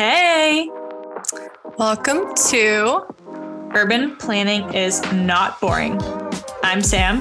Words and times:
Hey, 0.00 0.70
Welcome 1.76 2.34
to 2.48 3.04
urban 3.74 4.16
planning 4.16 4.72
is 4.72 5.02
not 5.12 5.60
boring. 5.60 6.00
I'm 6.62 6.80
Sam. 6.82 7.20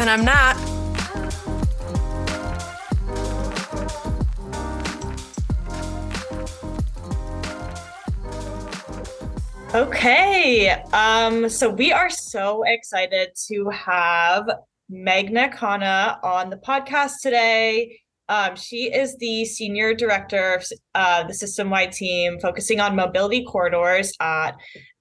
And 0.00 0.08
I'm 0.08 0.24
Nat. 0.24 0.54
Okay, 9.74 10.70
um, 10.94 11.50
so 11.50 11.68
we 11.68 11.92
are 11.92 12.08
so 12.08 12.62
excited 12.62 13.32
to 13.48 13.68
have 13.68 14.48
Meghna 14.90 15.52
Khanna 15.52 16.24
on 16.24 16.48
the 16.48 16.56
podcast 16.56 17.16
today. 17.22 18.00
Um, 18.28 18.56
she 18.56 18.92
is 18.92 19.16
the 19.16 19.44
senior 19.46 19.94
director 19.94 20.54
of 20.54 20.64
uh, 20.94 21.24
the 21.24 21.34
system 21.34 21.70
wide 21.70 21.92
team 21.92 22.38
focusing 22.40 22.78
on 22.78 22.94
mobility 22.94 23.44
corridors 23.44 24.12
at 24.20 24.52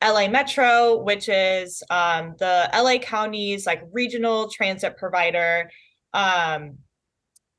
LA 0.02 0.28
Metro, 0.30 1.04
which 1.04 1.28
is 1.28 1.84
um, 1.90 2.36
the 2.40 2.70
LA 2.74 2.98
County's 3.00 3.66
like 3.66 3.82
regional 3.92 4.50
transit 4.50 4.96
provider. 4.98 5.70
Um, 6.14 6.78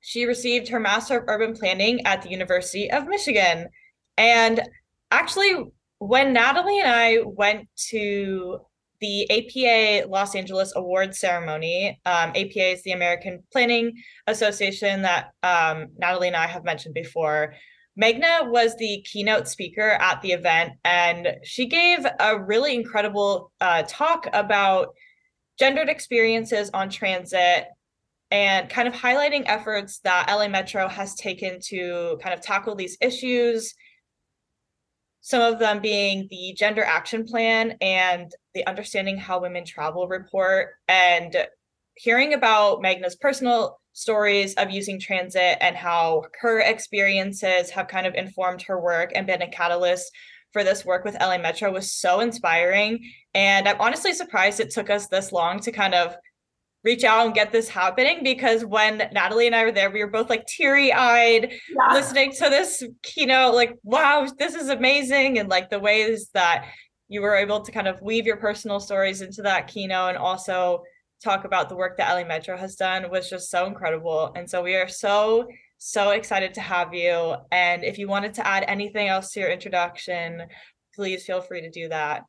she 0.00 0.24
received 0.24 0.68
her 0.68 0.80
Master 0.80 1.18
of 1.18 1.24
Urban 1.28 1.54
Planning 1.54 2.06
at 2.06 2.22
the 2.22 2.30
University 2.30 2.90
of 2.90 3.06
Michigan. 3.06 3.68
And 4.16 4.62
actually, 5.10 5.52
when 5.98 6.32
Natalie 6.32 6.80
and 6.80 6.90
I 6.90 7.18
went 7.24 7.68
to 7.90 8.60
the 9.00 9.30
APA 9.30 10.08
Los 10.08 10.34
Angeles 10.34 10.72
Awards 10.76 11.18
ceremony. 11.18 12.00
Um, 12.04 12.30
APA 12.30 12.72
is 12.72 12.82
the 12.82 12.92
American 12.92 13.42
Planning 13.52 13.94
Association 14.26 15.02
that 15.02 15.30
um, 15.42 15.88
Natalie 15.98 16.28
and 16.28 16.36
I 16.36 16.46
have 16.46 16.64
mentioned 16.64 16.94
before. 16.94 17.54
Meghna 18.00 18.48
was 18.48 18.76
the 18.76 19.04
keynote 19.10 19.48
speaker 19.48 19.90
at 20.00 20.22
the 20.22 20.32
event, 20.32 20.74
and 20.84 21.36
she 21.42 21.66
gave 21.66 22.06
a 22.20 22.38
really 22.38 22.74
incredible 22.74 23.50
uh, 23.60 23.82
talk 23.88 24.28
about 24.32 24.94
gendered 25.58 25.88
experiences 25.88 26.70
on 26.72 26.88
transit 26.88 27.66
and 28.30 28.68
kind 28.68 28.86
of 28.86 28.94
highlighting 28.94 29.44
efforts 29.46 30.00
that 30.00 30.28
LA 30.30 30.48
Metro 30.48 30.86
has 30.86 31.14
taken 31.14 31.58
to 31.60 32.18
kind 32.22 32.34
of 32.34 32.40
tackle 32.40 32.74
these 32.74 32.96
issues 33.00 33.74
some 35.20 35.42
of 35.42 35.58
them 35.58 35.80
being 35.80 36.26
the 36.30 36.54
gender 36.56 36.84
action 36.84 37.24
plan 37.24 37.76
and 37.80 38.32
the 38.54 38.66
understanding 38.66 39.16
how 39.16 39.40
women 39.40 39.64
travel 39.64 40.08
report 40.08 40.70
and 40.88 41.36
hearing 41.96 42.34
about 42.34 42.80
Meghna's 42.80 43.16
personal 43.16 43.80
stories 43.92 44.54
of 44.54 44.70
using 44.70 45.00
transit 45.00 45.58
and 45.60 45.76
how 45.76 46.22
her 46.40 46.60
experiences 46.60 47.70
have 47.70 47.88
kind 47.88 48.06
of 48.06 48.14
informed 48.14 48.62
her 48.62 48.80
work 48.80 49.10
and 49.14 49.26
been 49.26 49.42
a 49.42 49.50
catalyst 49.50 50.12
for 50.52 50.64
this 50.64 50.84
work 50.84 51.04
with 51.04 51.16
LA 51.20 51.36
Metro 51.38 51.72
was 51.72 51.92
so 51.92 52.20
inspiring. 52.20 53.00
And 53.34 53.68
I'm 53.68 53.80
honestly 53.80 54.14
surprised 54.14 54.60
it 54.60 54.70
took 54.70 54.88
us 54.88 55.08
this 55.08 55.32
long 55.32 55.60
to 55.60 55.72
kind 55.72 55.94
of 55.94 56.16
reach 56.84 57.04
out 57.04 57.26
and 57.26 57.34
get 57.34 57.50
this 57.50 57.68
happening 57.68 58.22
because 58.22 58.64
when 58.64 58.98
Natalie 59.12 59.46
and 59.46 59.56
I 59.56 59.64
were 59.64 59.72
there, 59.72 59.90
we 59.90 60.04
were 60.04 60.10
both 60.10 60.30
like 60.30 60.46
teary 60.46 60.92
eyed 60.92 61.52
yeah. 61.68 61.92
listening 61.92 62.32
to 62.32 62.48
this 62.48 62.82
keynote, 63.02 63.54
like, 63.54 63.76
wow, 63.82 64.26
this 64.38 64.54
is 64.54 64.68
amazing. 64.68 65.38
And 65.38 65.48
like 65.48 65.70
the 65.70 65.80
ways 65.80 66.30
that 66.34 66.66
you 67.08 67.20
were 67.20 67.34
able 67.34 67.60
to 67.62 67.72
kind 67.72 67.88
of 67.88 68.00
weave 68.00 68.26
your 68.26 68.36
personal 68.36 68.80
stories 68.80 69.22
into 69.22 69.42
that 69.42 69.66
keynote 69.66 70.10
and 70.10 70.18
also 70.18 70.82
talk 71.22 71.44
about 71.44 71.68
the 71.68 71.76
work 71.76 71.96
that 71.96 72.12
LA 72.12 72.24
Metro 72.24 72.56
has 72.56 72.76
done 72.76 73.10
was 73.10 73.28
just 73.28 73.50
so 73.50 73.66
incredible. 73.66 74.32
And 74.36 74.48
so 74.48 74.62
we 74.62 74.76
are 74.76 74.88
so, 74.88 75.48
so 75.78 76.10
excited 76.10 76.54
to 76.54 76.60
have 76.60 76.94
you. 76.94 77.34
And 77.50 77.82
if 77.82 77.98
you 77.98 78.06
wanted 78.08 78.34
to 78.34 78.46
add 78.46 78.64
anything 78.68 79.08
else 79.08 79.32
to 79.32 79.40
your 79.40 79.50
introduction, 79.50 80.42
please 80.94 81.24
feel 81.24 81.40
free 81.40 81.62
to 81.62 81.70
do 81.70 81.88
that. 81.88 82.22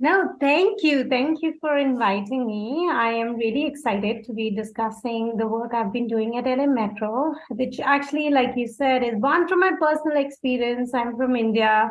No, 0.00 0.34
thank 0.40 0.82
you. 0.82 1.08
Thank 1.08 1.40
you 1.40 1.54
for 1.60 1.78
inviting 1.78 2.46
me. 2.46 2.90
I 2.92 3.10
am 3.12 3.36
really 3.36 3.64
excited 3.64 4.24
to 4.24 4.32
be 4.32 4.50
discussing 4.50 5.36
the 5.36 5.46
work 5.46 5.72
I've 5.72 5.92
been 5.92 6.08
doing 6.08 6.36
at 6.36 6.46
LA 6.46 6.66
Metro, 6.66 7.32
which 7.50 7.78
actually, 7.78 8.30
like 8.30 8.56
you 8.56 8.66
said, 8.66 9.04
is 9.04 9.20
born 9.20 9.46
from 9.46 9.60
my 9.60 9.70
personal 9.80 10.16
experience. 10.16 10.92
I'm 10.94 11.16
from 11.16 11.36
India. 11.36 11.90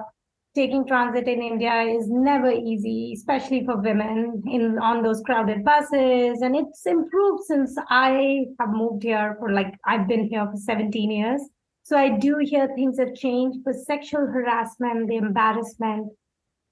Taking 0.53 0.85
transit 0.85 1.27
in 1.27 1.41
India 1.41 1.81
is 1.81 2.09
never 2.09 2.51
easy, 2.51 3.13
especially 3.15 3.65
for 3.65 3.77
women 3.77 4.43
in 4.47 4.77
on 4.79 5.01
those 5.01 5.21
crowded 5.21 5.63
buses. 5.63 6.41
And 6.41 6.55
it's 6.57 6.85
improved 6.85 7.43
since 7.45 7.75
I 7.89 8.45
have 8.59 8.69
moved 8.69 9.03
here 9.03 9.37
for 9.39 9.51
like 9.51 9.73
I've 9.85 10.07
been 10.09 10.27
here 10.27 10.45
for 10.51 10.57
17 10.57 11.09
years. 11.09 11.41
So 11.83 11.97
I 11.97 12.17
do 12.17 12.37
hear 12.39 12.67
things 12.75 12.99
have 12.99 13.15
changed, 13.15 13.59
but 13.63 13.75
sexual 13.75 14.27
harassment, 14.27 15.07
the 15.07 15.15
embarrassment, 15.15 16.11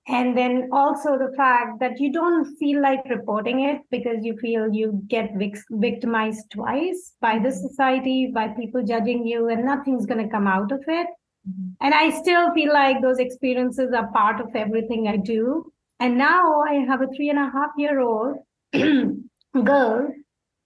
and 0.07 0.35
then 0.35 0.69
also 0.71 1.17
the 1.17 1.33
fact 1.37 1.79
that 1.79 1.99
you 1.99 2.11
don't 2.11 2.55
feel 2.57 2.81
like 2.81 3.03
reporting 3.09 3.61
it 3.61 3.81
because 3.91 4.23
you 4.23 4.35
feel 4.37 4.73
you 4.73 5.01
get 5.07 5.31
victimized 5.69 6.49
twice 6.51 7.13
by 7.21 7.37
the 7.37 7.49
mm-hmm. 7.49 7.67
society 7.67 8.31
by 8.33 8.47
people 8.49 8.83
judging 8.83 9.25
you 9.25 9.49
and 9.49 9.63
nothing's 9.63 10.05
going 10.05 10.23
to 10.23 10.31
come 10.31 10.47
out 10.47 10.71
of 10.71 10.81
it 10.87 11.07
mm-hmm. 11.47 11.69
and 11.81 11.93
i 11.93 12.09
still 12.09 12.51
feel 12.53 12.73
like 12.73 13.01
those 13.01 13.19
experiences 13.19 13.93
are 13.93 14.11
part 14.11 14.41
of 14.41 14.55
everything 14.55 15.07
i 15.07 15.17
do 15.17 15.71
and 15.99 16.17
now 16.17 16.61
i 16.61 16.73
have 16.73 17.01
a 17.01 17.07
three 17.15 17.29
and 17.29 17.39
a 17.39 17.51
half 17.51 17.69
year 17.77 17.99
old 17.99 18.37
girl 19.63 20.11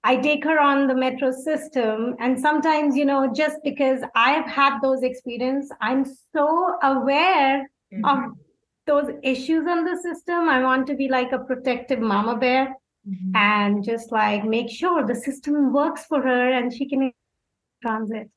I 0.08 0.18
take 0.18 0.44
her 0.44 0.60
on 0.60 0.86
the 0.86 0.94
metro 0.94 1.32
system. 1.32 2.16
And 2.20 2.40
sometimes, 2.40 2.96
you 2.96 3.06
know, 3.06 3.34
just 3.34 3.58
because 3.64 4.02
I've 4.14 4.46
had 4.46 4.80
those 4.80 5.02
experiences, 5.02 5.72
I'm 5.82 6.06
so 6.32 6.76
aware 6.84 7.68
mm-hmm. 7.92 8.06
of 8.06 8.38
those 8.86 9.12
issues 9.24 9.68
on 9.68 9.84
the 9.84 9.98
system. 10.02 10.50
I 10.50 10.62
want 10.62 10.88
to 10.88 10.96
be 10.96 11.10
like 11.10 11.32
a 11.32 11.40
protective 11.40 12.00
mama 12.00 12.38
bear 12.38 12.76
mm-hmm. 13.08 13.36
and 13.36 13.84
just 13.84 14.12
like 14.12 14.46
make 14.46 14.70
sure 14.70 15.06
the 15.06 15.16
system 15.16 15.74
works 15.74 16.06
for 16.06 16.22
her 16.22 16.52
and 16.54 16.74
she 16.74 16.88
can 16.88 17.12
transit. 17.82 18.30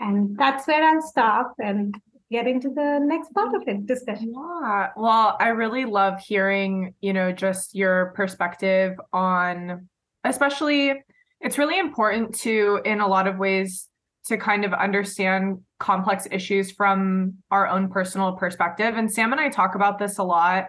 And 0.00 0.36
that's 0.36 0.66
where 0.66 0.82
I'll 0.82 1.02
stop 1.02 1.54
and 1.58 1.94
get 2.30 2.46
into 2.46 2.70
the 2.70 2.98
next 3.00 3.32
part 3.34 3.54
of 3.54 3.62
it 3.66 3.86
discussion. 3.86 4.32
Yeah. 4.34 4.88
Well, 4.96 5.36
I 5.38 5.48
really 5.48 5.84
love 5.84 6.18
hearing, 6.20 6.94
you 7.00 7.12
know, 7.12 7.30
just 7.30 7.74
your 7.74 8.12
perspective 8.16 8.98
on 9.12 9.88
especially 10.24 10.94
it's 11.40 11.58
really 11.58 11.78
important 11.78 12.34
to 12.36 12.80
in 12.84 13.00
a 13.00 13.06
lot 13.06 13.26
of 13.26 13.36
ways 13.36 13.88
to 14.26 14.36
kind 14.36 14.64
of 14.64 14.72
understand 14.72 15.58
complex 15.78 16.26
issues 16.30 16.70
from 16.70 17.34
our 17.50 17.66
own 17.66 17.88
personal 17.88 18.32
perspective. 18.32 18.96
And 18.96 19.12
Sam 19.12 19.32
and 19.32 19.40
I 19.40 19.48
talk 19.48 19.74
about 19.74 19.98
this 19.98 20.18
a 20.18 20.22
lot. 20.22 20.66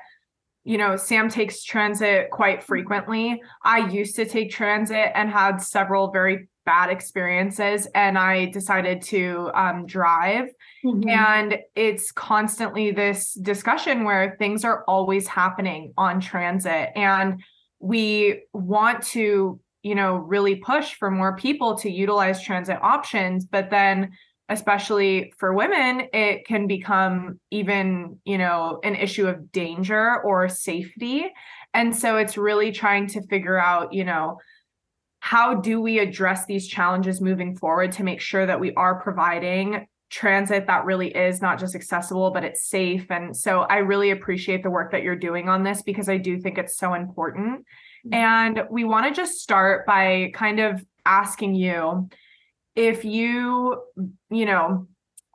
You 0.64 0.78
know, 0.78 0.96
Sam 0.96 1.30
takes 1.30 1.64
transit 1.64 2.32
quite 2.32 2.64
frequently. 2.64 3.42
I 3.64 3.90
used 3.90 4.16
to 4.16 4.26
take 4.26 4.50
transit 4.50 5.12
and 5.14 5.30
had 5.30 5.58
several 5.58 6.12
very 6.12 6.48
bad 6.66 6.90
experiences, 6.90 7.88
and 7.94 8.18
I 8.18 8.46
decided 8.46 9.02
to 9.04 9.52
um, 9.54 9.86
drive. 9.86 10.48
Mm-hmm. 10.86 11.10
And 11.10 11.58
it's 11.76 12.12
constantly 12.12 12.92
this 12.92 13.34
discussion 13.34 14.06
where 14.06 14.38
things 14.40 14.64
are 14.64 14.86
always 14.88 15.28
happening 15.28 15.94
on 15.98 16.22
transit. 16.22 16.90
And 16.96 17.44
we 17.80 18.44
want 18.54 19.04
to 19.08 19.60
you 19.84 19.94
know 19.94 20.16
really 20.16 20.56
push 20.56 20.96
for 20.96 21.12
more 21.12 21.36
people 21.36 21.78
to 21.78 21.90
utilize 21.92 22.42
transit 22.42 22.80
options 22.82 23.46
but 23.46 23.70
then 23.70 24.12
especially 24.50 25.32
for 25.38 25.54
women 25.54 26.08
it 26.14 26.46
can 26.48 26.68
become 26.68 27.40
even 27.52 28.18
you 28.26 28.38
know 28.38 28.80
an 28.84 28.96
issue 28.96 29.28
of 29.28 29.52
danger 29.52 30.22
or 30.24 30.50
safety 30.50 31.28
and 31.74 31.96
so 31.96 32.18
it's 32.18 32.38
really 32.38 32.72
trying 32.72 33.08
to 33.08 33.22
figure 33.28 33.60
out 33.60 33.94
you 33.94 34.04
know 34.04 34.38
how 35.20 35.54
do 35.54 35.80
we 35.80 36.00
address 36.00 36.46
these 36.46 36.68
challenges 36.68 37.22
moving 37.22 37.56
forward 37.56 37.92
to 37.94 38.04
make 38.04 38.20
sure 38.20 38.46
that 38.46 38.60
we 38.60 38.74
are 38.74 39.02
providing 39.02 39.88
transit 40.10 40.68
that 40.68 40.86
really 40.86 41.10
is 41.10 41.42
not 41.42 41.58
just 41.60 41.76
accessible 41.76 42.32
but 42.32 42.44
it's 42.44 42.70
safe 42.70 43.10
and 43.10 43.36
so 43.36 43.62
i 43.62 43.78
really 43.78 44.12
appreciate 44.12 44.62
the 44.62 44.70
work 44.70 44.92
that 44.92 45.02
you're 45.02 45.16
doing 45.16 45.50
on 45.50 45.64
this 45.64 45.82
because 45.82 46.08
i 46.08 46.18
do 46.18 46.40
think 46.40 46.58
it's 46.58 46.78
so 46.78 46.94
important. 46.94 47.66
Mm. 48.06 48.14
and 48.14 48.64
we 48.70 48.84
want 48.84 49.08
to 49.08 49.14
just 49.14 49.40
start 49.40 49.86
by 49.86 50.32
kind 50.34 50.60
of 50.60 50.86
asking 51.06 51.56
you 51.56 52.10
if 52.76 53.06
you, 53.06 53.82
you 54.30 54.46
know, 54.46 54.88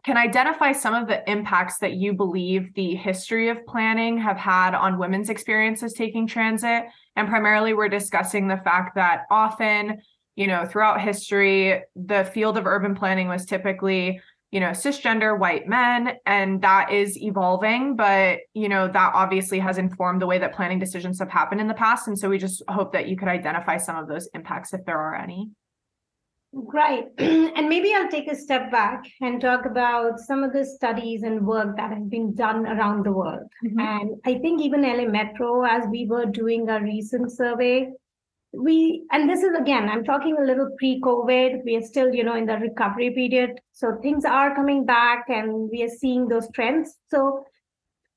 can 0.05 0.17
identify 0.17 0.73
some 0.73 0.95
of 0.95 1.09
the 1.09 1.29
impacts 1.31 1.79
that 1.79 1.95
you 1.95 2.13
believe 2.13 2.73
the 2.75 2.95
history 2.95 3.49
of 3.49 3.65
planning 3.67 4.19
have 4.19 4.37
had 4.37 4.75
on 4.75 4.99
women's 4.99 5.29
experiences 5.29 5.93
taking 5.93 6.27
transit. 6.27 6.85
And 7.17 7.29
primarily, 7.29 7.75
we're 7.75 7.89
discussing 7.89 8.49
the 8.49 8.57
fact 8.59 8.95
that 8.95 9.23
often, 9.31 10.01
you 10.37 10.47
know, 10.47 10.65
throughout 10.65 11.01
history, 11.01 11.83
the 11.97 12.25
field 12.25 12.57
of 12.57 12.67
urban 12.67 12.95
planning 12.95 13.29
was 13.29 13.45
typically 13.45 14.21
you 14.51 14.61
know 14.61 14.71
cisgender 14.71 15.39
white 15.39 15.69
men 15.69 16.15
and 16.25 16.63
that 16.63 16.91
is 16.91 17.17
evolving 17.19 17.97
but 17.97 18.39
you 18.55 18.69
know 18.69 18.89
that 18.89 19.13
obviously 19.15 19.59
has 19.59 19.79
informed 19.79 20.23
the 20.23 20.27
way 20.27 20.39
that 20.39 20.55
planning 20.55 20.79
decisions 20.79 21.19
have 21.19 21.31
happened 21.31 21.61
in 21.61 21.69
the 21.69 21.75
past 21.75 22.09
and 22.09 22.19
so 22.19 22.29
we 22.29 22.39
just 22.39 22.63
hope 22.69 22.93
that 22.93 23.09
you 23.09 23.17
could 23.17 23.29
identify 23.29 23.77
some 23.77 23.97
of 23.97 24.09
those 24.09 24.29
impacts 24.35 24.73
if 24.73 24.85
there 24.85 24.99
are 24.99 25.15
any 25.15 25.51
Right. 26.53 27.05
and 27.19 27.69
maybe 27.69 27.93
I'll 27.95 28.09
take 28.09 28.31
a 28.31 28.35
step 28.35 28.71
back 28.71 29.05
and 29.21 29.41
talk 29.41 29.67
about 29.67 30.19
some 30.19 30.43
of 30.43 30.53
the 30.53 30.65
studies 30.65 31.23
and 31.23 31.47
work 31.47 31.77
that 31.77 31.93
has 31.93 32.05
been 32.05 32.35
done 32.35 32.67
around 32.67 33.05
the 33.05 33.13
world. 33.13 33.49
Mm-hmm. 33.65 33.81
And 33.81 34.11
I 34.25 34.39
think 34.39 34.63
even 34.63 34.83
LA 34.83 35.05
Metro, 35.05 35.65
as 35.65 35.85
we 35.91 36.07
were 36.07 36.25
doing 36.25 36.69
a 36.71 36.81
recent 36.81 37.33
survey, 37.33 37.91
we 38.53 39.05
and 39.13 39.29
this 39.29 39.43
is 39.43 39.55
again 39.59 39.89
i'm 39.89 40.05
talking 40.05 40.37
a 40.39 40.45
little 40.45 40.71
pre-covid. 40.79 41.65
We 41.65 41.77
are 41.77 41.83
still 41.83 42.15
you 42.15 42.25
know 42.25 42.35
in 42.35 42.47
the 42.47 42.57
recovery 42.57 43.11
period. 43.11 43.61
So 43.73 43.99
things 44.03 44.25
are 44.25 44.55
coming 44.55 44.87
back 44.87 45.27
and 45.29 45.69
we 45.71 45.83
are 45.83 45.89
seeing 45.89 46.29
those 46.29 46.49
trends. 46.55 46.97
So 47.09 47.45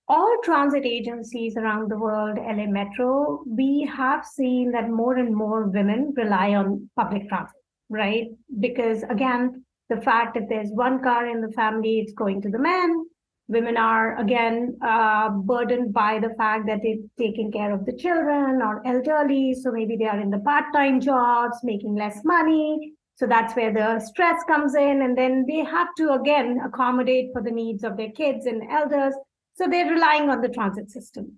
all 0.07 0.37
transit 0.43 0.85
agencies 0.85 1.57
around 1.57 1.89
the 1.89 1.97
world 1.97 2.37
la 2.37 2.65
metro 2.65 3.43
we 3.45 3.89
have 3.93 4.25
seen 4.25 4.71
that 4.71 4.89
more 4.89 5.15
and 5.15 5.35
more 5.35 5.67
women 5.67 6.13
rely 6.17 6.53
on 6.53 6.89
public 6.95 7.27
transit 7.29 7.55
right? 7.89 8.27
Because 8.59 9.03
again 9.03 9.65
the 9.89 10.01
fact 10.01 10.33
that 10.35 10.47
there's 10.47 10.69
one 10.71 11.03
car 11.03 11.27
in 11.27 11.41
the 11.41 11.51
family 11.51 11.99
it's 11.99 12.13
going 12.13 12.41
to 12.41 12.49
the 12.49 12.59
men 12.59 13.05
women 13.51 13.75
are 13.75 14.18
again 14.18 14.77
uh, 14.81 15.30
burdened 15.30 15.94
by 15.94 16.19
the 16.19 16.33
fact 16.38 16.65
that 16.68 16.80
they're 16.81 17.03
taking 17.19 17.51
care 17.51 17.74
of 17.74 17.86
the 17.86 17.95
children 17.95 18.62
or 18.62 18.81
elderly 18.88 19.53
so 19.53 19.71
maybe 19.71 19.98
they 19.98 20.06
are 20.06 20.19
in 20.19 20.30
the 20.30 20.39
part-time 20.39 21.01
jobs 21.01 21.57
making 21.63 21.95
less 21.95 22.24
money. 22.24 22.94
So 23.15 23.27
that's 23.27 23.56
where 23.56 23.74
the 23.74 24.00
stress 24.00 24.42
comes 24.48 24.74
in 24.74 25.01
and 25.01 25.18
then 25.18 25.45
they 25.48 25.59
have 25.59 25.89
to 25.98 26.13
again 26.13 26.59
accommodate 26.65 27.31
for 27.33 27.44
the 27.44 27.51
needs 27.51 27.83
of 27.83 27.98
their 27.98 28.12
kids 28.12 28.45
and 28.45 28.63
elders. 28.71 29.13
So 29.56 29.68
they're 29.68 29.92
relying 29.92 30.30
on 30.30 30.42
the 30.42 30.50
transit 30.50 30.89
system. 30.89 31.38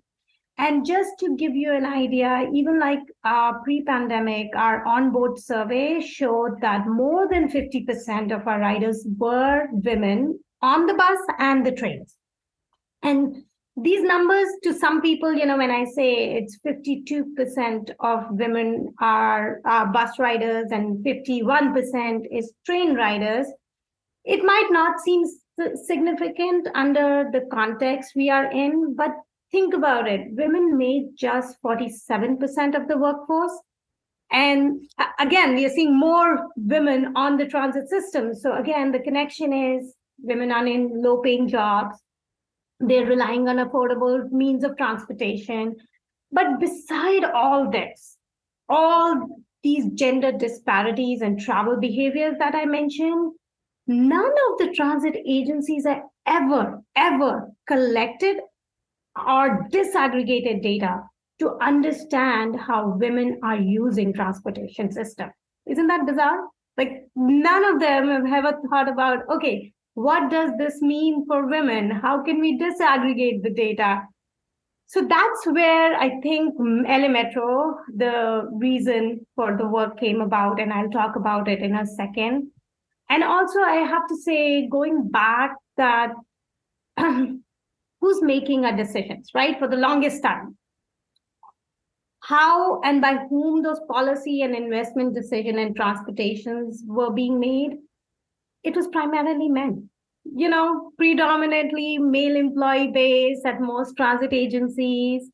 And 0.56 0.86
just 0.86 1.18
to 1.18 1.36
give 1.36 1.56
you 1.56 1.74
an 1.74 1.84
idea 1.84 2.48
even 2.54 2.78
like 2.78 3.00
uh, 3.24 3.54
pre-pandemic 3.64 4.54
our 4.54 4.86
onboard 4.86 5.36
survey 5.38 6.00
showed 6.00 6.60
that 6.60 6.86
more 6.86 7.28
than 7.28 7.48
50% 7.48 8.32
of 8.32 8.46
our 8.46 8.60
riders 8.60 9.04
were 9.18 9.66
women 9.72 10.38
on 10.64 10.86
the 10.86 10.94
bus 10.94 11.18
and 11.38 11.66
the 11.66 11.72
trains. 11.72 12.16
And 13.02 13.44
these 13.76 14.02
numbers 14.02 14.48
to 14.62 14.72
some 14.72 15.02
people, 15.02 15.32
you 15.34 15.44
know, 15.44 15.58
when 15.58 15.70
I 15.70 15.84
say 15.84 16.36
it's 16.36 16.58
52% 16.66 17.90
of 18.00 18.24
women 18.30 18.94
are, 18.98 19.60
are 19.66 19.92
bus 19.92 20.18
riders 20.18 20.68
and 20.70 21.04
51% 21.04 22.22
is 22.30 22.54
train 22.64 22.94
riders, 22.94 23.46
it 24.24 24.42
might 24.42 24.68
not 24.70 25.00
seem 25.00 25.24
significant 25.84 26.68
under 26.74 27.28
the 27.30 27.42
context 27.52 28.12
we 28.16 28.30
are 28.30 28.50
in, 28.50 28.94
but 28.96 29.10
think 29.52 29.74
about 29.74 30.08
it. 30.08 30.28
Women 30.30 30.78
made 30.78 31.10
just 31.14 31.58
47% 31.62 32.74
of 32.74 32.88
the 32.88 32.96
workforce. 32.96 33.58
And 34.32 34.80
again, 35.18 35.54
we 35.56 35.66
are 35.66 35.76
seeing 35.76 35.98
more 35.98 36.48
women 36.56 37.12
on 37.16 37.36
the 37.36 37.46
transit 37.46 37.90
system. 37.90 38.34
So 38.34 38.56
again, 38.56 38.92
the 38.92 39.00
connection 39.00 39.52
is 39.52 39.94
women 40.22 40.52
are 40.52 40.66
in 40.66 41.02
low 41.02 41.18
paying 41.22 41.48
jobs. 41.48 41.96
They're 42.80 43.06
relying 43.06 43.48
on 43.48 43.56
affordable 43.56 44.30
means 44.30 44.64
of 44.64 44.76
transportation. 44.76 45.76
But 46.32 46.58
beside 46.58 47.24
all 47.24 47.70
this 47.70 48.18
all 48.68 49.26
these 49.62 49.90
gender 49.92 50.32
disparities 50.32 51.20
and 51.20 51.38
travel 51.38 51.78
behaviors 51.78 52.36
that 52.38 52.54
i 52.54 52.64
mentioned 52.64 53.32
none 53.86 54.24
of 54.24 54.58
the 54.58 54.72
transit 54.74 55.16
agencies 55.26 55.84
are 55.84 56.02
ever 56.26 56.82
ever 56.96 57.50
collected 57.66 58.36
or 59.16 59.68
disaggregated 59.70 60.62
data 60.62 61.02
to 61.38 61.56
understand 61.60 62.58
how 62.58 62.88
women 62.88 63.38
are 63.42 63.56
using 63.56 64.12
transportation 64.12 64.90
system. 64.90 65.30
Isn't 65.66 65.88
that 65.88 66.06
bizarre? 66.06 66.38
Like 66.76 67.06
none 67.14 67.64
of 67.64 67.80
them 67.80 68.26
have 68.26 68.44
ever 68.44 68.58
thought 68.68 68.88
about 68.88 69.20
okay 69.30 69.72
what 69.94 70.30
does 70.30 70.50
this 70.58 70.82
mean 70.82 71.24
for 71.26 71.46
women? 71.46 71.90
How 71.90 72.22
can 72.22 72.40
we 72.40 72.58
disaggregate 72.58 73.42
the 73.42 73.50
data? 73.50 74.02
So 74.86 75.02
that's 75.02 75.46
where 75.46 75.96
I 75.96 76.20
think 76.20 76.54
LA 76.58 77.08
Metro, 77.08 77.78
the 77.96 78.48
reason 78.52 79.26
for 79.34 79.56
the 79.56 79.66
work 79.66 79.98
came 79.98 80.20
about, 80.20 80.60
and 80.60 80.72
I'll 80.72 80.90
talk 80.90 81.16
about 81.16 81.48
it 81.48 81.60
in 81.60 81.74
a 81.74 81.86
second. 81.86 82.50
And 83.08 83.22
also, 83.22 83.60
I 83.60 83.76
have 83.76 84.06
to 84.08 84.16
say, 84.16 84.68
going 84.68 85.08
back, 85.08 85.52
that 85.76 86.12
who's 86.98 88.22
making 88.22 88.64
our 88.64 88.76
decisions, 88.76 89.30
right? 89.34 89.58
For 89.58 89.68
the 89.68 89.76
longest 89.76 90.22
time, 90.22 90.56
how 92.20 92.80
and 92.82 93.00
by 93.00 93.26
whom 93.28 93.62
those 93.62 93.80
policy 93.90 94.42
and 94.42 94.54
investment 94.54 95.14
decision 95.14 95.58
and 95.58 95.76
transportations 95.76 96.82
were 96.86 97.10
being 97.10 97.38
made 97.38 97.78
it 98.64 98.74
was 98.74 98.88
primarily 98.88 99.48
men. 99.48 99.88
You 100.24 100.48
know, 100.48 100.90
predominantly 100.96 101.98
male 101.98 102.36
employee 102.36 102.90
base 102.92 103.42
at 103.44 103.60
most 103.60 103.94
transit 103.96 104.32
agencies. 104.32 105.30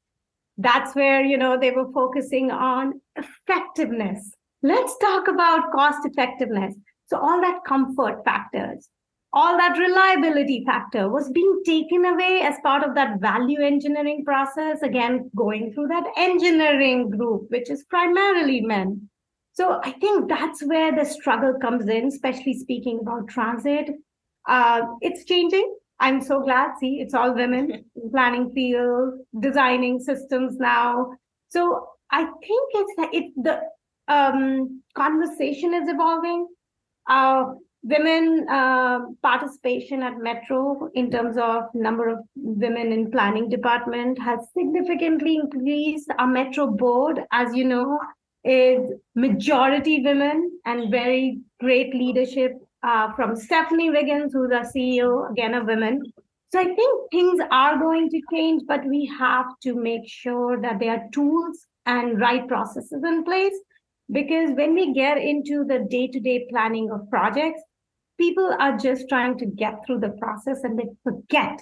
That's 0.58 0.94
where, 0.94 1.24
you 1.24 1.38
know, 1.38 1.58
they 1.58 1.70
were 1.70 1.90
focusing 1.92 2.50
on 2.50 3.00
effectiveness. 3.16 4.32
Let's 4.62 4.98
talk 4.98 5.28
about 5.28 5.72
cost 5.72 6.00
effectiveness. 6.04 6.74
So, 7.06 7.18
all 7.18 7.40
that 7.40 7.64
comfort 7.66 8.24
factors, 8.24 8.88
all 9.32 9.56
that 9.56 9.78
reliability 9.78 10.64
factor 10.66 11.08
was 11.08 11.30
being 11.30 11.62
taken 11.64 12.04
away 12.04 12.40
as 12.42 12.56
part 12.62 12.82
of 12.82 12.94
that 12.96 13.20
value 13.20 13.60
engineering 13.60 14.24
process. 14.24 14.82
Again, 14.82 15.30
going 15.36 15.72
through 15.72 15.88
that 15.88 16.06
engineering 16.16 17.10
group, 17.10 17.50
which 17.50 17.70
is 17.70 17.84
primarily 17.84 18.60
men. 18.60 19.09
So 19.52 19.80
I 19.82 19.92
think 19.92 20.28
that's 20.28 20.62
where 20.62 20.94
the 20.94 21.04
struggle 21.04 21.54
comes 21.60 21.88
in, 21.88 22.06
especially 22.06 22.54
speaking 22.54 23.00
about 23.02 23.28
transit. 23.28 23.90
Uh, 24.48 24.82
it's 25.00 25.24
changing. 25.24 25.76
I'm 25.98 26.22
so 26.22 26.40
glad. 26.40 26.78
See, 26.78 27.00
it's 27.00 27.14
all 27.14 27.34
women 27.34 27.84
planning 28.10 28.52
field, 28.52 29.20
designing 29.40 30.00
systems 30.00 30.56
now. 30.56 31.12
So 31.48 31.88
I 32.10 32.24
think 32.24 32.70
it's 32.74 32.92
it 33.12 33.32
the 33.36 33.60
um, 34.08 34.82
conversation 34.96 35.74
is 35.74 35.88
evolving. 35.88 36.48
Uh, 37.08 37.44
women 37.82 38.46
uh, 38.50 39.00
participation 39.22 40.02
at 40.02 40.18
Metro 40.18 40.90
in 40.94 41.10
terms 41.10 41.36
of 41.38 41.64
number 41.74 42.08
of 42.08 42.18
women 42.36 42.92
in 42.92 43.10
planning 43.10 43.48
department 43.48 44.18
has 44.20 44.40
significantly 44.56 45.36
increased. 45.36 46.10
Our 46.18 46.26
Metro 46.26 46.66
board, 46.66 47.20
as 47.32 47.54
you 47.54 47.64
know, 47.64 47.98
is 48.44 48.92
majority 49.14 50.02
women 50.02 50.50
and 50.64 50.90
very 50.90 51.40
great 51.60 51.94
leadership 51.94 52.52
uh, 52.82 53.12
from 53.14 53.36
Stephanie 53.36 53.90
Wiggins, 53.90 54.32
who's 54.32 54.50
our 54.52 54.64
CEO, 54.64 55.30
again, 55.30 55.54
a 55.54 55.64
woman. 55.64 56.02
So 56.52 56.58
I 56.58 56.64
think 56.64 57.10
things 57.10 57.40
are 57.50 57.78
going 57.78 58.10
to 58.10 58.20
change, 58.32 58.62
but 58.66 58.84
we 58.84 59.06
have 59.18 59.46
to 59.62 59.74
make 59.74 60.08
sure 60.08 60.60
that 60.60 60.80
there 60.80 60.96
are 60.96 61.04
tools 61.12 61.66
and 61.86 62.20
right 62.20 62.46
processes 62.48 63.02
in 63.04 63.24
place. 63.24 63.54
Because 64.10 64.50
when 64.56 64.74
we 64.74 64.92
get 64.92 65.18
into 65.18 65.64
the 65.64 65.86
day 65.88 66.08
to 66.08 66.18
day 66.18 66.46
planning 66.50 66.90
of 66.90 67.08
projects, 67.08 67.62
people 68.18 68.54
are 68.58 68.76
just 68.76 69.08
trying 69.08 69.38
to 69.38 69.46
get 69.46 69.74
through 69.86 70.00
the 70.00 70.16
process 70.20 70.64
and 70.64 70.78
they 70.78 70.88
forget 71.04 71.60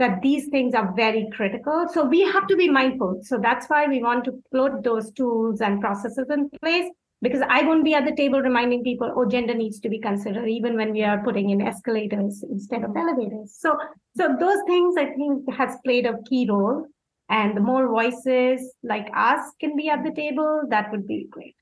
that 0.00 0.22
these 0.22 0.48
things 0.48 0.74
are 0.74 0.92
very 0.96 1.28
critical. 1.32 1.86
So 1.92 2.04
we 2.04 2.22
have 2.22 2.46
to 2.48 2.56
be 2.56 2.68
mindful. 2.68 3.20
So 3.22 3.38
that's 3.38 3.66
why 3.68 3.86
we 3.86 4.02
want 4.02 4.24
to 4.24 4.42
put 4.50 4.82
those 4.82 5.12
tools 5.12 5.60
and 5.60 5.80
processes 5.80 6.26
in 6.30 6.50
place 6.60 6.90
because 7.22 7.42
I 7.48 7.62
won't 7.62 7.84
be 7.84 7.94
at 7.94 8.06
the 8.06 8.16
table 8.16 8.40
reminding 8.40 8.82
people, 8.82 9.12
oh, 9.14 9.26
gender 9.26 9.54
needs 9.54 9.78
to 9.80 9.90
be 9.90 9.98
considered, 10.00 10.48
even 10.48 10.74
when 10.74 10.92
we 10.92 11.04
are 11.04 11.22
putting 11.22 11.50
in 11.50 11.60
escalators 11.60 12.42
instead 12.42 12.82
of 12.82 12.96
elevators. 12.96 13.54
So, 13.58 13.76
so 14.16 14.36
those 14.40 14.58
things 14.66 14.96
I 14.96 15.10
think 15.10 15.52
has 15.52 15.76
played 15.84 16.06
a 16.06 16.16
key 16.28 16.48
role. 16.48 16.86
And 17.28 17.56
the 17.56 17.60
more 17.60 17.86
voices 17.88 18.74
like 18.82 19.08
us 19.14 19.52
can 19.60 19.76
be 19.76 19.88
at 19.88 20.02
the 20.02 20.10
table, 20.10 20.62
that 20.70 20.90
would 20.90 21.06
be 21.06 21.28
great. 21.30 21.54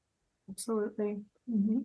Absolutely. 0.48 1.18
Mm-hmm. 1.50 1.80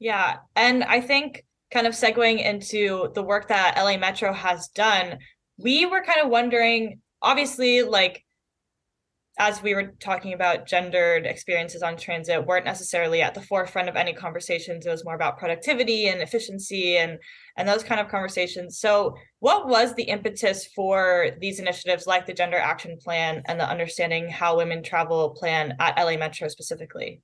Yeah. 0.00 0.38
And 0.56 0.82
I 0.82 1.00
think 1.00 1.44
kind 1.70 1.86
of 1.86 1.92
segueing 1.92 2.44
into 2.44 3.10
the 3.14 3.22
work 3.22 3.48
that 3.48 3.76
LA 3.76 3.98
Metro 3.98 4.32
has 4.32 4.68
done, 4.68 5.18
we 5.58 5.86
were 5.86 6.02
kind 6.02 6.20
of 6.20 6.30
wondering 6.30 7.00
obviously 7.22 7.82
like 7.82 8.24
as 9.38 9.60
we 9.60 9.74
were 9.74 9.94
talking 9.98 10.32
about 10.32 10.64
gendered 10.66 11.26
experiences 11.26 11.82
on 11.82 11.96
transit 11.96 12.46
weren't 12.46 12.64
necessarily 12.64 13.20
at 13.20 13.34
the 13.34 13.42
forefront 13.42 13.88
of 13.88 13.96
any 13.96 14.12
conversations. 14.12 14.86
It 14.86 14.90
was 14.90 15.04
more 15.04 15.16
about 15.16 15.38
productivity 15.38 16.06
and 16.06 16.20
efficiency 16.20 16.96
and 16.98 17.18
and 17.56 17.68
those 17.68 17.82
kind 17.82 18.00
of 18.00 18.08
conversations. 18.08 18.78
So 18.78 19.14
what 19.40 19.66
was 19.66 19.94
the 19.94 20.04
impetus 20.04 20.66
for 20.66 21.30
these 21.40 21.58
initiatives 21.58 22.06
like 22.06 22.26
the 22.26 22.32
gender 22.32 22.58
action 22.58 22.96
plan 23.02 23.42
and 23.46 23.58
the 23.58 23.68
understanding 23.68 24.28
how 24.28 24.56
women 24.56 24.84
travel 24.84 25.30
plan 25.30 25.74
at 25.80 25.96
la 25.96 26.16
metro 26.16 26.46
specifically? 26.46 27.20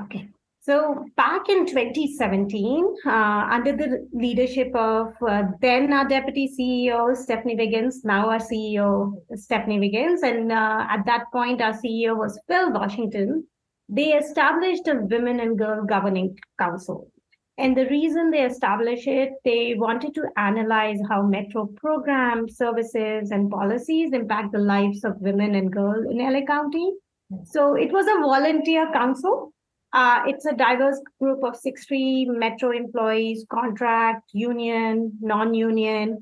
Okay 0.00 0.28
so 0.66 1.04
back 1.16 1.48
in 1.48 1.64
2017, 1.64 2.96
uh, 3.06 3.10
under 3.10 3.76
the 3.76 4.08
leadership 4.12 4.74
of 4.74 5.12
uh, 5.22 5.44
then 5.60 5.92
our 5.92 6.08
deputy 6.08 6.50
CEO, 6.58 7.16
Stephanie 7.16 7.54
Wiggins, 7.54 8.02
now 8.02 8.30
our 8.30 8.40
CEO, 8.40 9.12
Stephanie 9.36 9.78
Wiggins, 9.78 10.24
and 10.24 10.50
uh, 10.50 10.84
at 10.90 11.06
that 11.06 11.26
point, 11.30 11.62
our 11.62 11.72
CEO 11.72 12.16
was 12.16 12.40
Phil 12.48 12.72
Washington. 12.72 13.46
they 13.88 14.14
established 14.14 14.88
a 14.88 14.96
women 14.96 15.38
and 15.38 15.56
girl 15.56 15.84
governing 15.84 16.36
council. 16.58 17.12
And 17.58 17.76
the 17.76 17.86
reason 17.86 18.32
they 18.32 18.42
established 18.42 19.06
it, 19.06 19.34
they 19.44 19.74
wanted 19.78 20.14
to 20.16 20.24
analyze 20.36 20.98
how 21.08 21.22
metro 21.22 21.66
programs, 21.76 22.56
services, 22.56 23.30
and 23.30 23.48
policies 23.48 24.12
impact 24.12 24.50
the 24.50 24.58
lives 24.58 25.04
of 25.04 25.20
women 25.20 25.54
and 25.54 25.72
girls 25.72 26.06
in 26.10 26.18
LA 26.18 26.44
County. 26.44 26.90
So 27.44 27.74
it 27.74 27.92
was 27.92 28.06
a 28.06 28.20
volunteer 28.20 28.90
council. 28.92 29.52
Uh, 29.92 30.22
it's 30.26 30.44
a 30.44 30.54
diverse 30.54 31.00
group 31.20 31.42
of 31.42 31.56
60 31.56 32.26
metro 32.26 32.70
employees, 32.70 33.46
contract, 33.50 34.30
union, 34.32 35.12
non 35.20 35.54
union, 35.54 36.18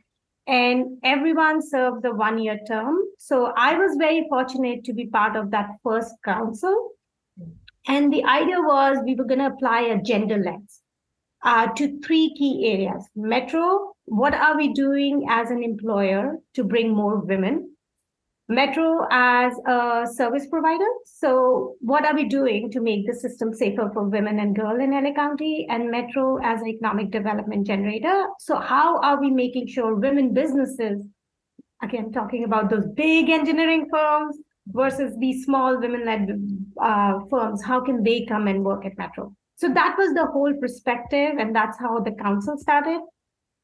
and 0.46 0.98
everyone 1.02 1.62
served 1.62 2.02
the 2.02 2.14
one 2.14 2.38
year 2.38 2.58
term. 2.68 2.98
So 3.18 3.52
I 3.56 3.76
was 3.76 3.96
very 3.98 4.26
fortunate 4.28 4.84
to 4.84 4.92
be 4.92 5.06
part 5.06 5.36
of 5.36 5.50
that 5.50 5.70
first 5.82 6.14
council. 6.24 6.90
And 7.86 8.12
the 8.12 8.24
idea 8.24 8.60
was 8.60 8.98
we 9.04 9.14
were 9.14 9.24
going 9.24 9.40
to 9.40 9.46
apply 9.46 9.82
a 9.82 10.00
gender 10.00 10.38
lens 10.38 10.80
uh, 11.42 11.68
to 11.74 12.00
three 12.00 12.34
key 12.36 12.66
areas 12.72 13.06
Metro, 13.14 13.92
what 14.06 14.34
are 14.34 14.56
we 14.56 14.72
doing 14.72 15.26
as 15.28 15.50
an 15.50 15.62
employer 15.62 16.36
to 16.54 16.64
bring 16.64 16.94
more 16.94 17.18
women? 17.18 17.73
Metro 18.48 19.06
as 19.10 19.54
a 19.66 20.06
service 20.12 20.46
provider. 20.46 20.86
So, 21.06 21.76
what 21.80 22.04
are 22.04 22.14
we 22.14 22.24
doing 22.24 22.70
to 22.72 22.80
make 22.80 23.06
the 23.06 23.14
system 23.14 23.54
safer 23.54 23.90
for 23.94 24.04
women 24.04 24.38
and 24.38 24.54
girls 24.54 24.80
in 24.80 24.90
LA 24.90 25.14
County? 25.14 25.66
And 25.70 25.90
Metro 25.90 26.38
as 26.44 26.60
an 26.60 26.68
economic 26.68 27.10
development 27.10 27.66
generator. 27.66 28.26
So, 28.38 28.56
how 28.56 29.00
are 29.00 29.18
we 29.18 29.30
making 29.30 29.68
sure 29.68 29.94
women 29.94 30.34
businesses, 30.34 31.06
again, 31.82 32.12
talking 32.12 32.44
about 32.44 32.68
those 32.68 32.86
big 32.94 33.30
engineering 33.30 33.88
firms 33.90 34.36
versus 34.66 35.16
these 35.18 35.46
small 35.46 35.80
women 35.80 36.04
led 36.04 36.28
uh, 36.82 37.20
firms, 37.30 37.64
how 37.64 37.80
can 37.80 38.02
they 38.02 38.26
come 38.26 38.46
and 38.46 38.62
work 38.62 38.84
at 38.84 38.98
Metro? 38.98 39.34
So, 39.56 39.72
that 39.72 39.96
was 39.96 40.12
the 40.12 40.26
whole 40.26 40.52
perspective. 40.60 41.36
And 41.38 41.56
that's 41.56 41.78
how 41.78 42.00
the 42.00 42.12
council 42.12 42.58
started. 42.58 43.00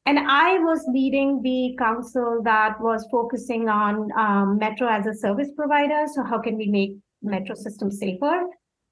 And 0.06 0.18
I 0.18 0.58
was 0.58 0.84
leading 0.88 1.42
the 1.42 1.76
council 1.78 2.40
that 2.44 2.80
was 2.80 3.06
focusing 3.10 3.68
on 3.68 4.10
um, 4.16 4.58
Metro 4.58 4.88
as 4.88 5.06
a 5.06 5.14
service 5.14 5.50
provider. 5.56 6.06
So, 6.14 6.24
how 6.24 6.40
can 6.40 6.56
we 6.56 6.68
make 6.68 6.96
Metro 7.22 7.54
system 7.54 7.90
safer? 7.90 8.44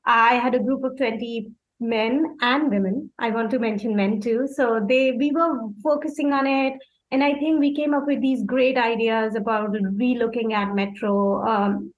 I 0.04 0.34
had 0.34 0.54
a 0.54 0.60
group 0.60 0.84
of 0.84 0.96
20 0.96 1.50
men 1.80 2.36
and 2.40 2.70
women. 2.70 3.10
I 3.18 3.30
want 3.30 3.50
to 3.52 3.58
mention 3.58 3.96
men 3.96 4.20
too. 4.20 4.46
So, 4.52 4.84
they 4.86 5.12
we 5.12 5.32
were 5.32 5.70
focusing 5.82 6.32
on 6.32 6.46
it. 6.46 6.74
And 7.10 7.24
I 7.24 7.34
think 7.34 7.58
we 7.58 7.74
came 7.74 7.94
up 7.94 8.06
with 8.06 8.20
these 8.20 8.42
great 8.44 8.76
ideas 8.76 9.34
about 9.34 9.70
relooking 9.70 10.52
at 10.52 10.74
Metro 10.74 11.42
um, 11.46 11.92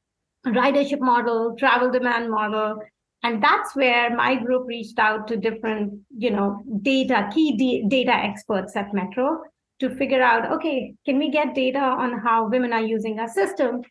ridership 0.46 1.00
model, 1.00 1.56
travel 1.58 1.90
demand 1.90 2.30
model, 2.30 2.78
and 3.22 3.42
that's 3.42 3.76
where 3.76 4.14
my 4.14 4.34
group 4.34 4.66
reached 4.66 4.98
out 4.98 5.28
to 5.28 5.36
different 5.36 5.92
you 6.16 6.30
know 6.30 6.62
data 6.82 7.28
key 7.34 7.84
data 7.88 8.12
experts 8.12 8.76
at 8.76 8.94
metro 8.94 9.40
to 9.78 9.94
figure 9.96 10.22
out 10.22 10.50
okay 10.52 10.94
can 11.04 11.18
we 11.18 11.30
get 11.30 11.54
data 11.54 11.78
on 11.78 12.18
how 12.18 12.48
women 12.48 12.72
are 12.72 12.82
using 12.82 13.18
our 13.18 13.28
system? 13.28 13.82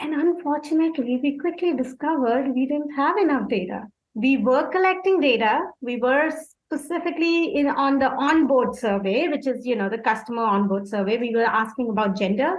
And 0.00 0.12
unfortunately 0.12 1.20
we 1.22 1.38
quickly 1.38 1.74
discovered 1.74 2.52
we 2.54 2.66
didn't 2.66 2.90
have 2.94 3.16
enough 3.16 3.48
data. 3.48 3.84
We 4.14 4.36
were 4.38 4.68
collecting 4.70 5.20
data. 5.20 5.60
We 5.80 5.96
were 5.96 6.30
specifically 6.64 7.54
in 7.54 7.68
on 7.68 7.98
the 8.00 8.10
onboard 8.10 8.74
survey 8.74 9.28
which 9.28 9.46
is 9.46 9.64
you 9.64 9.76
know 9.76 9.88
the 9.88 9.98
customer 9.98 10.42
onboard 10.42 10.88
survey. 10.88 11.18
We 11.18 11.34
were 11.34 11.44
asking 11.44 11.90
about 11.90 12.16
gender 12.16 12.56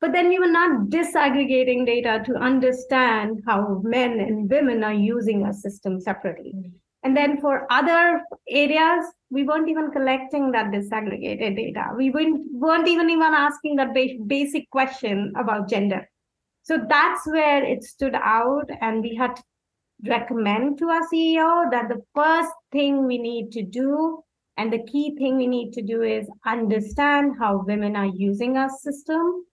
but 0.00 0.12
then 0.12 0.28
we 0.28 0.38
were 0.38 0.50
not 0.50 0.88
disaggregating 0.88 1.86
data 1.86 2.22
to 2.26 2.34
understand 2.34 3.42
how 3.46 3.80
men 3.82 4.20
and 4.20 4.50
women 4.50 4.84
are 4.84 4.94
using 4.94 5.44
our 5.44 5.52
system 5.52 6.00
separately. 6.00 6.52
Mm-hmm. 6.54 6.76
And 7.02 7.16
then 7.16 7.40
for 7.40 7.66
other 7.70 8.22
areas, 8.48 9.06
we 9.30 9.44
weren't 9.44 9.68
even 9.68 9.92
collecting 9.92 10.50
that 10.52 10.72
disaggregated 10.72 11.56
data. 11.56 11.90
We 11.96 12.10
weren't, 12.10 12.46
weren't 12.52 12.88
even 12.88 13.10
even 13.10 13.32
asking 13.32 13.76
that 13.76 13.94
ba- 13.94 14.24
basic 14.26 14.68
question 14.70 15.32
about 15.36 15.68
gender. 15.68 16.08
So 16.62 16.84
that's 16.88 17.24
where 17.28 17.62
it 17.64 17.84
stood 17.84 18.16
out, 18.16 18.68
and 18.80 19.02
we 19.02 19.14
had 19.14 19.36
to 19.36 19.42
recommend 20.08 20.78
to 20.78 20.88
our 20.88 21.02
CEO 21.12 21.70
that 21.70 21.88
the 21.88 22.02
first 22.12 22.50
thing 22.72 23.06
we 23.06 23.18
need 23.18 23.52
to 23.52 23.62
do 23.62 24.22
and 24.56 24.72
the 24.72 24.82
key 24.84 25.14
thing 25.16 25.36
we 25.36 25.46
need 25.46 25.72
to 25.74 25.82
do 25.82 26.02
is 26.02 26.28
understand 26.46 27.34
how 27.38 27.62
women 27.66 27.94
are 27.94 28.06
using 28.06 28.56
our 28.56 28.70
system 28.70 29.44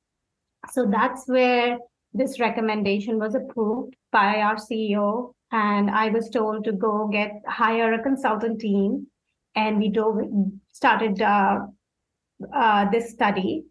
so 0.71 0.85
that's 0.89 1.27
where 1.27 1.77
this 2.13 2.39
recommendation 2.39 3.17
was 3.17 3.35
approved 3.35 3.95
by 4.11 4.37
our 4.37 4.55
CEO. 4.55 5.33
And 5.51 5.89
I 5.89 6.09
was 6.09 6.29
told 6.29 6.63
to 6.65 6.71
go 6.71 7.07
get 7.07 7.31
hire 7.47 7.93
a 7.93 8.03
consultant 8.03 8.61
team. 8.61 9.07
And 9.55 9.77
we 9.77 9.89
do, 9.89 10.51
started 10.71 11.21
uh, 11.21 11.59
uh, 12.55 12.89
this 12.89 13.11
study. 13.11 13.63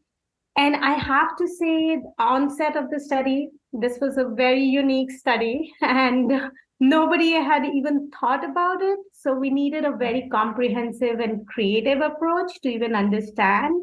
And 0.56 0.76
I 0.76 0.92
have 0.92 1.36
to 1.38 1.48
say, 1.48 1.96
the 1.96 2.12
onset 2.18 2.76
of 2.76 2.90
the 2.90 3.00
study, 3.00 3.48
this 3.72 3.98
was 4.00 4.18
a 4.18 4.28
very 4.28 4.62
unique 4.62 5.10
study, 5.10 5.72
and 5.80 6.50
nobody 6.78 7.32
had 7.32 7.64
even 7.64 8.10
thought 8.10 8.44
about 8.44 8.82
it. 8.82 8.98
So 9.12 9.32
we 9.32 9.50
needed 9.50 9.84
a 9.84 9.96
very 9.96 10.28
comprehensive 10.30 11.20
and 11.20 11.46
creative 11.46 12.00
approach 12.00 12.60
to 12.62 12.68
even 12.68 12.94
understand 12.94 13.80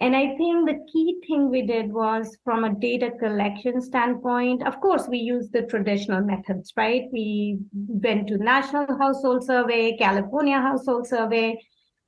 and 0.00 0.14
I 0.14 0.36
think 0.36 0.68
the 0.68 0.84
key 0.92 1.20
thing 1.26 1.48
we 1.48 1.62
did 1.62 1.90
was 1.90 2.36
from 2.44 2.64
a 2.64 2.74
data 2.74 3.12
collection 3.18 3.80
standpoint, 3.80 4.66
of 4.66 4.78
course, 4.80 5.08
we 5.08 5.18
used 5.18 5.52
the 5.52 5.62
traditional 5.62 6.20
methods, 6.20 6.72
right? 6.76 7.04
We 7.12 7.58
went 7.72 8.28
to 8.28 8.36
National 8.36 8.86
Household 8.98 9.44
Survey, 9.44 9.96
California 9.96 10.60
Household 10.60 11.06
Survey, 11.06 11.58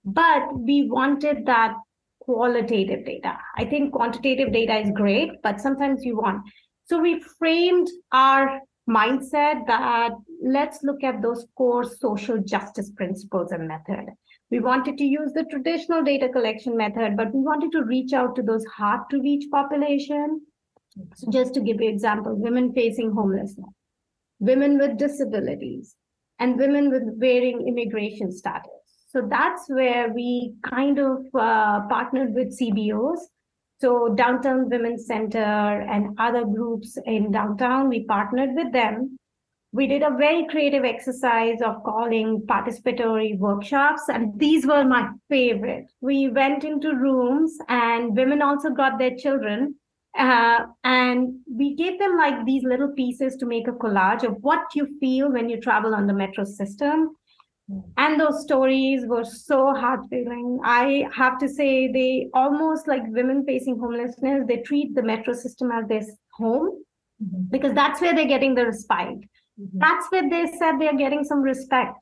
but 0.04 0.54
we 0.54 0.88
wanted 0.90 1.47
that 1.47 1.76
qualitative 2.21 3.07
data. 3.07 3.38
I 3.57 3.64
think 3.64 3.95
quantitative 3.95 4.52
data 4.52 4.78
is 4.78 4.90
great, 4.95 5.30
but 5.42 5.59
sometimes 5.59 6.04
you 6.04 6.16
want. 6.16 6.42
So 6.85 6.99
we 7.00 7.23
framed 7.38 7.88
our 8.12 8.61
mindset 8.88 9.66
that 9.66 10.12
let's 10.42 10.83
look 10.83 11.02
at 11.02 11.23
those 11.23 11.47
core 11.57 11.85
social 11.85 12.38
justice 12.38 12.90
principles 12.90 13.50
and 13.52 13.66
method 13.66 14.09
we 14.50 14.61
wanted 14.61 14.97
to 14.99 15.05
use 15.05 15.33
the 15.33 15.45
traditional 15.45 16.02
data 16.02 16.28
collection 16.28 16.76
method, 16.76 17.17
but 17.17 17.35
we 17.35 17.40
wanted 17.40 17.71
to 17.73 17.85
reach 17.85 18.12
out 18.12 18.35
to 18.37 18.43
those 18.43 18.64
hard 18.64 19.00
to 19.11 19.21
reach 19.21 19.50
population. 19.50 20.40
So 21.17 21.31
just 21.31 21.55
to 21.55 21.61
give 21.61 21.81
you 21.81 21.88
example, 21.88 22.35
women 22.35 22.73
facing 22.73 23.12
homelessness, 23.12 23.69
women 24.40 24.78
with 24.78 24.97
disabilities, 24.97 25.97
and 26.38 26.59
women 26.59 26.90
with 26.90 27.21
varying 27.21 27.69
immigration 27.69 28.33
status. 28.33 28.71
So 29.09 29.26
that's 29.28 29.69
where 29.69 30.12
we 30.12 30.55
kind 30.64 30.99
of 30.99 31.26
uh, 31.35 31.87
partnered 31.88 32.35
with 32.35 32.59
CBOs. 32.59 33.19
So 33.81 34.14
Downtown 34.14 34.69
Women's 34.69 35.07
Center 35.07 35.38
and 35.38 36.19
other 36.19 36.45
groups 36.45 36.97
in 37.05 37.31
downtown, 37.31 37.88
we 37.88 38.05
partnered 38.05 38.55
with 38.55 38.73
them 38.73 39.17
we 39.72 39.87
did 39.87 40.02
a 40.02 40.16
very 40.16 40.46
creative 40.48 40.84
exercise 40.84 41.60
of 41.62 41.82
calling 41.84 42.42
participatory 42.46 43.37
workshops 43.38 44.02
and 44.08 44.38
these 44.38 44.66
were 44.66 44.84
my 44.84 45.10
favorite. 45.28 45.90
We 46.00 46.30
went 46.30 46.64
into 46.64 46.94
rooms 46.94 47.56
and 47.68 48.16
women 48.16 48.40
also 48.40 48.70
got 48.70 48.98
their 48.98 49.14
children 49.14 49.75
uh, 50.18 50.64
and 50.84 51.34
we 51.46 51.75
gave 51.76 51.98
them 51.98 52.16
like 52.16 52.46
these 52.46 52.64
little 52.64 52.92
pieces 52.92 53.37
to 53.37 53.46
make 53.46 53.68
a 53.68 53.72
collage 53.72 54.25
of 54.25 54.37
what 54.40 54.62
you 54.75 54.88
feel 55.00 55.30
when 55.30 55.50
you 55.50 55.60
travel 55.60 55.94
on 55.94 56.06
the 56.06 56.14
metro 56.14 56.44
system. 56.44 57.14
And 57.98 58.18
those 58.18 58.42
stories 58.42 59.04
were 59.06 59.25
so 59.25 59.75
heart 59.75 60.00
feeling 60.08 60.58
i 60.64 61.06
have 61.14 61.38
to 61.38 61.46
say 61.46 61.92
they 61.92 62.30
almost 62.32 62.88
like 62.88 63.02
women 63.08 63.44
facing 63.44 63.78
homelessness 63.78 64.44
they 64.48 64.56
treat 64.62 64.94
the 64.94 65.02
metro 65.02 65.34
system 65.34 65.70
as 65.70 65.87
their 65.87 66.00
home 66.32 66.82
mm-hmm. 67.22 67.42
because 67.50 67.75
that's 67.75 68.00
where 68.00 68.14
they're 68.14 68.25
getting 68.25 68.54
the 68.54 68.64
respite 68.64 69.18
Mm-hmm. 69.60 69.78
That's 69.78 70.06
where 70.10 70.28
they 70.28 70.46
said 70.58 70.78
they're 70.78 70.96
getting 70.96 71.24
some 71.24 71.40
respect. 71.40 71.96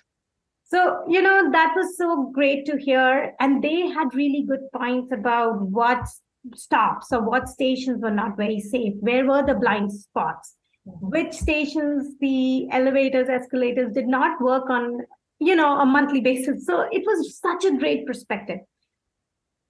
So, 0.65 1.05
you 1.09 1.23
know, 1.23 1.51
that 1.53 1.75
was 1.77 1.97
so 1.97 2.31
great 2.35 2.67
to 2.67 2.77
hear. 2.77 3.35
And 3.39 3.63
they 3.63 3.89
had 3.89 4.15
really 4.15 4.45
good 4.47 4.63
points 4.75 5.13
about 5.13 5.63
what 5.63 6.07
stops 6.55 7.13
or 7.13 7.23
what 7.23 7.49
stations 7.49 8.03
were 8.03 8.11
not 8.11 8.37
very 8.37 8.61
safe. 8.61 8.95
Where 9.01 9.25
were 9.27 9.45
the 9.47 9.55
blind 9.55 9.93
spots? 9.93 10.57
Mm-hmm. 10.87 11.07
Which 11.07 11.33
stations 11.33 12.15
the 12.21 12.69
elevators, 12.71 13.29
escalators 13.29 13.93
did 13.93 14.09
not 14.09 14.41
work 14.41 14.69
on, 14.69 14.99
you 15.39 15.55
know, 15.55 15.79
a 15.79 15.87
monthly 15.87 16.21
basis. 16.21 16.67
So 16.67 16.89
it 16.91 17.05
was 17.07 17.39
such 17.39 17.65
a 17.65 17.77
great 17.77 18.07
perspective. 18.07 18.59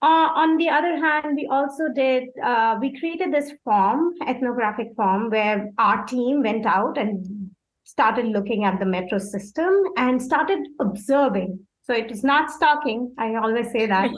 Uh, 0.02 0.28
on 0.34 0.56
the 0.58 0.68
other 0.68 0.96
hand, 0.96 1.36
we 1.36 1.46
also 1.50 1.88
did, 1.94 2.24
uh, 2.44 2.76
we 2.80 2.98
created 2.98 3.32
this 3.32 3.52
form, 3.64 4.12
ethnographic 4.26 4.88
form, 4.94 5.30
where 5.30 5.70
our 5.78 6.04
team 6.04 6.42
went 6.42 6.66
out 6.66 6.98
and 6.98 7.45
started 7.86 8.26
looking 8.26 8.64
at 8.64 8.78
the 8.80 8.84
metro 8.84 9.18
system 9.18 9.72
and 9.96 10.20
started 10.20 10.58
observing. 10.80 11.60
So 11.84 11.94
it 11.94 12.10
was 12.10 12.24
not 12.24 12.50
stalking. 12.50 13.14
I 13.16 13.36
always 13.36 13.70
say 13.70 13.86
that. 13.86 14.10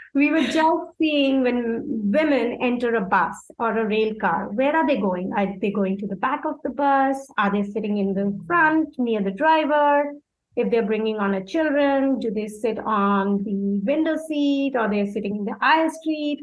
we 0.14 0.30
were 0.30 0.40
just 0.40 0.84
seeing 0.98 1.42
when 1.42 1.82
women 2.10 2.58
enter 2.62 2.94
a 2.94 3.02
bus 3.02 3.36
or 3.58 3.76
a 3.76 3.86
rail 3.86 4.14
car, 4.18 4.48
where 4.48 4.74
are 4.74 4.86
they 4.86 4.98
going? 4.98 5.32
Are 5.36 5.46
they 5.60 5.70
going 5.70 5.98
to 5.98 6.06
the 6.06 6.16
back 6.16 6.46
of 6.46 6.54
the 6.64 6.70
bus? 6.70 7.18
Are 7.36 7.52
they 7.52 7.62
sitting 7.62 7.98
in 7.98 8.14
the 8.14 8.40
front 8.46 8.98
near 8.98 9.22
the 9.22 9.32
driver? 9.32 10.12
If 10.56 10.70
they're 10.70 10.86
bringing 10.86 11.18
on 11.18 11.34
a 11.34 11.44
children, 11.44 12.18
do 12.20 12.30
they 12.30 12.48
sit 12.48 12.78
on 12.78 13.44
the 13.44 13.80
window 13.84 14.16
seat 14.26 14.72
or 14.76 14.88
they're 14.88 15.12
sitting 15.12 15.36
in 15.36 15.44
the 15.44 15.56
aisle 15.60 15.90
street? 15.90 16.40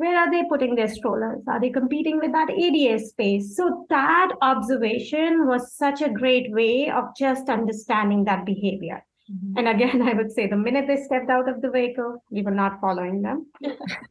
Where 0.00 0.16
are 0.16 0.30
they 0.30 0.44
putting 0.48 0.76
their 0.76 0.88
strollers? 0.88 1.42
Are 1.46 1.60
they 1.60 1.68
competing 1.68 2.20
with 2.20 2.32
that 2.32 2.48
ADA 2.48 2.98
space? 3.04 3.54
So 3.54 3.84
that 3.90 4.32
observation 4.40 5.46
was 5.46 5.74
such 5.74 6.00
a 6.00 6.08
great 6.08 6.50
way 6.52 6.88
of 6.88 7.14
just 7.14 7.50
understanding 7.50 8.24
that 8.24 8.46
behavior. 8.46 9.04
Mm-hmm. 9.30 9.58
And 9.58 9.68
again, 9.68 10.00
I 10.08 10.14
would 10.14 10.32
say 10.32 10.46
the 10.46 10.56
minute 10.56 10.86
they 10.86 10.96
stepped 10.96 11.28
out 11.28 11.50
of 11.50 11.60
the 11.60 11.70
vehicle, 11.70 12.24
we 12.30 12.40
were 12.40 12.50
not 12.62 12.80
following 12.80 13.20
them. 13.20 13.46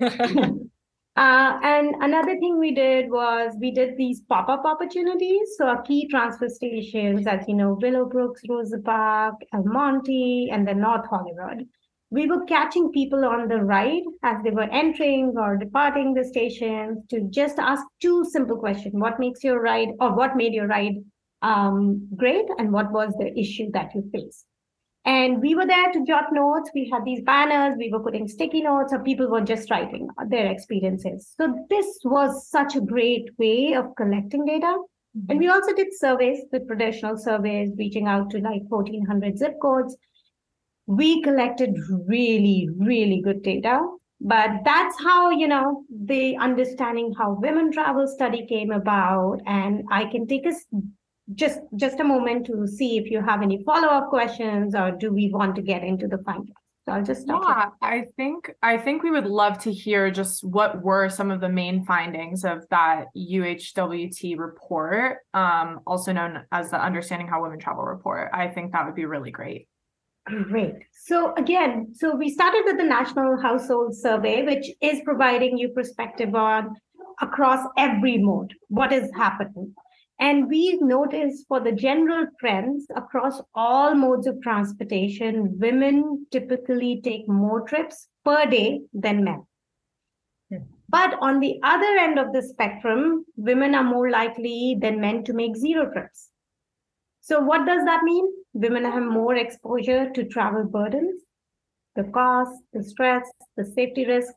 uh, 0.01 0.69
and 1.15 1.95
another 2.01 2.37
thing 2.37 2.59
we 2.59 2.71
did 2.75 3.09
was 3.09 3.55
we 3.59 3.71
did 3.71 3.97
these 3.97 4.21
pop 4.29 4.47
up 4.47 4.65
opportunities. 4.65 5.55
So, 5.57 5.65
our 5.65 5.81
key 5.81 6.07
transfer 6.07 6.49
stations, 6.49 7.25
as 7.25 7.47
you 7.47 7.55
know, 7.55 7.79
Willowbrooks, 7.81 8.47
Rosa 8.47 8.77
Park, 8.77 9.37
El 9.55 9.63
Monte, 9.63 10.49
and 10.51 10.67
then 10.67 10.81
North 10.81 11.07
Hollywood. 11.09 11.67
We 12.11 12.27
were 12.27 12.43
catching 12.45 12.91
people 12.91 13.23
on 13.23 13.47
the 13.47 13.63
ride 13.63 14.03
as 14.23 14.37
they 14.43 14.49
were 14.49 14.69
entering 14.71 15.35
or 15.37 15.57
departing 15.57 16.13
the 16.13 16.25
station 16.25 17.03
to 17.09 17.21
just 17.29 17.59
ask 17.59 17.83
two 18.01 18.25
simple 18.25 18.57
questions 18.57 18.95
What 18.95 19.19
makes 19.19 19.43
your 19.43 19.61
ride, 19.61 19.89
or 19.99 20.15
what 20.15 20.35
made 20.35 20.53
your 20.53 20.67
ride 20.67 20.95
um, 21.41 22.07
great, 22.15 22.45
and 22.57 22.73
what 22.73 22.91
was 22.91 23.13
the 23.19 23.37
issue 23.39 23.69
that 23.73 23.93
you 23.93 24.09
faced? 24.11 24.45
And 25.05 25.41
we 25.41 25.55
were 25.55 25.65
there 25.65 25.91
to 25.91 26.05
jot 26.05 26.25
notes. 26.31 26.71
We 26.75 26.89
had 26.91 27.05
these 27.05 27.21
banners, 27.21 27.77
we 27.77 27.89
were 27.91 28.03
putting 28.03 28.27
sticky 28.27 28.61
notes, 28.61 28.91
or 28.91 28.99
people 28.99 29.29
were 29.29 29.41
just 29.41 29.71
writing 29.71 30.09
their 30.27 30.51
experiences. 30.51 31.33
So, 31.39 31.65
this 31.69 31.99
was 32.03 32.49
such 32.49 32.75
a 32.75 32.81
great 32.81 33.29
way 33.37 33.73
of 33.73 33.95
collecting 33.95 34.45
data. 34.45 34.77
Mm-hmm. 35.17 35.31
And 35.31 35.39
we 35.39 35.47
also 35.47 35.73
did 35.73 35.87
surveys 35.97 36.41
with 36.51 36.67
traditional 36.67 37.17
surveys, 37.17 37.71
reaching 37.77 38.07
out 38.07 38.29
to 38.31 38.39
like 38.39 38.63
1,400 38.67 39.37
zip 39.37 39.55
codes. 39.61 39.95
We 40.89 41.21
collected 41.21 41.77
really, 42.07 42.67
really 42.77 43.21
good 43.21 43.43
data. 43.43 43.79
But 44.21 44.49
that's 44.65 44.99
how, 45.01 45.29
you 45.29 45.47
know, 45.47 45.83
the 45.89 46.35
understanding 46.37 47.13
how 47.17 47.37
women 47.39 47.71
travel 47.71 48.07
study 48.07 48.45
came 48.47 48.71
about. 48.71 49.39
And 49.45 49.83
I 49.91 50.05
can 50.05 50.27
take 50.27 50.47
us 50.47 50.65
just 51.35 51.59
just 51.75 51.99
a 51.99 52.03
moment 52.03 52.45
to 52.47 52.65
see 52.67 52.97
if 52.97 53.11
you 53.11 53.21
have 53.21 53.41
any 53.41 53.63
follow-up 53.63 54.09
questions 54.09 54.73
or 54.73 54.91
do 54.91 55.13
we 55.13 55.29
want 55.29 55.55
to 55.55 55.61
get 55.61 55.83
into 55.83 56.07
the 56.07 56.17
findings 56.19 56.55
so 56.85 56.93
i'll 56.93 57.03
just 57.03 57.21
stop 57.21 57.43
yeah 57.43 57.87
i 57.87 58.03
think 58.17 58.51
i 58.63 58.77
think 58.77 59.03
we 59.03 59.11
would 59.11 59.27
love 59.27 59.59
to 59.59 59.71
hear 59.71 60.09
just 60.09 60.43
what 60.43 60.81
were 60.81 61.07
some 61.07 61.29
of 61.29 61.39
the 61.39 61.49
main 61.49 61.85
findings 61.85 62.43
of 62.43 62.67
that 62.71 63.05
uhwt 63.15 64.39
report 64.39 65.19
um, 65.33 65.81
also 65.85 66.11
known 66.11 66.43
as 66.51 66.71
the 66.71 66.81
understanding 66.81 67.27
how 67.27 67.41
women 67.41 67.59
travel 67.59 67.83
report 67.83 68.31
i 68.33 68.47
think 68.47 68.71
that 68.71 68.85
would 68.85 68.95
be 68.95 69.05
really 69.05 69.31
great 69.31 69.67
Great. 70.25 70.75
So 70.91 71.33
again, 71.35 71.93
so 71.95 72.15
we 72.15 72.29
started 72.29 72.63
with 72.65 72.77
the 72.77 72.83
National 72.83 73.41
Household 73.41 73.95
Survey, 73.95 74.43
which 74.43 74.69
is 74.81 75.01
providing 75.03 75.57
you 75.57 75.69
perspective 75.69 76.35
on 76.35 76.75
across 77.21 77.65
every 77.77 78.17
mode, 78.17 78.53
what 78.67 78.93
is 78.93 79.09
happening. 79.15 79.73
And 80.19 80.49
we've 80.49 80.81
noticed 80.81 81.45
for 81.47 81.61
the 81.61 81.71
general 81.71 82.27
trends 82.39 82.85
across 82.95 83.41
all 83.55 83.95
modes 83.95 84.27
of 84.27 84.41
transportation, 84.41 85.57
women 85.57 86.27
typically 86.29 86.99
take 87.01 87.27
more 87.27 87.61
trips 87.61 88.07
per 88.25 88.45
day 88.45 88.81
than 88.93 89.23
men. 89.23 89.45
Hmm. 90.51 90.63
But 90.89 91.15
on 91.21 91.39
the 91.39 91.59
other 91.63 91.97
end 91.99 92.19
of 92.19 92.33
the 92.33 92.41
spectrum, 92.41 93.25
women 93.37 93.73
are 93.73 93.83
more 93.83 94.09
likely 94.09 94.77
than 94.81 94.99
men 94.99 95.23
to 95.23 95.33
make 95.33 95.55
zero 95.55 95.89
trips. 95.89 96.29
So, 97.21 97.39
what 97.39 97.65
does 97.65 97.85
that 97.85 98.03
mean? 98.03 98.25
Women 98.53 98.83
have 98.85 99.03
more 99.03 99.35
exposure 99.35 100.09
to 100.11 100.25
travel 100.25 100.63
burdens, 100.63 101.21
the 101.95 102.03
cost, 102.03 102.51
the 102.73 102.83
stress, 102.83 103.29
the 103.57 103.65
safety 103.65 104.05
risk, 104.05 104.33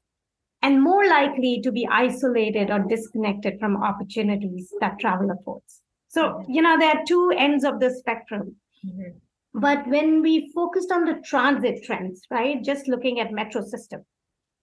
and 0.63 0.83
more 0.83 1.07
likely 1.07 1.61
to 1.63 1.73
be 1.73 1.87
isolated 1.91 2.71
or 2.71 2.81
disconnected 2.81 3.59
from 3.59 3.83
opportunities 3.83 4.73
that 4.81 4.99
travel 4.99 5.31
affords. 5.31 5.81
So, 6.09 6.45
you 6.49 6.63
know, 6.63 6.79
there 6.79 6.91
are 6.91 7.05
two 7.07 7.33
ends 7.37 7.65
of 7.65 7.81
the 7.81 7.91
spectrum. 7.91 8.57
Mm-hmm. 8.87 9.19
But 9.55 9.87
when 9.87 10.23
we 10.23 10.53
focused 10.55 10.93
on 10.93 11.05
the 11.05 11.21
transit 11.25 11.85
trends, 11.85 12.23
right, 12.31 12.63
just 12.63 12.89
looking 12.89 13.21
at 13.21 13.33
metro 13.33 13.63
system. 13.63 14.05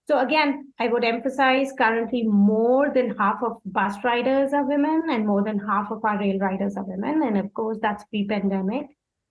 So 0.08 0.20
again, 0.20 0.74
I 0.80 0.88
would 0.88 1.04
emphasize 1.04 1.72
currently 1.78 2.24
more 2.24 2.92
than 2.92 3.16
half 3.16 3.44
of 3.44 3.58
bus 3.66 3.96
riders 4.04 4.54
are 4.54 4.66
women 4.66 5.04
and 5.12 5.28
more 5.28 5.44
than 5.44 5.60
half 5.60 5.92
of 5.92 6.04
our 6.04 6.18
rail 6.18 6.40
riders 6.40 6.76
are 6.78 6.84
women. 6.84 7.22
And 7.22 7.38
of 7.38 7.54
course, 7.54 7.78
that's 7.80 8.04
pre-pandemic. 8.06 8.88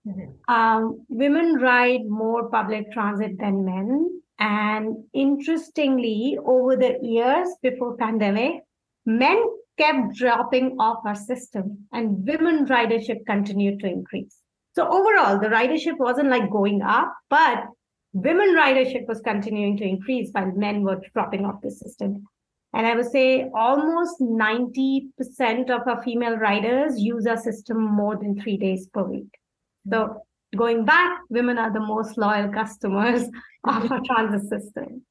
Mm-hmm. 0.08 0.54
Um, 0.54 1.04
women 1.08 1.56
ride 1.60 2.06
more 2.06 2.48
public 2.48 2.90
transit 2.92 3.38
than 3.38 3.64
men 3.64 4.18
and 4.38 5.04
interestingly, 5.12 6.38
over 6.44 6.76
the 6.76 6.98
years 7.02 7.48
before 7.60 7.96
pandemic, 7.96 8.62
men 9.04 9.42
kept 9.76 10.14
dropping 10.14 10.76
off 10.78 10.98
our 11.04 11.14
system 11.14 11.86
and 11.92 12.26
women 12.26 12.66
ridership 12.66 13.26
continued 13.26 13.80
to 13.80 13.86
increase. 13.86 14.36
So 14.74 14.86
overall, 14.86 15.40
the 15.40 15.48
ridership 15.48 15.98
wasn't 15.98 16.30
like 16.30 16.50
going 16.50 16.82
up, 16.82 17.12
but 17.30 17.64
women 18.12 18.54
ridership 18.54 19.06
was 19.08 19.20
continuing 19.20 19.76
to 19.78 19.84
increase 19.84 20.30
while 20.30 20.52
men 20.52 20.82
were 20.82 21.00
dropping 21.14 21.44
off 21.44 21.60
the 21.62 21.70
system. 21.70 22.24
And 22.74 22.86
I 22.86 22.94
would 22.94 23.10
say 23.10 23.50
almost 23.54 24.20
90% 24.20 25.70
of 25.70 25.88
our 25.88 26.02
female 26.02 26.36
riders 26.36 27.00
use 27.00 27.26
our 27.26 27.38
system 27.38 27.82
more 27.82 28.16
than 28.16 28.40
three 28.40 28.56
days 28.56 28.86
per 28.88 29.02
week. 29.02 29.30
So 29.90 30.22
going 30.56 30.84
back, 30.84 31.20
women 31.28 31.58
are 31.58 31.72
the 31.72 31.80
most 31.80 32.18
loyal 32.18 32.48
customers 32.50 33.22
of 33.64 33.90
our 33.90 34.00
transit 34.04 34.48
system. 34.48 35.02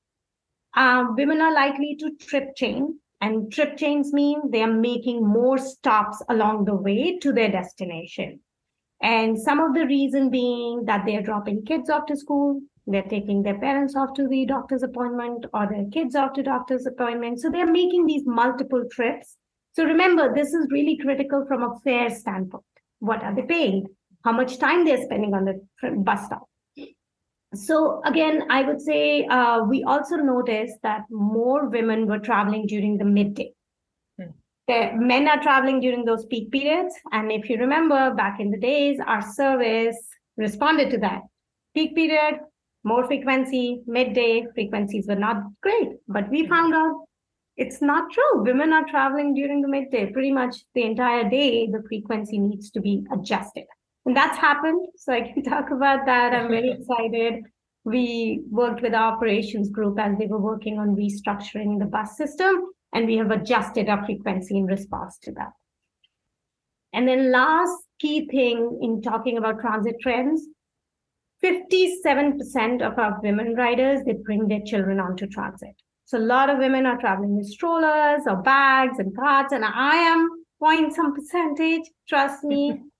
Um, 0.75 1.15
women 1.15 1.41
are 1.41 1.53
likely 1.53 1.95
to 1.99 2.11
trip 2.19 2.55
chain, 2.55 2.99
and 3.19 3.51
trip 3.51 3.77
chains 3.77 4.13
mean 4.13 4.51
they 4.51 4.61
are 4.61 4.71
making 4.71 5.25
more 5.25 5.57
stops 5.57 6.21
along 6.29 6.65
the 6.65 6.75
way 6.75 7.17
to 7.19 7.33
their 7.33 7.51
destination. 7.51 8.39
And 9.01 9.39
some 9.39 9.59
of 9.59 9.73
the 9.73 9.85
reason 9.85 10.29
being 10.29 10.85
that 10.85 11.05
they're 11.05 11.21
dropping 11.21 11.65
kids 11.65 11.89
off 11.89 12.05
to 12.07 12.17
school, 12.17 12.61
they're 12.85 13.03
taking 13.03 13.43
their 13.43 13.59
parents 13.59 13.95
off 13.95 14.13
to 14.15 14.27
the 14.27 14.45
doctor's 14.45 14.83
appointment 14.83 15.45
or 15.53 15.67
their 15.67 15.85
kids 15.91 16.15
off 16.15 16.33
to 16.33 16.43
doctor's 16.43 16.85
appointment. 16.85 17.39
So 17.39 17.49
they're 17.49 17.71
making 17.71 18.05
these 18.05 18.23
multiple 18.25 18.83
trips. 18.89 19.35
So 19.73 19.83
remember, 19.83 20.33
this 20.33 20.53
is 20.53 20.67
really 20.71 20.97
critical 20.97 21.45
from 21.47 21.63
a 21.63 21.79
fare 21.83 22.09
standpoint. 22.09 22.63
What 22.99 23.23
are 23.23 23.35
they 23.35 23.43
paying? 23.43 23.87
How 24.27 24.33
much 24.33 24.59
time 24.59 24.83
they're 24.83 25.03
spending 25.03 25.33
on 25.33 25.45
the 25.45 25.55
bus 26.07 26.25
stop. 26.25 26.45
So 27.55 28.01
again, 28.03 28.43
I 28.49 28.63
would 28.63 28.81
say 28.81 29.25
uh, 29.25 29.63
we 29.63 29.83
also 29.83 30.17
noticed 30.17 30.75
that 30.83 31.03
more 31.09 31.69
women 31.69 32.07
were 32.07 32.19
traveling 32.19 32.67
during 32.67 32.97
the 32.97 33.05
midday. 33.05 33.51
Hmm. 34.19 34.31
The 34.67 34.91
men 34.95 35.29
are 35.29 35.41
traveling 35.41 35.79
during 35.79 36.03
those 36.03 36.25
peak 36.25 36.51
periods. 36.51 36.93
And 37.13 37.31
if 37.31 37.49
you 37.49 37.57
remember 37.57 38.13
back 38.15 38.41
in 38.41 38.51
the 38.51 38.59
days, 38.59 38.99
our 38.99 39.21
service 39.21 39.97
responded 40.35 40.89
to 40.91 40.97
that. 40.97 41.21
Peak 41.73 41.95
period, 41.95 42.41
more 42.83 43.07
frequency, 43.07 43.79
midday 43.87 44.45
frequencies 44.53 45.07
were 45.07 45.21
not 45.27 45.37
great. 45.63 45.91
But 46.09 46.29
we 46.29 46.43
hmm. 46.43 46.49
found 46.49 46.75
out 46.75 46.95
it's 47.55 47.81
not 47.81 48.11
true. 48.11 48.43
Women 48.43 48.73
are 48.73 48.85
traveling 48.89 49.33
during 49.33 49.61
the 49.61 49.69
midday. 49.69 50.11
Pretty 50.11 50.33
much 50.33 50.57
the 50.75 50.83
entire 50.83 51.29
day, 51.29 51.67
the 51.71 51.81
frequency 51.87 52.39
needs 52.39 52.69
to 52.71 52.81
be 52.81 53.05
adjusted. 53.13 53.67
And 54.07 54.15
that's 54.15 54.37
happened. 54.37 54.87
So 54.95 55.11
I 55.11 55.21
can 55.21 55.43
talk 55.53 55.69
about 55.69 56.05
that. 56.05 56.33
I'm 56.33 56.47
very 56.47 56.71
excited. 56.79 57.43
We 57.83 58.41
worked 58.49 58.81
with 58.81 58.93
our 58.93 59.13
operations 59.13 59.69
group 59.69 59.99
as 59.99 60.17
they 60.17 60.27
were 60.27 60.39
working 60.39 60.79
on 60.79 60.95
restructuring 60.95 61.77
the 61.77 61.85
bus 61.85 62.17
system, 62.17 62.71
and 62.93 63.05
we 63.05 63.17
have 63.17 63.31
adjusted 63.31 63.89
our 63.89 64.05
frequency 64.05 64.57
in 64.57 64.65
response 64.65 65.17
to 65.23 65.33
that. 65.33 65.51
And 66.93 67.07
then 67.07 67.31
last 67.31 67.77
key 67.99 68.27
thing 68.27 68.79
in 68.81 69.01
talking 69.01 69.37
about 69.37 69.59
transit 69.59 69.95
trends, 70.01 70.41
57% 71.43 72.81
of 72.81 72.97
our 72.97 73.19
women 73.21 73.55
riders, 73.55 74.01
they 74.05 74.13
bring 74.13 74.47
their 74.47 74.61
children 74.65 74.99
onto 74.99 75.27
transit. 75.27 75.75
So 76.05 76.17
a 76.17 76.19
lot 76.19 76.49
of 76.49 76.59
women 76.59 76.85
are 76.85 76.97
traveling 76.97 77.35
with 77.35 77.47
strollers 77.47 78.23
or 78.25 78.37
bags 78.37 78.99
and 78.99 79.15
carts, 79.15 79.51
and 79.51 79.65
I 79.65 79.95
am 79.95 80.29
point 80.59 80.95
some 80.95 81.13
percentage, 81.13 81.83
trust 82.07 82.45
me. 82.45 82.79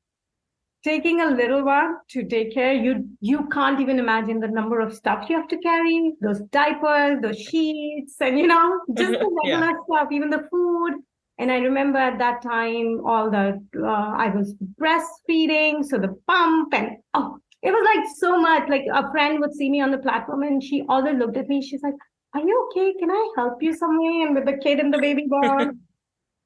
taking 0.84 1.22
a 1.22 1.30
little 1.30 1.64
one 1.64 1.96
to 2.10 2.26
take 2.26 2.54
care 2.54 2.74
you 2.74 3.08
you 3.20 3.48
can't 3.50 3.80
even 3.80 4.00
imagine 4.00 4.40
the 4.40 4.48
number 4.48 4.80
of 4.80 4.94
stuff 4.94 5.30
you 5.30 5.36
have 5.36 5.48
to 5.48 5.58
carry 5.58 6.14
those 6.22 6.42
diapers 6.52 7.20
those 7.22 7.40
sheets 7.40 8.16
and 8.22 8.40
you 8.40 8.48
know 8.48 8.80
just 8.98 9.12
the 9.12 9.40
regular 9.44 9.72
yeah. 9.72 9.74
stuff 9.86 10.08
even 10.12 10.30
the 10.30 10.48
food 10.52 10.94
and 11.40 11.52
i 11.52 11.58
remember 11.58 11.98
at 11.98 12.20
that 12.20 12.42
time 12.42 13.02
all 13.06 13.30
the 13.32 13.60
uh, 13.78 14.14
i 14.26 14.30
was 14.36 14.56
breastfeeding 14.80 15.84
so 15.84 15.98
the 15.98 16.14
pump 16.28 16.74
and 16.74 16.98
oh 17.14 17.38
it 17.64 17.72
was 17.72 17.88
like 17.96 18.06
so 18.18 18.40
much. 18.40 18.70
Like 18.70 18.86
a 18.94 19.10
friend 19.12 19.40
would 19.40 19.54
see 19.54 19.70
me 19.70 19.82
on 19.82 19.92
the 19.92 19.98
platform 19.98 20.44
and 20.44 20.64
she 20.64 20.84
always 20.88 21.18
looked 21.18 21.38
at 21.38 21.48
me. 21.48 21.62
She's 21.62 21.82
like, 21.82 21.96
Are 22.34 22.42
you 22.42 22.70
okay? 22.70 22.94
Can 23.00 23.12
I 23.12 23.30
help 23.36 23.62
you 23.62 23.74
somewhere? 23.74 24.28
And 24.28 24.36
with 24.36 24.46
the 24.46 24.58
kid 24.58 24.80
and 24.80 24.94
the 24.94 25.00
baby 25.00 25.26
boy. 25.28 25.70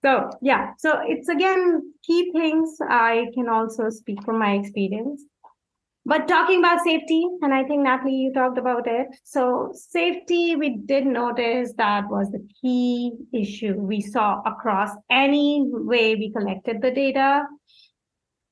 So 0.03 0.29
yeah. 0.41 0.71
So 0.77 0.99
it's 1.03 1.29
again 1.29 1.93
key 2.03 2.31
things 2.31 2.77
I 2.81 3.27
can 3.33 3.49
also 3.49 3.89
speak 3.89 4.23
from 4.23 4.39
my 4.39 4.53
experience. 4.53 5.23
But 6.03 6.27
talking 6.27 6.57
about 6.59 6.83
safety, 6.83 7.23
and 7.43 7.53
I 7.53 7.63
think 7.63 7.83
Natalie, 7.83 8.15
you 8.15 8.33
talked 8.33 8.57
about 8.57 8.87
it. 8.87 9.07
So 9.23 9.71
safety, 9.73 10.55
we 10.55 10.77
did 10.77 11.05
notice 11.05 11.73
that 11.77 12.09
was 12.09 12.31
the 12.31 12.43
key 12.59 13.11
issue 13.31 13.75
we 13.75 14.01
saw 14.01 14.41
across 14.43 14.89
any 15.11 15.63
way 15.71 16.15
we 16.15 16.31
collected 16.31 16.81
the 16.81 16.89
data 16.89 17.43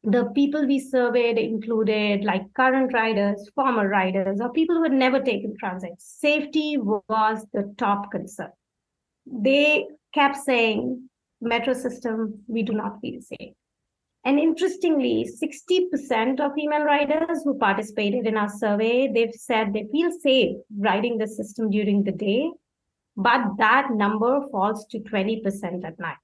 the 0.03 0.25
people 0.33 0.65
we 0.65 0.79
surveyed 0.79 1.37
included 1.37 2.23
like 2.23 2.53
current 2.53 2.93
riders, 2.93 3.49
former 3.53 3.87
riders, 3.87 4.39
or 4.41 4.51
people 4.51 4.77
who 4.77 4.83
had 4.83 4.93
never 4.93 5.19
taken 5.19 5.55
transit. 5.57 5.91
Safety 5.97 6.77
was 6.77 7.45
the 7.53 7.73
top 7.77 8.09
concern. 8.11 8.51
They 9.25 9.87
kept 10.13 10.37
saying, 10.37 11.09
metro 11.41 11.73
system, 11.73 12.43
we 12.47 12.63
do 12.63 12.73
not 12.73 12.99
feel 13.01 13.21
safe. 13.21 13.53
And 14.25 14.37
interestingly, 14.37 15.29
60% 15.41 16.39
of 16.39 16.53
female 16.53 16.83
riders 16.83 17.41
who 17.43 17.57
participated 17.57 18.27
in 18.27 18.35
our 18.37 18.49
survey, 18.49 19.09
they've 19.11 19.33
said 19.33 19.73
they 19.73 19.87
feel 19.91 20.11
safe 20.11 20.57
riding 20.77 21.17
the 21.17 21.27
system 21.27 21.69
during 21.69 22.03
the 22.03 22.11
day, 22.11 22.51
but 23.15 23.41
that 23.57 23.91
number 23.91 24.41
falls 24.51 24.85
to 24.87 24.99
20% 24.99 25.85
at 25.85 25.99
night. 25.99 26.17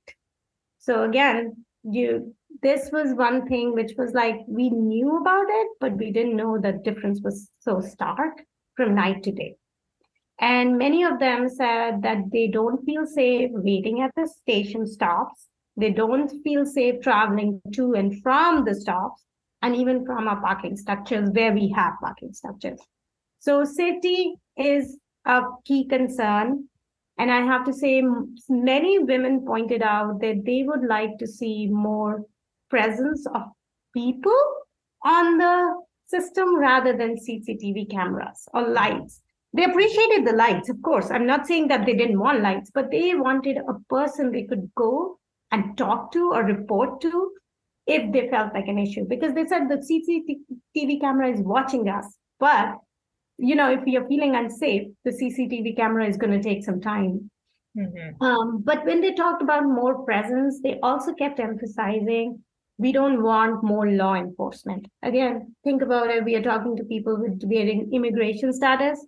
So 0.79 1.03
again, 1.03 1.65
you 1.83 2.35
this 2.61 2.89
was 2.91 3.13
one 3.13 3.47
thing 3.47 3.73
which 3.73 3.93
was 3.97 4.13
like 4.13 4.37
we 4.47 4.69
knew 4.69 5.17
about 5.17 5.45
it, 5.47 5.67
but 5.79 5.97
we 5.97 6.11
didn't 6.11 6.35
know 6.35 6.57
the 6.57 6.73
difference 6.83 7.21
was 7.21 7.49
so 7.59 7.81
stark 7.81 8.41
from 8.75 8.95
night 8.95 9.23
to 9.23 9.31
day. 9.31 9.55
And 10.39 10.77
many 10.77 11.03
of 11.03 11.19
them 11.19 11.47
said 11.47 12.01
that 12.01 12.29
they 12.31 12.47
don't 12.47 12.83
feel 12.85 13.05
safe 13.05 13.51
waiting 13.53 14.01
at 14.01 14.11
the 14.15 14.27
station 14.27 14.85
stops. 14.85 15.47
They 15.77 15.91
don't 15.91 16.31
feel 16.43 16.65
safe 16.65 17.01
traveling 17.01 17.61
to 17.73 17.93
and 17.93 18.21
from 18.21 18.65
the 18.65 18.75
stops, 18.75 19.23
and 19.61 19.75
even 19.75 20.05
from 20.05 20.27
our 20.27 20.39
parking 20.41 20.77
structures 20.77 21.29
where 21.31 21.53
we 21.53 21.69
have 21.69 21.93
parking 22.01 22.33
structures. 22.33 22.79
So, 23.39 23.63
safety 23.63 24.35
is 24.57 24.97
a 25.25 25.41
key 25.65 25.85
concern. 25.85 26.67
And 27.17 27.31
I 27.31 27.41
have 27.41 27.63
to 27.65 27.73
say, 27.73 28.03
many 28.49 28.99
women 28.99 29.45
pointed 29.45 29.81
out 29.81 30.19
that 30.19 30.43
they 30.45 30.63
would 30.63 30.83
like 30.83 31.17
to 31.19 31.27
see 31.27 31.67
more 31.67 32.25
presence 32.69 33.25
of 33.33 33.43
people 33.93 34.37
on 35.03 35.37
the 35.37 35.81
system 36.07 36.57
rather 36.57 36.95
than 36.97 37.15
CCTV 37.15 37.89
cameras 37.89 38.47
or 38.53 38.67
lights. 38.67 39.21
They 39.55 39.63
appreciated 39.63 40.27
the 40.27 40.33
lights, 40.33 40.69
of 40.69 40.81
course. 40.81 41.11
I'm 41.11 41.25
not 41.25 41.47
saying 41.47 41.69
that 41.69 41.85
they 41.85 41.93
didn't 41.93 42.19
want 42.19 42.41
lights, 42.41 42.71
but 42.73 42.91
they 42.91 43.15
wanted 43.15 43.57
a 43.57 43.79
person 43.89 44.31
they 44.31 44.43
could 44.43 44.69
go 44.75 45.17
and 45.51 45.77
talk 45.77 46.11
to 46.11 46.31
or 46.33 46.43
report 46.43 46.99
to 47.01 47.31
if 47.87 48.11
they 48.11 48.29
felt 48.29 48.53
like 48.53 48.67
an 48.67 48.79
issue 48.79 49.05
because 49.07 49.33
they 49.33 49.45
said 49.45 49.69
the 49.69 49.77
CCTV 49.77 50.99
camera 50.99 51.29
is 51.29 51.39
watching 51.39 51.87
us. 51.87 52.05
But 52.39 52.75
you 53.37 53.55
know, 53.55 53.71
if 53.71 53.81
you're 53.85 54.07
feeling 54.07 54.35
unsafe, 54.35 54.87
the 55.03 55.11
CCTV 55.11 55.75
camera 55.75 56.07
is 56.07 56.17
going 56.17 56.31
to 56.31 56.41
take 56.41 56.63
some 56.63 56.81
time. 56.81 57.29
Mm-hmm. 57.77 58.23
Um, 58.23 58.61
but 58.61 58.85
when 58.85 59.01
they 59.01 59.13
talked 59.13 59.41
about 59.41 59.65
more 59.65 60.03
presence, 60.05 60.61
they 60.61 60.79
also 60.81 61.13
kept 61.13 61.39
emphasizing 61.39 62.41
we 62.77 62.91
don't 62.91 63.23
want 63.23 63.63
more 63.63 63.89
law 63.89 64.15
enforcement. 64.15 64.85
Again, 65.01 65.55
think 65.63 65.81
about 65.81 66.09
it. 66.09 66.25
We 66.25 66.35
are 66.35 66.41
talking 66.41 66.75
to 66.75 66.83
people 66.83 67.17
with 67.17 67.47
varying 67.49 67.89
immigration 67.93 68.51
status. 68.51 69.05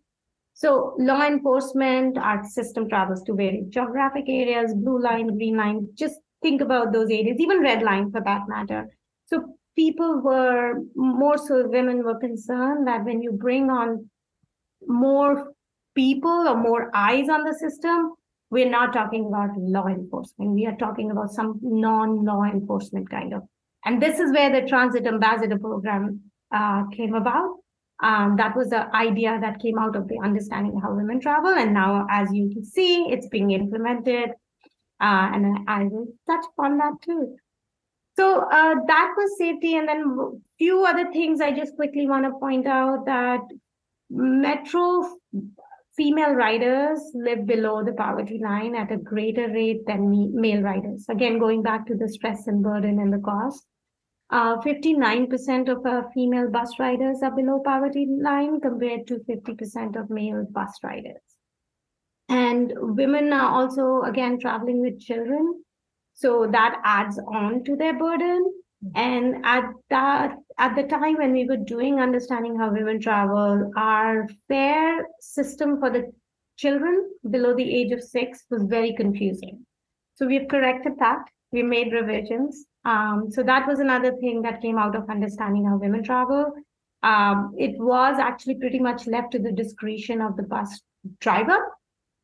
So 0.58 0.96
law 0.98 1.22
enforcement, 1.22 2.18
our 2.18 2.44
system 2.44 2.90
travels 2.90 3.22
to 3.26 3.36
various 3.36 3.68
geographic 3.68 4.26
areas, 4.28 4.74
blue 4.74 5.00
line, 5.00 5.38
green 5.38 5.56
line. 5.56 5.88
Just 5.94 6.16
think 6.42 6.62
about 6.62 6.92
those 6.92 7.12
areas, 7.12 7.38
even 7.40 7.62
red 7.62 7.84
line 7.84 8.12
for 8.12 8.22
that 8.22 8.42
matter. 8.48 8.88
So 9.28 9.54
people 9.76 10.20
were 10.20 10.82
more 10.96 11.38
so 11.38 11.68
women 11.68 12.04
were 12.04 12.20
concerned 12.20 12.88
that 12.88 13.06
when 13.06 13.22
you 13.22 13.34
bring 13.34 13.70
on 13.70 14.10
more 14.88 15.54
people 15.94 16.48
or 16.48 16.58
more 16.58 16.90
eyes 16.92 17.30
on 17.30 17.44
the 17.44 17.54
system, 17.54 18.16
we're 18.50 18.70
not 18.70 18.94
talking 18.94 19.28
about 19.28 19.50
law 19.58 19.86
enforcement. 19.86 20.56
We 20.56 20.66
are 20.66 20.78
talking 20.78 21.12
about 21.12 21.30
some 21.30 21.60
non-law 21.62 22.46
enforcement 22.46 23.12
kind 23.12 23.36
of 23.36 23.44
and 23.86 24.02
this 24.02 24.20
is 24.20 24.32
where 24.32 24.50
the 24.50 24.68
Transit 24.68 25.06
Ambassador 25.06 25.60
Program 25.60 26.32
uh, 26.52 26.88
came 26.88 27.14
about. 27.14 27.58
Um, 28.02 28.36
that 28.38 28.56
was 28.56 28.70
the 28.70 28.96
idea 28.96 29.40
that 29.42 29.60
came 29.60 29.80
out 29.80 29.96
of 29.96 30.08
the 30.08 30.20
understanding 30.24 30.80
how 30.80 30.94
women 30.94 31.20
travel. 31.20 31.50
And 31.50 31.74
now, 31.74 32.06
as 32.12 32.32
you 32.32 32.50
can 32.50 32.64
see, 32.64 33.06
it's 33.10 33.28
being 33.28 33.52
implemented. 33.52 34.30
Uh, 35.00 35.30
and 35.34 35.60
I, 35.68 35.84
will 35.84 36.08
touch 36.28 36.46
upon 36.54 36.78
that 36.78 36.94
too. 37.04 37.36
So 38.18 38.42
uh, 38.42 38.76
that 38.88 39.14
was 39.18 39.38
safety. 39.38 39.76
And 39.76 39.88
then 39.88 40.42
few 40.58 40.86
other 40.86 41.12
things 41.12 41.42
I 41.42 41.52
just 41.52 41.76
quickly 41.76 42.08
want 42.08 42.26
to 42.26 42.40
point 42.40 42.68
out 42.68 43.06
that 43.06 43.42
metro 44.10 45.04
female 45.96 46.34
riders 46.34 47.00
live 47.16 47.46
below 47.48 47.84
the 47.84 47.94
poverty 47.94 48.40
line 48.42 48.76
at 48.76 48.92
a 48.92 48.98
greater 48.98 49.48
rate 49.48 49.82
than 49.88 50.10
me, 50.10 50.30
male 50.32 50.62
riders. 50.62 51.06
Again, 51.10 51.40
going 51.40 51.64
back 51.64 51.88
to 51.88 51.96
the 51.96 52.08
stress 52.08 52.46
and 52.46 52.64
burden 52.64 53.00
and 53.00 53.12
the 53.12 53.18
cost. 53.18 53.66
Uh, 54.30 54.58
59% 54.58 55.70
of 55.70 55.86
uh, 55.86 56.10
female 56.14 56.50
bus 56.50 56.70
riders 56.80 57.20
are 57.24 57.32
below 57.32 57.62
poverty 57.64 58.08
line 58.10 58.60
compared 58.60 59.08
to 59.08 59.20
50% 59.20 59.96
of 59.96 60.10
male 60.10 60.46
bus 60.52 60.78
riders. 60.84 61.22
And 62.28 62.74
women 62.76 63.32
are 63.32 63.50
also, 63.50 64.02
again, 64.02 64.38
traveling 64.38 64.82
with 64.82 65.00
children. 65.00 65.64
So 66.14 66.48
that 66.52 66.82
adds 66.84 67.18
on 67.20 67.64
to 67.64 67.78
their 67.78 67.98
burden. 67.98 68.52
And 68.96 69.46
at 69.46 69.64
that, 69.90 70.36
at 70.60 70.76
the 70.76 70.84
time 70.84 71.16
when 71.16 71.32
we 71.32 71.46
were 71.46 71.58
doing 71.58 72.00
understanding 72.00 72.58
how 72.58 72.72
women 72.72 73.00
travel, 73.00 73.72
our 73.78 74.28
fare 74.50 75.08
system 75.22 75.80
for 75.80 75.90
the 75.90 76.12
children 76.58 77.10
below 77.30 77.56
the 77.56 77.76
age 77.76 77.92
of 77.92 78.04
six 78.04 78.44
was 78.50 78.64
very 78.64 78.94
confusing. 78.94 79.66
So 80.16 80.28
we've 80.28 80.48
corrected 80.50 80.94
that. 81.00 81.24
We 81.52 81.64
made 81.64 81.94
revisions 81.94 82.66
um, 82.88 83.30
so 83.30 83.44
that 83.44 83.68
was 83.68 83.80
another 83.80 84.16
thing 84.16 84.42
that 84.44 84.62
came 84.62 84.78
out 84.78 84.96
of 84.96 85.10
understanding 85.10 85.66
how 85.66 85.78
women 85.78 86.04
travel. 86.04 86.54
Um, 87.04 87.54
it 87.58 87.78
was 87.78 88.18
actually 88.20 88.56
pretty 88.56 88.80
much 88.80 89.06
left 89.06 89.32
to 89.34 89.40
the 89.40 89.52
discretion 89.52 90.22
of 90.22 90.36
the 90.36 90.44
bus 90.44 90.82
driver 91.20 91.60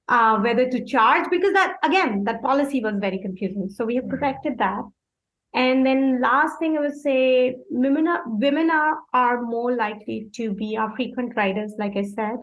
uh, 0.08 0.38
whether 0.40 0.70
to 0.70 0.84
charge 0.84 1.30
because 1.30 1.54
that 1.54 1.78
again 1.84 2.24
that 2.26 2.42
policy 2.42 2.82
was 2.82 2.96
very 3.00 3.20
confusing. 3.20 3.70
So 3.70 3.86
we 3.86 3.96
have 3.96 4.06
mm-hmm. 4.06 4.18
protected 4.18 4.58
that. 4.58 4.84
And 5.56 5.86
then 5.86 6.20
last 6.20 6.58
thing 6.58 6.78
I 6.78 6.82
would 6.82 7.00
say, 7.00 7.56
women 7.70 8.08
are 8.08 8.24
women 8.26 8.72
are, 8.72 8.98
are 9.14 9.42
more 9.42 9.76
likely 9.76 10.30
to 10.34 10.52
be 10.52 10.76
our 10.78 10.96
frequent 10.96 11.34
riders, 11.36 11.74
like 11.78 11.96
I 11.96 12.04
said 12.04 12.38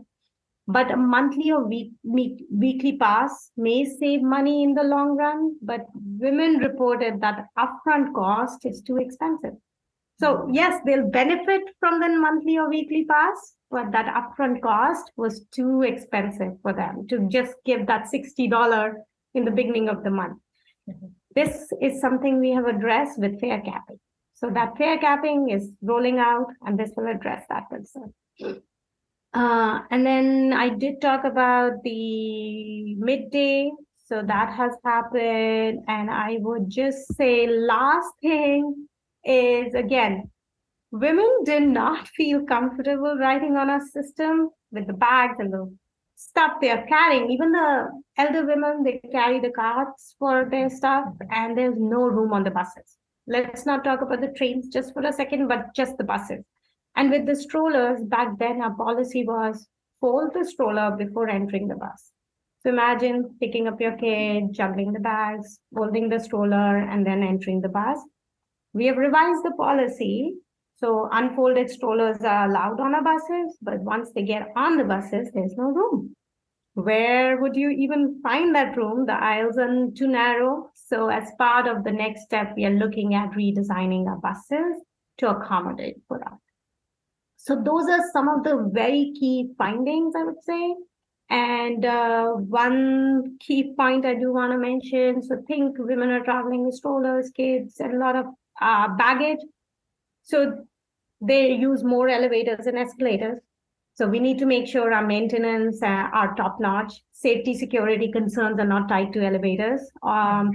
but 0.73 0.91
a 0.91 0.97
monthly 0.97 1.51
or 1.51 1.65
week, 1.65 1.93
week, 2.03 2.45
weekly 2.51 2.97
pass 2.97 3.51
may 3.57 3.85
save 3.85 4.23
money 4.23 4.63
in 4.63 4.75
the 4.75 4.83
long 4.83 5.17
run 5.17 5.57
but 5.63 5.87
women 5.95 6.59
reported 6.59 7.21
that 7.21 7.47
upfront 7.59 8.15
cost 8.15 8.65
is 8.65 8.83
too 8.83 8.99
expensive. 8.99 9.55
So 10.21 10.49
yes 10.53 10.81
they'll 10.85 11.09
benefit 11.09 11.63
from 11.79 12.01
the 12.01 12.09
monthly 12.09 12.59
or 12.59 12.69
weekly 12.69 13.05
pass 13.05 13.55
but 13.71 13.93
that 13.93 14.15
upfront 14.15 14.61
cost 14.63 15.11
was 15.17 15.45
too 15.53 15.83
expensive 15.83 16.55
for 16.63 16.73
them 16.73 17.07
to 17.09 17.29
just 17.29 17.55
give 17.65 17.87
that 17.87 18.09
$60 18.13 18.95
in 19.35 19.45
the 19.45 19.51
beginning 19.51 19.89
of 19.89 20.03
the 20.05 20.11
month. 20.11 20.39
Mm-hmm. 20.89 21.07
this 21.37 21.73
is 21.81 22.01
something 22.01 22.41
we 22.41 22.51
have 22.51 22.67
addressed 22.67 23.19
with 23.19 23.39
fare 23.39 23.61
capping. 23.61 24.01
So 24.35 24.51
that 24.51 24.77
fare 24.79 24.99
capping 24.99 25.51
is 25.51 25.71
rolling 25.83 26.19
out 26.19 26.47
and 26.63 26.79
this 26.79 26.91
will 26.97 27.07
address 27.07 27.45
that 27.51 27.69
concern 27.71 28.13
uh, 29.33 29.81
and 29.91 30.05
then 30.05 30.53
I 30.53 30.71
did 30.71 31.01
talk 31.01 31.25
about 31.25 31.83
the 31.85 32.95
midday. 32.97 33.71
So 34.07 34.23
that 34.27 34.53
has 34.55 34.73
happened. 34.85 35.85
And 35.87 36.11
I 36.11 36.39
would 36.41 36.69
just 36.69 37.15
say, 37.17 37.47
last 37.47 38.09
thing 38.21 38.89
is 39.25 39.75
again, 39.75 40.31
women 40.91 41.29
did 41.45 41.63
not 41.63 42.09
feel 42.09 42.45
comfortable 42.45 43.17
riding 43.17 43.57
on 43.57 43.71
our 43.71 43.81
system 43.81 44.51
with 44.73 44.89
the 44.89 44.95
bags 44.95 45.37
and 45.39 45.53
the 45.53 45.73
stuff 46.17 46.55
they 46.61 46.71
are 46.71 46.85
carrying. 46.87 47.31
Even 47.31 47.53
the 47.53 47.89
elder 48.19 48.45
women, 48.45 48.83
they 48.83 49.01
carry 49.13 49.41
the 49.41 49.51
carts 49.51 50.17
for 50.19 50.49
their 50.51 50.69
stuff, 50.69 51.07
and 51.31 51.57
there's 51.57 51.79
no 51.79 52.03
room 52.03 52.33
on 52.33 52.45
the 52.45 52.51
buses. 52.51 52.97
Let's 53.27 53.65
not 53.65 53.85
talk 53.85 54.03
about 54.03 54.21
the 54.21 54.33
trains 54.37 54.69
just 54.69 54.93
for 54.93 55.03
a 55.03 55.13
second, 55.13 55.47
but 55.47 55.75
just 55.75 55.97
the 55.99 56.05
buses. 56.05 56.45
And 56.97 57.11
with 57.11 57.27
the 57.27 57.37
strollers, 57.37 58.03
back 58.05 58.39
then 58.39 58.61
our 58.61 58.75
policy 58.75 59.25
was 59.25 59.69
fold 60.01 60.33
the 60.35 60.45
stroller 60.45 60.97
before 60.97 61.29
entering 61.29 61.69
the 61.69 61.77
bus. 61.77 62.13
So 62.63 62.71
imagine 62.71 63.37
picking 63.41 63.69
up 63.69 63.81
your 63.81 63.97
kid, 63.97 64.53
juggling 64.53 64.93
the 64.93 65.01
bags, 65.01 65.61
folding 65.75 66.09
the 66.09 66.21
stroller, 66.21 66.79
and 66.79 67.07
then 67.07 67.23
entering 67.23 67.61
the 67.61 67.69
bus. 67.69 67.99
We 68.73 68.87
have 68.87 68.97
revised 68.99 69.45
the 69.45 69.53
policy 69.57 70.35
So 70.81 71.09
unfolded 71.13 71.69
strollers 71.69 72.23
are 72.23 72.49
allowed 72.49 72.81
on 72.81 72.95
our 72.95 73.05
buses, 73.05 73.59
but 73.61 73.81
once 73.81 74.11
they 74.15 74.23
get 74.23 74.49
on 74.57 74.79
the 74.79 74.85
buses, 74.85 75.31
there's 75.35 75.55
no 75.57 75.65
room. 75.65 76.15
Where 76.75 77.39
would 77.41 77.55
you 77.55 77.69
even 77.71 78.21
find 78.23 78.55
that 78.55 78.77
room? 78.77 79.05
The 79.05 79.13
aisles 79.13 79.59
are 79.59 79.89
too 79.95 80.07
narrow. 80.09 80.71
So 80.75 81.09
as 81.09 81.31
part 81.37 81.67
of 81.69 81.85
the 81.85 81.93
next 81.93 82.23
step, 82.23 82.55
we 82.57 82.65
are 82.65 82.71
looking 82.71 83.15
at 83.15 83.33
redesigning 83.33 84.07
our 84.07 84.17
buses 84.17 84.83
to 85.19 85.31
accommodate 85.31 85.97
for 86.09 86.19
that. 86.19 86.39
So 87.43 87.57
those 87.57 87.89
are 87.89 88.03
some 88.13 88.29
of 88.29 88.45
the 88.45 88.69
very 88.71 89.13
key 89.19 89.49
findings, 89.57 90.15
I 90.15 90.25
would 90.25 90.43
say. 90.43 90.75
And 91.31 91.85
uh, 91.87 92.33
one 92.33 93.39
key 93.41 93.73
point 93.79 94.05
I 94.05 94.15
do 94.15 94.33
want 94.33 94.53
to 94.53 94.59
mention, 94.59 95.23
so 95.23 95.43
think 95.47 95.77
women 95.79 96.11
are 96.11 96.23
traveling 96.23 96.67
with 96.67 96.75
strollers, 96.75 97.31
kids, 97.31 97.81
and 97.81 97.95
a 97.95 97.99
lot 97.99 98.15
of 98.15 98.27
uh, 98.61 98.89
baggage. 98.97 99.39
So 100.23 100.67
they 101.23 101.53
use 101.53 101.83
more 101.83 102.11
elevators 102.11 102.67
and 102.67 102.77
escalators. 102.77 103.41
So 103.95 104.07
we 104.07 104.19
need 104.19 104.39
to 104.39 104.47
make 104.47 104.67
sure 104.67 104.93
our 104.93 105.07
maintenance 105.07 105.83
uh, 105.83 105.87
are 106.13 106.35
top 106.35 106.61
notch. 106.61 106.93
Safety 107.13 107.57
security 107.57 108.13
concerns 108.13 108.59
are 108.59 108.67
not 108.67 108.89
tied 108.89 109.15
to 109.15 109.25
elevators. 109.25 109.81
Um, 110.03 110.53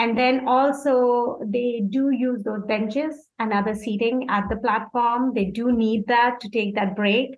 and 0.00 0.16
then 0.16 0.48
also 0.48 1.38
they 1.44 1.82
do 1.86 2.08
use 2.08 2.42
those 2.42 2.64
benches 2.66 3.28
and 3.38 3.52
other 3.52 3.74
seating 3.74 4.26
at 4.30 4.48
the 4.48 4.56
platform. 4.56 5.34
They 5.34 5.44
do 5.44 5.72
need 5.72 6.06
that 6.06 6.40
to 6.40 6.48
take 6.48 6.74
that 6.76 6.96
break. 6.96 7.36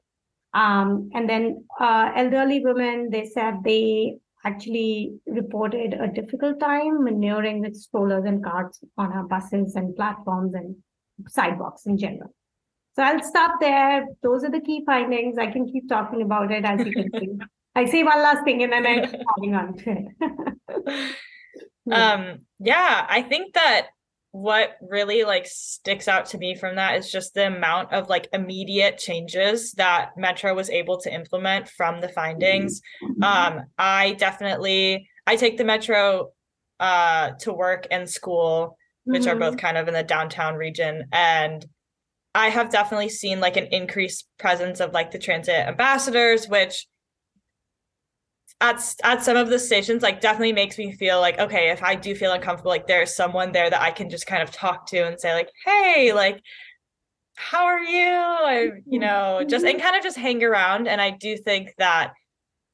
Um, 0.55 1.11
and 1.13 1.29
then 1.29 1.65
uh, 1.81 2.13
elderly 2.15 2.61
women, 2.65 3.11
they 3.11 3.25
said 3.25 3.65
they 3.65 4.19
actually 4.45 5.15
reported 5.27 5.95
a 5.95 6.07
difficult 6.07 6.61
time 6.61 7.03
maneuvering 7.03 7.63
with 7.63 7.75
strollers 7.75 8.27
and 8.27 8.45
carts 8.45 8.79
on 8.97 9.13
our 9.13 9.25
buses 9.25 9.75
and 9.75 9.97
platforms 9.97 10.55
and 10.55 10.77
sidewalks 11.29 11.87
in 11.87 11.99
general. 11.99 12.33
So 12.95 13.03
I'll 13.03 13.25
stop 13.25 13.59
there. 13.61 14.07
Those 14.23 14.45
are 14.45 14.53
the 14.53 14.61
key 14.61 14.85
findings. 14.87 15.37
I 15.37 15.49
can 15.49 15.67
keep 15.67 15.89
talking 15.89 16.23
about 16.23 16.53
it 16.53 16.65
as 16.65 16.87
you 16.87 16.93
can 16.93 17.11
see. 17.19 17.29
I 17.75 17.87
say 17.87 18.05
one 18.05 18.23
last 18.23 18.45
thing 18.45 18.63
and 18.63 18.73
then 18.73 18.87
I'm 18.87 18.99
adding 19.03 19.55
on 19.57 19.77
to 19.79 19.97
it. 20.69 21.17
um, 21.91 22.41
yeah, 22.61 23.07
I 23.09 23.23
think 23.23 23.55
that 23.55 23.89
what 24.33 24.79
really 24.81 25.25
like 25.25 25.47
sticks 25.47 26.09
out 26.09 26.25
to 26.25 26.39
me 26.39 26.55
from 26.55 26.77
that 26.77 26.97
is 26.97 27.13
just 27.13 27.35
the 27.35 27.47
amount 27.47 27.93
of 27.93 28.09
like 28.09 28.29
immediate 28.33 28.97
changes 28.97 29.73
that 29.73 30.17
metro 30.17 30.55
was 30.55 30.71
able 30.71 30.99
to 30.99 31.15
implement 31.15 31.69
from 31.69 32.01
the 32.01 32.09
findings 32.09 32.81
mm-hmm. 33.05 33.23
um 33.23 33.63
i 33.77 34.13
definitely 34.15 35.07
i 35.27 35.37
take 35.37 35.59
the 35.59 35.65
metro 35.65 36.31
uh 36.81 37.33
to 37.39 37.53
work 37.53 37.87
and 37.91 38.09
school 38.09 38.79
which 39.05 39.23
mm-hmm. 39.23 39.37
are 39.37 39.39
both 39.39 39.57
mm-hmm. 39.57 39.67
kind 39.67 39.77
of 39.77 39.87
in 39.87 39.93
the 39.93 40.03
downtown 40.03 40.55
region 40.55 41.05
and 41.13 41.67
i 42.35 42.49
have 42.49 42.71
definitely 42.71 43.11
seen 43.11 43.39
like 43.39 43.59
an 43.59 43.67
increased 43.67 44.27
presence 44.39 44.81
of 44.81 44.95
like 44.95 45.11
the 45.11 45.19
transit 45.19 45.69
ambassadors 45.69 46.49
which 46.49 46.87
at 48.63 48.95
at 49.03 49.23
some 49.25 49.37
of 49.37 49.49
the 49.49 49.59
stations 49.59 50.03
like 50.03 50.21
definitely 50.21 50.53
makes 50.53 50.79
me 50.79 50.93
feel 50.93 51.21
like 51.21 51.39
okay 51.39 51.71
if 51.71 51.83
i 51.83 51.95
do 51.95 52.15
feel 52.15 52.33
uncomfortable 52.33 52.71
like 52.71 52.87
there's 52.87 53.15
someone 53.15 53.51
there 53.51 53.69
that 53.69 53.83
i 53.83 53.91
can 53.91 54.09
just 54.09 54.27
kind 54.27 54.43
of 54.43 54.53
talk 54.53 54.87
to 54.87 55.05
and 55.05 55.21
say 55.21 55.35
like 55.35 55.51
hey 55.65 56.13
like 56.15 56.41
how 57.35 57.65
are 57.65 57.81
you? 57.81 58.09
I, 58.09 58.61
you 58.63 58.71
mm-hmm. 58.71 58.99
know 59.01 59.45
just 59.47 59.65
and 59.65 59.75
mm-hmm. 59.75 59.85
kind 59.85 59.97
of 59.97 60.03
just 60.03 60.17
hang 60.17 60.45
around 60.45 60.87
and 60.87 61.01
i 61.01 61.11
do 61.11 61.37
think 61.37 61.75
that 61.79 62.13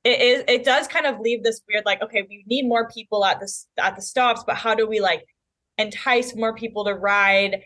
it 0.05 0.20
is 0.20 0.44
it 0.46 0.62
does 0.62 0.87
kind 0.87 1.07
of 1.07 1.20
leave 1.20 1.42
this 1.42 1.62
weird 1.66 1.87
like 1.87 2.03
okay 2.03 2.24
we 2.29 2.44
need 2.46 2.68
more 2.68 2.88
people 2.90 3.24
at 3.24 3.40
this 3.40 3.66
at 3.79 3.96
the 3.96 4.03
stops 4.03 4.44
but 4.46 4.57
how 4.57 4.74
do 4.74 4.87
we 4.87 5.01
like 5.01 5.24
entice 5.79 6.37
more 6.37 6.55
people 6.55 6.85
to 6.85 6.94
ride 6.94 7.62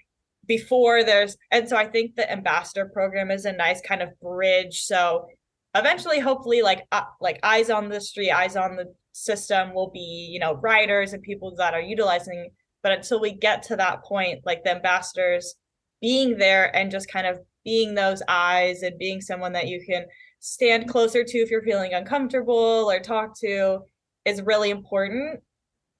before 0.46 1.02
there's 1.02 1.36
and 1.50 1.68
so 1.68 1.76
i 1.76 1.86
think 1.86 2.14
the 2.14 2.30
ambassador 2.30 2.88
program 2.92 3.32
is 3.32 3.46
a 3.46 3.52
nice 3.52 3.80
kind 3.80 4.00
of 4.00 4.08
bridge 4.20 4.82
so 4.82 5.26
eventually 5.74 6.20
hopefully 6.20 6.62
like 6.62 6.82
uh, 6.92 7.02
like 7.20 7.38
eyes 7.42 7.70
on 7.70 7.88
the 7.88 8.00
street 8.00 8.30
eyes 8.30 8.56
on 8.56 8.76
the 8.76 8.86
system 9.12 9.74
will 9.74 9.90
be 9.90 10.28
you 10.30 10.38
know 10.38 10.54
riders 10.54 11.12
and 11.12 11.22
people 11.22 11.54
that 11.56 11.74
are 11.74 11.80
utilizing 11.80 12.50
but 12.82 12.92
until 12.92 13.20
we 13.20 13.32
get 13.32 13.62
to 13.62 13.76
that 13.76 14.02
point 14.04 14.40
like 14.44 14.62
the 14.64 14.70
ambassadors 14.70 15.54
being 16.00 16.36
there 16.36 16.74
and 16.74 16.90
just 16.90 17.10
kind 17.10 17.26
of 17.26 17.38
being 17.64 17.94
those 17.94 18.22
eyes 18.28 18.82
and 18.82 18.98
being 18.98 19.20
someone 19.20 19.52
that 19.52 19.68
you 19.68 19.82
can 19.86 20.04
stand 20.40 20.88
closer 20.88 21.22
to 21.22 21.38
if 21.38 21.50
you're 21.50 21.62
feeling 21.62 21.94
uncomfortable 21.94 22.90
or 22.90 22.98
talk 22.98 23.38
to 23.38 23.78
is 24.24 24.42
really 24.42 24.70
important 24.70 25.40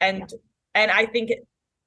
and 0.00 0.18
yeah. 0.18 0.26
and 0.74 0.90
i 0.90 1.06
think 1.06 1.30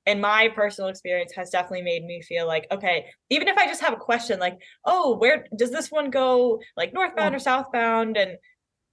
in 0.05 0.21
my 0.21 0.49
personal 0.55 0.89
experience 0.89 1.33
has 1.35 1.49
definitely 1.49 1.81
made 1.81 2.03
me 2.05 2.21
feel 2.21 2.45
like 2.47 2.67
okay 2.71 3.05
even 3.29 3.47
if 3.47 3.57
i 3.57 3.65
just 3.65 3.81
have 3.81 3.93
a 3.93 3.97
question 3.97 4.39
like 4.39 4.57
oh 4.85 5.17
where 5.17 5.45
does 5.57 5.71
this 5.71 5.91
one 5.91 6.09
go 6.09 6.59
like 6.77 6.93
northbound 6.93 7.35
or 7.35 7.39
southbound? 7.39 8.17
And 8.17 8.37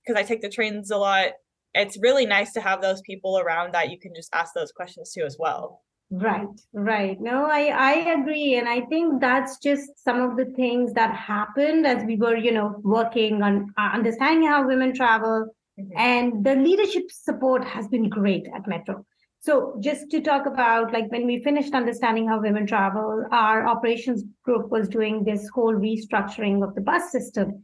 because 0.04 0.18
i 0.18 0.24
take 0.24 0.42
the 0.42 0.48
trains 0.48 0.90
a 0.90 0.96
lot 0.96 1.32
it's 1.74 1.98
really 2.00 2.26
nice 2.26 2.52
to 2.52 2.60
have 2.60 2.82
those 2.82 3.00
people 3.02 3.38
around 3.38 3.72
that 3.72 3.90
you 3.90 3.98
can 3.98 4.14
just 4.14 4.34
ask 4.34 4.52
those 4.54 4.72
questions 4.72 5.10
to 5.12 5.22
as 5.22 5.36
well. 5.38 5.80
Right 6.10 6.46
right. 6.74 7.18
No 7.20 7.46
i 7.46 7.68
i 7.68 7.92
agree 8.20 8.56
and 8.56 8.68
i 8.68 8.82
think 8.82 9.18
that's 9.18 9.56
just 9.58 9.98
some 10.04 10.20
of 10.20 10.36
the 10.36 10.44
things 10.56 10.92
that 10.92 11.16
happened 11.16 11.86
as 11.86 12.04
we 12.04 12.16
were 12.16 12.36
you 12.36 12.52
know 12.52 12.76
working 12.82 13.42
on 13.42 13.72
uh, 13.78 13.90
understanding 13.94 14.46
how 14.46 14.66
women 14.66 14.92
travel 14.94 15.46
mm-hmm. 15.80 15.96
and 15.96 16.44
the 16.44 16.54
leadership 16.54 17.04
support 17.10 17.64
has 17.64 17.88
been 17.88 18.10
great 18.10 18.46
at 18.54 18.68
metro 18.68 19.06
so 19.44 19.76
just 19.80 20.08
to 20.12 20.20
talk 20.20 20.46
about 20.46 20.92
like 20.92 21.10
when 21.10 21.26
we 21.26 21.42
finished 21.42 21.74
understanding 21.74 22.28
how 22.28 22.40
women 22.40 22.64
travel, 22.64 23.24
our 23.32 23.66
operations 23.66 24.22
group 24.44 24.70
was 24.70 24.88
doing 24.88 25.24
this 25.24 25.48
whole 25.52 25.74
restructuring 25.74 26.62
of 26.62 26.76
the 26.76 26.80
bus 26.80 27.10
system. 27.10 27.60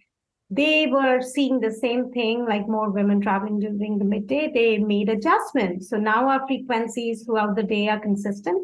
They 0.51 0.89
were 0.89 1.23
seeing 1.23 1.61
the 1.61 1.71
same 1.71 2.11
thing, 2.11 2.45
like 2.49 2.67
more 2.67 2.91
women 2.91 3.21
traveling 3.21 3.61
during 3.61 3.97
the 3.97 4.05
midday. 4.05 4.51
They 4.53 4.79
made 4.79 5.09
adjustments. 5.09 5.89
So 5.89 5.99
now 5.99 6.29
our 6.29 6.45
frequencies 6.49 7.23
throughout 7.23 7.55
the 7.55 7.63
day 7.63 7.87
are 7.87 8.01
consistent. 8.01 8.61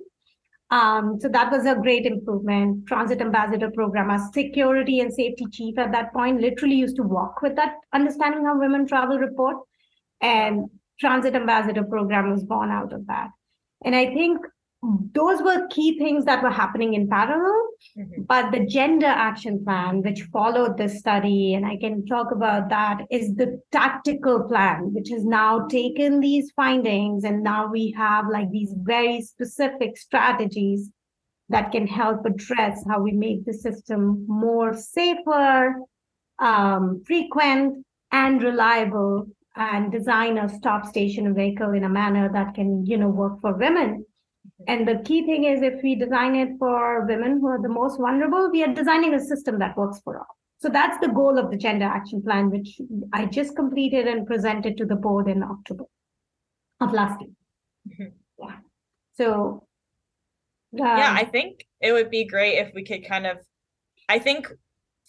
Um, 0.72 1.20
so 1.20 1.29
that 1.29 1.53
was 1.53 1.66
a 1.66 1.77
great 1.77 2.07
improvement. 2.07 2.88
Transit 2.88 3.20
ambassador 3.20 3.70
program, 3.70 4.11
our 4.11 4.29
security 4.33 4.98
and 4.98 5.14
safety 5.14 5.46
chief 5.53 5.79
at 5.79 5.92
that 5.92 6.12
point 6.12 6.40
literally 6.40 6.74
used 6.74 6.96
to 6.96 7.05
walk 7.05 7.42
with 7.42 7.55
that 7.55 7.77
understanding 7.92 8.44
how 8.44 8.59
women 8.59 8.88
travel 8.88 9.18
report. 9.18 9.59
And 10.20 10.68
transit 11.04 11.34
ambassador 11.34 11.84
program 11.84 12.30
was 12.30 12.44
born 12.44 12.70
out 12.70 12.92
of 12.92 13.06
that. 13.06 13.28
And 13.84 13.94
I 13.94 14.06
think 14.14 14.38
those 15.14 15.40
were 15.42 15.66
key 15.68 15.98
things 15.98 16.24
that 16.24 16.42
were 16.42 16.50
happening 16.50 16.94
in 16.94 17.08
parallel. 17.08 17.68
Mm-hmm. 17.98 18.22
But 18.22 18.52
the 18.52 18.66
gender 18.66 19.06
action 19.06 19.64
plan, 19.64 20.02
which 20.02 20.22
followed 20.32 20.76
this 20.76 20.98
study, 20.98 21.54
and 21.54 21.64
I 21.64 21.76
can 21.76 22.04
talk 22.06 22.32
about 22.32 22.68
that, 22.70 23.02
is 23.10 23.34
the 23.34 23.60
tactical 23.72 24.44
plan, 24.44 24.92
which 24.92 25.10
has 25.10 25.24
now 25.24 25.66
taken 25.68 26.20
these 26.20 26.50
findings. 26.52 27.24
And 27.24 27.42
now 27.42 27.66
we 27.70 27.94
have 27.96 28.26
like 28.30 28.50
these 28.50 28.74
very 28.76 29.22
specific 29.22 29.96
strategies 29.96 30.90
that 31.48 31.72
can 31.72 31.86
help 31.86 32.24
address 32.24 32.84
how 32.88 33.00
we 33.00 33.12
make 33.12 33.44
the 33.44 33.52
system 33.52 34.24
more 34.26 34.74
safer, 34.74 35.74
um, 36.38 37.02
frequent, 37.06 37.84
and 38.12 38.42
reliable 38.42 39.28
and 39.56 39.92
design 39.92 40.38
a 40.38 40.48
stop 40.48 40.86
station 40.86 41.32
vehicle 41.34 41.72
in 41.72 41.84
a 41.84 41.88
manner 41.88 42.30
that 42.32 42.54
can, 42.54 42.84
you 42.86 42.96
know, 42.96 43.08
work 43.08 43.40
for 43.40 43.54
women. 43.54 44.04
And 44.66 44.86
the 44.86 45.02
key 45.04 45.24
thing 45.24 45.44
is 45.44 45.62
if 45.62 45.82
we 45.82 45.94
design 45.94 46.34
it 46.34 46.50
for 46.58 47.06
women 47.06 47.40
who 47.40 47.46
are 47.48 47.62
the 47.62 47.68
most 47.68 47.98
vulnerable, 47.98 48.50
we 48.50 48.62
are 48.62 48.72
designing 48.72 49.14
a 49.14 49.20
system 49.20 49.58
that 49.60 49.76
works 49.76 50.00
for 50.02 50.18
all. 50.18 50.26
So 50.58 50.68
that's 50.68 50.98
the 51.00 51.12
goal 51.12 51.38
of 51.38 51.50
the 51.50 51.56
gender 51.56 51.84
action 51.84 52.22
plan, 52.22 52.50
which 52.50 52.80
I 53.12 53.26
just 53.26 53.54
completed 53.54 54.06
and 54.06 54.26
presented 54.26 54.76
to 54.78 54.86
the 54.86 54.96
board 54.96 55.28
in 55.28 55.42
October 55.42 55.84
of 56.80 56.92
last 56.92 57.20
year. 57.20 57.30
Mm-hmm. 57.88 58.16
Yeah. 58.38 58.56
So 59.16 59.66
um, 60.72 60.98
yeah, 60.98 61.14
I 61.16 61.24
think 61.24 61.66
it 61.80 61.92
would 61.92 62.10
be 62.10 62.24
great 62.24 62.58
if 62.58 62.72
we 62.74 62.84
could 62.84 63.06
kind 63.06 63.26
of 63.26 63.38
I 64.08 64.18
think 64.18 64.48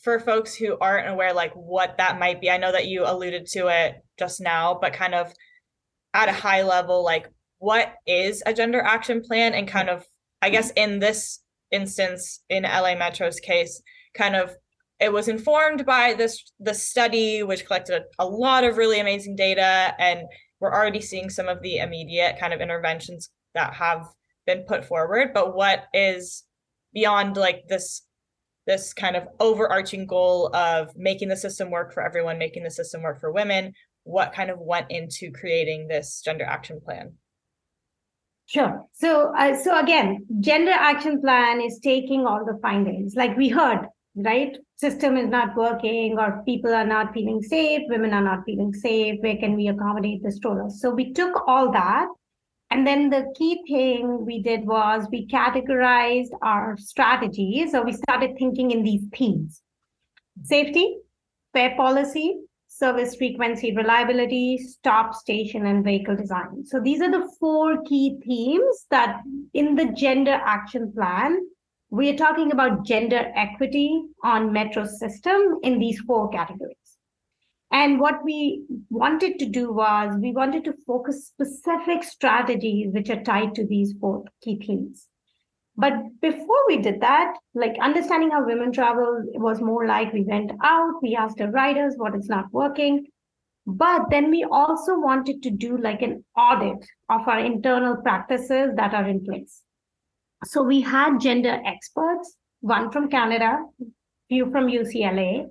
for 0.03 0.19
folks 0.19 0.55
who 0.55 0.77
aren't 0.79 1.09
aware 1.09 1.33
like 1.33 1.53
what 1.53 1.97
that 1.97 2.19
might 2.19 2.41
be 2.41 2.49
i 2.49 2.57
know 2.57 2.71
that 2.71 2.87
you 2.87 3.03
alluded 3.05 3.45
to 3.47 3.67
it 3.67 3.95
just 4.17 4.41
now 4.41 4.77
but 4.79 4.93
kind 4.93 5.13
of 5.13 5.33
at 6.13 6.29
a 6.29 6.33
high 6.33 6.63
level 6.63 7.03
like 7.03 7.29
what 7.59 7.95
is 8.05 8.43
a 8.45 8.53
gender 8.53 8.81
action 8.81 9.21
plan? 9.21 9.53
And 9.53 9.67
kind 9.67 9.89
of 9.89 10.05
i 10.41 10.49
guess 10.49 10.71
in 10.71 10.99
this 10.99 11.39
instance 11.71 12.43
in 12.49 12.63
la 12.63 12.95
metro's 12.95 13.39
case 13.39 13.81
kind 14.15 14.35
of 14.35 14.55
it 14.99 15.11
was 15.11 15.27
informed 15.27 15.85
by 15.85 16.13
this 16.13 16.53
the 16.59 16.73
study 16.73 17.43
which 17.43 17.65
collected 17.65 18.01
a, 18.01 18.23
a 18.23 18.25
lot 18.25 18.63
of 18.63 18.77
really 18.77 18.99
amazing 18.99 19.35
data 19.35 19.93
and 19.99 20.21
we're 20.59 20.73
already 20.73 21.01
seeing 21.01 21.29
some 21.29 21.47
of 21.47 21.61
the 21.61 21.77
immediate 21.77 22.39
kind 22.39 22.53
of 22.53 22.61
interventions 22.61 23.29
that 23.53 23.73
have 23.73 24.07
been 24.45 24.63
put 24.67 24.85
forward. 24.85 25.31
But 25.33 25.55
what 25.55 25.85
is 25.93 26.43
beyond 26.93 27.37
like 27.37 27.67
this 27.67 28.03
this 28.65 28.93
kind 28.93 29.15
of 29.15 29.27
overarching 29.39 30.07
goal 30.07 30.49
of 30.55 30.89
making 30.95 31.27
the 31.27 31.37
system 31.37 31.69
work 31.69 31.93
for 31.93 32.03
everyone, 32.03 32.39
making 32.39 32.63
the 32.63 32.71
system 32.71 33.03
work 33.03 33.19
for 33.19 33.31
women, 33.31 33.73
what 34.05 34.33
kind 34.33 34.49
of 34.49 34.59
went 34.59 34.89
into 34.89 35.31
creating 35.31 35.87
this 35.87 36.21
gender 36.23 36.45
action 36.45 36.79
plan? 36.79 37.13
Sure. 38.45 38.85
So, 38.93 39.33
uh, 39.35 39.57
so 39.57 39.77
again, 39.79 40.25
gender 40.39 40.71
action 40.71 41.19
plan 41.19 41.59
is 41.59 41.79
taking 41.83 42.27
all 42.27 42.45
the 42.45 42.59
findings, 42.61 43.15
like 43.15 43.35
we 43.35 43.49
heard, 43.49 43.87
right? 44.15 44.55
System 44.75 45.17
is 45.17 45.27
not 45.27 45.55
working, 45.57 46.19
or 46.19 46.43
people 46.45 46.71
are 46.71 46.85
not 46.85 47.13
feeling 47.13 47.41
safe, 47.41 47.81
women 47.87 48.13
are 48.13 48.21
not 48.21 48.45
feeling 48.45 48.71
safe. 48.71 49.19
Where 49.21 49.37
can 49.37 49.55
we 49.55 49.67
accommodate 49.67 50.21
the 50.21 50.31
strollers? 50.31 50.79
So 50.79 50.91
we 50.91 51.11
took 51.11 51.47
all 51.47 51.71
that, 51.71 52.07
and 52.69 52.85
then 52.85 53.09
the 53.09 53.33
key 53.35 53.63
thing 53.67 54.23
we 54.23 54.43
did 54.43 54.67
was 54.67 55.07
we 55.11 55.27
categorized 55.27 56.29
our 56.43 56.77
strategies. 56.77 57.71
So 57.71 57.81
we 57.81 57.93
started 57.93 58.37
thinking 58.37 58.69
in 58.69 58.83
these 58.83 59.05
themes: 59.17 59.63
safety, 60.43 60.97
fare 61.53 61.75
policy, 61.75 62.37
service 62.77 63.15
frequency 63.15 63.73
reliability, 63.73 64.57
stop 64.57 65.13
station, 65.13 65.65
and 65.65 65.83
vehicle 65.83 66.15
design. 66.15 66.65
So 66.65 66.81
these 66.81 67.01
are 67.01 67.11
the 67.11 67.29
four 67.39 67.81
key 67.83 68.17
themes 68.25 68.85
that 68.91 69.21
in 69.53 69.75
the 69.75 69.93
gender 69.93 70.39
action 70.43 70.91
plan, 70.91 71.37
we 71.89 72.09
are 72.09 72.17
talking 72.17 72.51
about 72.51 72.83
gender 72.85 73.31
equity 73.35 74.03
on 74.23 74.51
metro 74.51 74.85
system 74.85 75.59
in 75.63 75.79
these 75.79 75.99
four 76.01 76.29
categories. 76.29 76.75
And 77.71 77.99
what 77.99 78.23
we 78.23 78.65
wanted 78.89 79.39
to 79.39 79.45
do 79.45 79.71
was 79.71 80.15
we 80.19 80.33
wanted 80.33 80.65
to 80.65 80.73
focus 80.85 81.27
specific 81.27 82.03
strategies 82.03 82.93
which 82.93 83.09
are 83.09 83.23
tied 83.23 83.55
to 83.55 83.65
these 83.65 83.93
four 83.99 84.25
key 84.41 84.57
themes. 84.65 85.07
But 85.77 85.93
before 86.21 86.67
we 86.67 86.77
did 86.77 87.01
that, 87.01 87.35
like 87.53 87.75
understanding 87.81 88.31
how 88.31 88.45
women 88.45 88.71
travel 88.71 89.23
was 89.33 89.59
more 89.59 89.85
like 89.85 90.13
we 90.13 90.23
went 90.23 90.51
out, 90.63 91.01
we 91.01 91.15
asked 91.15 91.41
our 91.41 91.51
riders 91.51 91.95
what 91.97 92.15
is 92.15 92.29
not 92.29 92.51
working. 92.53 93.07
But 93.67 94.09
then 94.09 94.29
we 94.29 94.45
also 94.45 94.97
wanted 94.97 95.43
to 95.43 95.49
do 95.49 95.77
like 95.77 96.01
an 96.01 96.23
audit 96.37 96.85
of 97.09 97.27
our 97.27 97.39
internal 97.39 97.97
practices 97.97 98.71
that 98.75 98.93
are 98.93 99.07
in 99.07 99.25
place. 99.25 99.63
So 100.45 100.63
we 100.63 100.79
had 100.81 101.19
gender 101.19 101.59
experts, 101.65 102.37
one 102.61 102.91
from 102.91 103.09
Canada, 103.09 103.65
few 104.29 104.51
from 104.51 104.67
UCLA. 104.67 105.47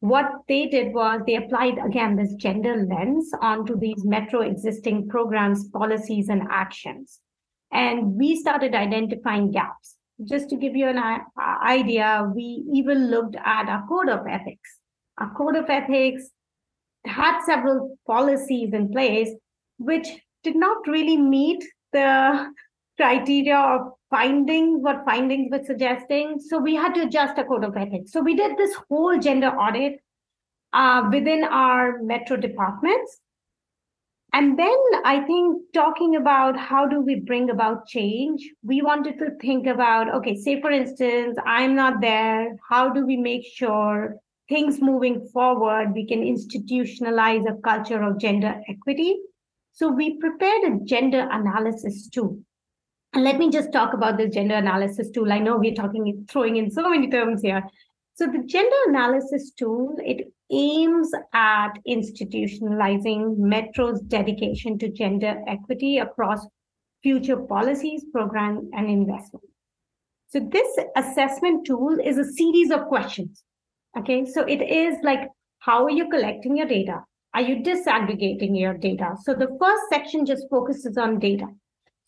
What 0.00 0.30
they 0.46 0.66
did 0.66 0.94
was 0.94 1.20
they 1.26 1.34
applied 1.34 1.78
again 1.84 2.16
this 2.16 2.32
gender 2.34 2.86
lens 2.88 3.32
onto 3.42 3.78
these 3.78 4.04
metro 4.04 4.40
existing 4.40 5.08
programs, 5.08 5.68
policies, 5.68 6.28
and 6.28 6.42
actions 6.48 7.20
and 7.72 8.14
we 8.14 8.36
started 8.36 8.74
identifying 8.74 9.50
gaps. 9.50 9.96
Just 10.24 10.48
to 10.50 10.56
give 10.56 10.74
you 10.74 10.88
an 10.88 10.98
uh, 10.98 11.20
idea, 11.64 12.30
we 12.34 12.64
even 12.72 13.10
looked 13.10 13.36
at 13.36 13.68
our 13.68 13.86
code 13.86 14.08
of 14.08 14.26
ethics. 14.26 14.78
Our 15.18 15.32
code 15.34 15.56
of 15.56 15.68
ethics 15.68 16.30
had 17.06 17.40
several 17.44 17.96
policies 18.06 18.72
in 18.72 18.90
place 18.90 19.30
which 19.78 20.08
did 20.42 20.56
not 20.56 20.86
really 20.86 21.16
meet 21.16 21.64
the 21.92 22.52
criteria 22.96 23.56
of 23.56 23.92
finding 24.10 24.82
what 24.82 25.04
findings 25.04 25.50
were 25.50 25.64
suggesting. 25.64 26.40
So 26.40 26.58
we 26.58 26.74
had 26.74 26.94
to 26.94 27.02
adjust 27.02 27.38
our 27.38 27.44
code 27.44 27.64
of 27.64 27.76
ethics. 27.76 28.12
So 28.12 28.20
we 28.20 28.34
did 28.34 28.56
this 28.56 28.74
whole 28.88 29.18
gender 29.18 29.48
audit 29.48 30.00
uh, 30.72 31.08
within 31.12 31.44
our 31.44 32.02
metro 32.02 32.36
departments 32.36 33.20
and 34.32 34.58
then 34.58 34.76
I 35.04 35.20
think 35.26 35.62
talking 35.72 36.16
about 36.16 36.56
how 36.58 36.86
do 36.86 37.00
we 37.00 37.16
bring 37.16 37.50
about 37.50 37.86
change, 37.86 38.48
we 38.62 38.82
wanted 38.82 39.18
to 39.18 39.30
think 39.40 39.66
about 39.66 40.14
okay, 40.16 40.36
say 40.36 40.60
for 40.60 40.70
instance, 40.70 41.38
I'm 41.46 41.74
not 41.74 42.00
there. 42.00 42.56
How 42.68 42.90
do 42.90 43.06
we 43.06 43.16
make 43.16 43.46
sure 43.46 44.16
things 44.48 44.80
moving 44.80 45.26
forward, 45.32 45.92
we 45.94 46.06
can 46.06 46.22
institutionalize 46.22 47.48
a 47.48 47.60
culture 47.62 48.02
of 48.02 48.18
gender 48.18 48.60
equity? 48.68 49.16
So 49.72 49.88
we 49.88 50.18
prepared 50.18 50.64
a 50.64 50.84
gender 50.84 51.28
analysis 51.30 52.08
tool. 52.08 52.38
And 53.14 53.24
let 53.24 53.38
me 53.38 53.48
just 53.50 53.72
talk 53.72 53.94
about 53.94 54.18
this 54.18 54.34
gender 54.34 54.56
analysis 54.56 55.10
tool. 55.10 55.32
I 55.32 55.38
know 55.38 55.56
we're 55.56 55.74
talking, 55.74 56.26
throwing 56.28 56.56
in 56.56 56.70
so 56.70 56.90
many 56.90 57.08
terms 57.08 57.40
here. 57.42 57.62
So 58.14 58.26
the 58.26 58.42
gender 58.44 58.76
analysis 58.88 59.52
tool, 59.52 59.96
it 60.00 60.32
aims 60.50 61.10
at 61.32 61.72
institutionalizing 61.86 63.36
Metro's 63.36 64.00
dedication 64.00 64.78
to 64.78 64.90
gender 64.90 65.42
equity 65.46 65.98
across 65.98 66.46
future 67.02 67.36
policies, 67.36 68.04
programs, 68.12 68.68
and 68.72 68.88
investment. 68.88 69.44
So 70.28 70.40
this 70.40 70.78
assessment 70.96 71.66
tool 71.66 71.98
is 72.02 72.18
a 72.18 72.32
series 72.32 72.70
of 72.70 72.86
questions. 72.86 73.44
Okay, 73.96 74.26
so 74.26 74.42
it 74.42 74.62
is 74.62 74.96
like, 75.02 75.28
how 75.60 75.84
are 75.84 75.90
you 75.90 76.08
collecting 76.10 76.56
your 76.56 76.66
data? 76.66 77.00
Are 77.34 77.40
you 77.40 77.56
disaggregating 77.56 78.58
your 78.58 78.74
data? 78.74 79.16
So 79.22 79.34
the 79.34 79.56
first 79.60 79.82
section 79.90 80.26
just 80.26 80.44
focuses 80.50 80.96
on 80.98 81.18
data. 81.18 81.46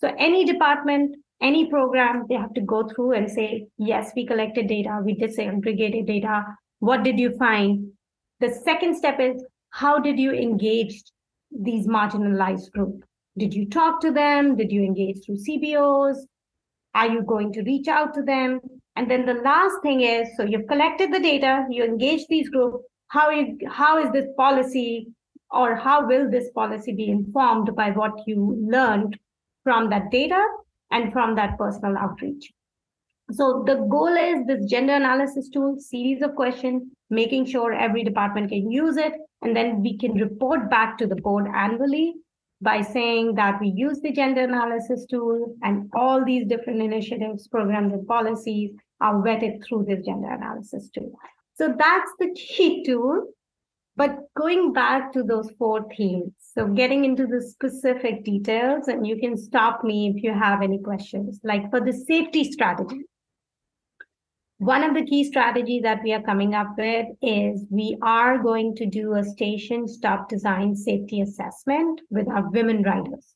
So 0.00 0.14
any 0.18 0.44
department, 0.44 1.16
any 1.42 1.68
program, 1.68 2.26
they 2.28 2.34
have 2.36 2.54
to 2.54 2.60
go 2.60 2.88
through 2.88 3.12
and 3.12 3.30
say, 3.30 3.68
yes, 3.78 4.12
we 4.14 4.26
collected 4.26 4.66
data, 4.66 5.00
we 5.04 5.14
disaggregated 5.14 6.06
data. 6.06 6.44
What 6.80 7.02
did 7.02 7.18
you 7.18 7.36
find? 7.38 7.92
The 8.40 8.52
second 8.64 8.96
step 8.96 9.20
is 9.20 9.44
how 9.70 9.98
did 9.98 10.18
you 10.18 10.32
engage 10.32 11.02
these 11.50 11.86
marginalized 11.86 12.72
groups? 12.72 13.06
Did 13.36 13.52
you 13.52 13.68
talk 13.68 14.00
to 14.00 14.10
them? 14.10 14.56
Did 14.56 14.72
you 14.72 14.82
engage 14.82 15.24
through 15.24 15.36
CBOs? 15.36 16.16
Are 16.94 17.08
you 17.08 17.22
going 17.22 17.52
to 17.52 17.62
reach 17.62 17.86
out 17.86 18.14
to 18.14 18.22
them? 18.22 18.60
And 18.96 19.10
then 19.10 19.26
the 19.26 19.34
last 19.34 19.74
thing 19.82 20.00
is 20.00 20.28
so 20.36 20.44
you've 20.44 20.66
collected 20.66 21.12
the 21.12 21.20
data, 21.20 21.66
you 21.70 21.84
engage 21.84 22.26
these 22.28 22.48
groups. 22.48 22.84
How, 23.08 23.30
you, 23.30 23.58
how 23.68 24.02
is 24.02 24.10
this 24.12 24.26
policy 24.36 25.08
or 25.50 25.74
how 25.74 26.06
will 26.06 26.30
this 26.30 26.50
policy 26.50 26.92
be 26.92 27.10
informed 27.10 27.74
by 27.76 27.90
what 27.90 28.12
you 28.26 28.56
learned 28.60 29.18
from 29.64 29.90
that 29.90 30.10
data 30.10 30.42
and 30.90 31.12
from 31.12 31.34
that 31.36 31.58
personal 31.58 31.96
outreach? 31.98 32.52
So 33.32 33.64
the 33.66 33.76
goal 33.76 34.08
is 34.08 34.46
this 34.46 34.64
gender 34.66 34.94
analysis 34.94 35.48
tool, 35.50 35.76
series 35.78 36.22
of 36.22 36.34
questions, 36.34 36.84
making 37.10 37.46
sure 37.46 37.72
every 37.72 38.04
department 38.04 38.50
can 38.50 38.70
use 38.70 38.96
it. 38.96 39.12
And 39.42 39.56
then 39.56 39.82
we 39.82 39.98
can 39.98 40.14
report 40.14 40.70
back 40.70 40.96
to 40.98 41.06
the 41.06 41.16
board 41.16 41.46
annually 41.54 42.14
by 42.62 42.82
saying 42.82 43.34
that 43.34 43.60
we 43.60 43.68
use 43.68 44.00
the 44.00 44.12
gender 44.12 44.42
analysis 44.42 45.06
tool 45.06 45.56
and 45.62 45.90
all 45.94 46.24
these 46.24 46.46
different 46.46 46.82
initiatives, 46.82 47.48
programs, 47.48 47.92
and 47.92 48.06
policies 48.06 48.70
are 49.00 49.14
vetted 49.22 49.64
through 49.64 49.86
this 49.88 50.04
gender 50.04 50.30
analysis 50.30 50.90
tool. 50.90 51.12
So 51.54 51.74
that's 51.76 52.10
the 52.18 52.34
key 52.34 52.84
tool. 52.84 53.28
But 53.96 54.18
going 54.36 54.72
back 54.72 55.12
to 55.12 55.22
those 55.22 55.50
four 55.58 55.86
themes, 55.96 56.32
so 56.54 56.66
getting 56.66 57.04
into 57.04 57.26
the 57.26 57.42
specific 57.42 58.24
details, 58.24 58.88
and 58.88 59.06
you 59.06 59.18
can 59.18 59.36
stop 59.36 59.84
me 59.84 60.12
if 60.14 60.22
you 60.22 60.32
have 60.32 60.62
any 60.62 60.78
questions. 60.78 61.40
Like 61.42 61.68
for 61.70 61.80
the 61.80 61.92
safety 61.92 62.50
strategy, 62.50 63.00
one 64.60 64.84
of 64.84 64.92
the 64.92 65.06
key 65.06 65.24
strategies 65.24 65.80
that 65.84 66.02
we 66.04 66.12
are 66.12 66.20
coming 66.20 66.54
up 66.54 66.74
with 66.76 67.06
is 67.22 67.64
we 67.70 67.96
are 68.02 68.36
going 68.36 68.76
to 68.76 68.84
do 68.84 69.14
a 69.14 69.24
station 69.24 69.88
stop 69.88 70.28
design 70.28 70.76
safety 70.76 71.22
assessment 71.22 72.02
with 72.10 72.28
our 72.28 72.46
women 72.50 72.82
riders. 72.82 73.34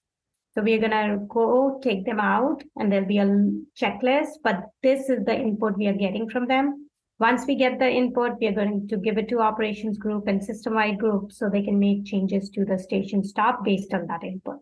So 0.53 0.61
we're 0.61 0.81
going 0.81 0.91
to 0.91 1.25
go 1.31 1.81
take 1.83 2.05
them 2.05 2.21
out 2.21 2.63
and 2.77 2.93
there'll 2.93 3.09
be 3.09 3.21
a 3.21 3.51
checklist, 3.75 4.33
but 4.43 4.65
this 4.83 5.09
is 5.09 5.25
the 5.25 5.35
input 5.35 5.79
we 5.79 5.87
are 5.87 5.95
getting 5.95 6.29
from 6.29 6.47
them. 6.47 6.91
Once 7.19 7.47
we 7.47 7.55
get 7.55 7.79
the 7.79 7.89
input, 7.89 8.33
we 8.39 8.49
are 8.49 8.53
going 8.53 8.87
to 8.89 8.99
give 8.99 9.17
it 9.17 9.31
to 9.31 9.41
operations 9.41 9.97
group 9.97 10.29
and 10.29 10.45
system-wide 10.45 10.99
group 10.99 11.33
so 11.33 11.49
they 11.49 11.63
can 11.63 11.79
make 11.79 12.05
changes 12.05 12.51
to 12.51 12.67
the 12.67 12.79
station 12.79 13.25
stop 13.25 13.65
based 13.65 13.95
on 13.95 14.07
that 14.09 14.23
input. 14.23 14.61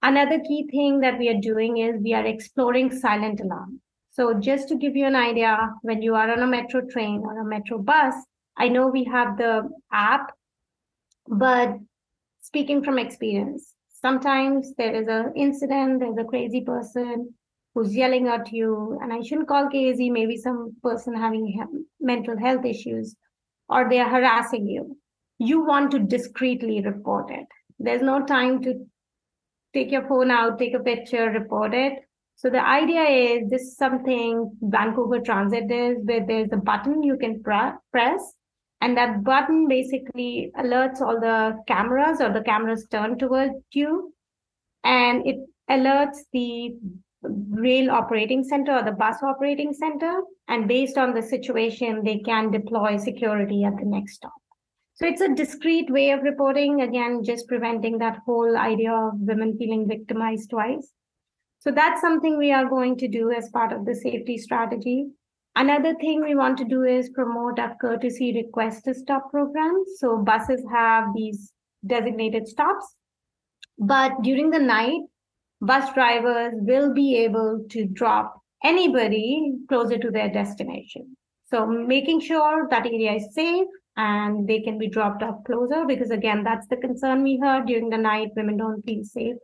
Another 0.00 0.40
key 0.40 0.66
thing 0.70 1.00
that 1.00 1.18
we 1.18 1.28
are 1.28 1.40
doing 1.42 1.76
is 1.76 2.00
we 2.02 2.14
are 2.14 2.24
exploring 2.24 2.90
silent 2.90 3.40
alarm. 3.40 3.82
So 4.12 4.34
just 4.34 4.68
to 4.68 4.76
give 4.76 4.96
you 4.96 5.06
an 5.06 5.16
idea, 5.16 5.72
when 5.82 6.02
you 6.02 6.14
are 6.14 6.30
on 6.30 6.40
a 6.40 6.46
metro 6.46 6.82
train 6.86 7.20
or 7.24 7.40
a 7.40 7.44
metro 7.44 7.78
bus, 7.78 8.14
I 8.56 8.68
know 8.68 8.88
we 8.88 9.04
have 9.04 9.38
the 9.38 9.70
app, 9.92 10.32
but 11.28 11.78
speaking 12.40 12.82
from 12.82 12.98
experience, 12.98 13.72
sometimes 13.88 14.74
there 14.76 14.94
is 14.94 15.06
an 15.08 15.32
incident, 15.36 16.00
there's 16.00 16.18
a 16.18 16.24
crazy 16.24 16.60
person 16.62 17.32
who's 17.74 17.94
yelling 17.94 18.26
at 18.26 18.52
you, 18.52 18.98
and 19.00 19.12
I 19.12 19.22
shouldn't 19.22 19.48
call 19.48 19.68
KAZ, 19.68 20.10
maybe 20.10 20.36
some 20.36 20.74
person 20.82 21.14
having 21.14 21.86
mental 22.00 22.36
health 22.36 22.64
issues, 22.64 23.14
or 23.68 23.88
they 23.88 24.00
are 24.00 24.08
harassing 24.08 24.66
you. 24.66 24.96
You 25.38 25.64
want 25.64 25.92
to 25.92 26.00
discreetly 26.00 26.82
report 26.82 27.30
it. 27.30 27.46
There's 27.78 28.02
no 28.02 28.26
time 28.26 28.60
to 28.64 28.84
take 29.72 29.92
your 29.92 30.06
phone 30.08 30.32
out, 30.32 30.58
take 30.58 30.74
a 30.74 30.80
picture, 30.80 31.30
report 31.30 31.72
it. 31.74 32.04
So 32.40 32.48
the 32.48 32.66
idea 32.66 33.02
is 33.02 33.50
this 33.50 33.60
is 33.60 33.76
something 33.76 34.56
Vancouver 34.62 35.20
Transit 35.20 35.70
is 35.70 35.98
where 36.04 36.24
there's 36.26 36.48
a 36.52 36.56
button 36.56 37.02
you 37.02 37.18
can 37.18 37.42
pr- 37.42 37.76
press 37.92 38.32
and 38.80 38.96
that 38.96 39.22
button 39.22 39.68
basically 39.68 40.50
alerts 40.58 41.02
all 41.02 41.20
the 41.20 41.58
cameras 41.68 42.18
or 42.18 42.32
the 42.32 42.40
cameras 42.40 42.86
turn 42.90 43.18
towards 43.18 43.52
you 43.72 44.14
and 44.84 45.26
it 45.26 45.36
alerts 45.68 46.20
the 46.32 46.76
rail 47.22 47.90
operating 47.90 48.42
center 48.42 48.72
or 48.72 48.84
the 48.84 48.92
bus 48.92 49.16
operating 49.22 49.74
center 49.74 50.22
and 50.48 50.66
based 50.66 50.96
on 50.96 51.12
the 51.12 51.20
situation 51.20 52.02
they 52.02 52.20
can 52.20 52.50
deploy 52.50 52.96
security 52.96 53.64
at 53.64 53.76
the 53.76 53.84
next 53.84 54.14
stop. 54.14 54.32
So 54.94 55.04
it's 55.04 55.20
a 55.20 55.34
discreet 55.34 55.90
way 55.90 56.12
of 56.12 56.22
reporting 56.22 56.80
again 56.80 57.22
just 57.22 57.46
preventing 57.48 57.98
that 57.98 58.20
whole 58.24 58.56
idea 58.56 58.92
of 58.94 59.12
women 59.18 59.58
feeling 59.58 59.86
victimized 59.86 60.48
twice 60.48 60.90
So 61.60 61.70
that's 61.70 62.00
something 62.00 62.38
we 62.38 62.52
are 62.52 62.66
going 62.66 62.96
to 62.96 63.08
do 63.08 63.30
as 63.32 63.50
part 63.50 63.70
of 63.72 63.84
the 63.84 63.94
safety 63.94 64.38
strategy. 64.38 65.08
Another 65.56 65.94
thing 65.96 66.22
we 66.22 66.34
want 66.34 66.56
to 66.58 66.64
do 66.64 66.84
is 66.84 67.10
promote 67.10 67.58
a 67.58 67.74
courtesy 67.78 68.32
request 68.32 68.84
to 68.84 68.94
stop 68.94 69.30
program. 69.30 69.84
So 69.98 70.16
buses 70.16 70.64
have 70.72 71.08
these 71.14 71.52
designated 71.86 72.48
stops, 72.48 72.94
but 73.78 74.22
during 74.22 74.50
the 74.50 74.58
night, 74.58 75.00
bus 75.60 75.92
drivers 75.92 76.54
will 76.56 76.94
be 76.94 77.16
able 77.16 77.62
to 77.68 77.84
drop 77.84 78.40
anybody 78.64 79.52
closer 79.68 79.98
to 79.98 80.10
their 80.10 80.30
destination. 80.30 81.14
So 81.50 81.66
making 81.66 82.20
sure 82.20 82.68
that 82.70 82.86
area 82.86 83.14
is 83.14 83.34
safe 83.34 83.66
and 83.96 84.48
they 84.48 84.60
can 84.60 84.78
be 84.78 84.88
dropped 84.88 85.22
off 85.22 85.44
closer 85.44 85.84
because 85.86 86.10
again, 86.10 86.42
that's 86.42 86.68
the 86.68 86.76
concern 86.78 87.22
we 87.22 87.38
heard 87.38 87.66
during 87.66 87.90
the 87.90 87.98
night. 87.98 88.30
Women 88.34 88.56
don't 88.56 88.82
feel 88.82 89.04
safe 89.04 89.36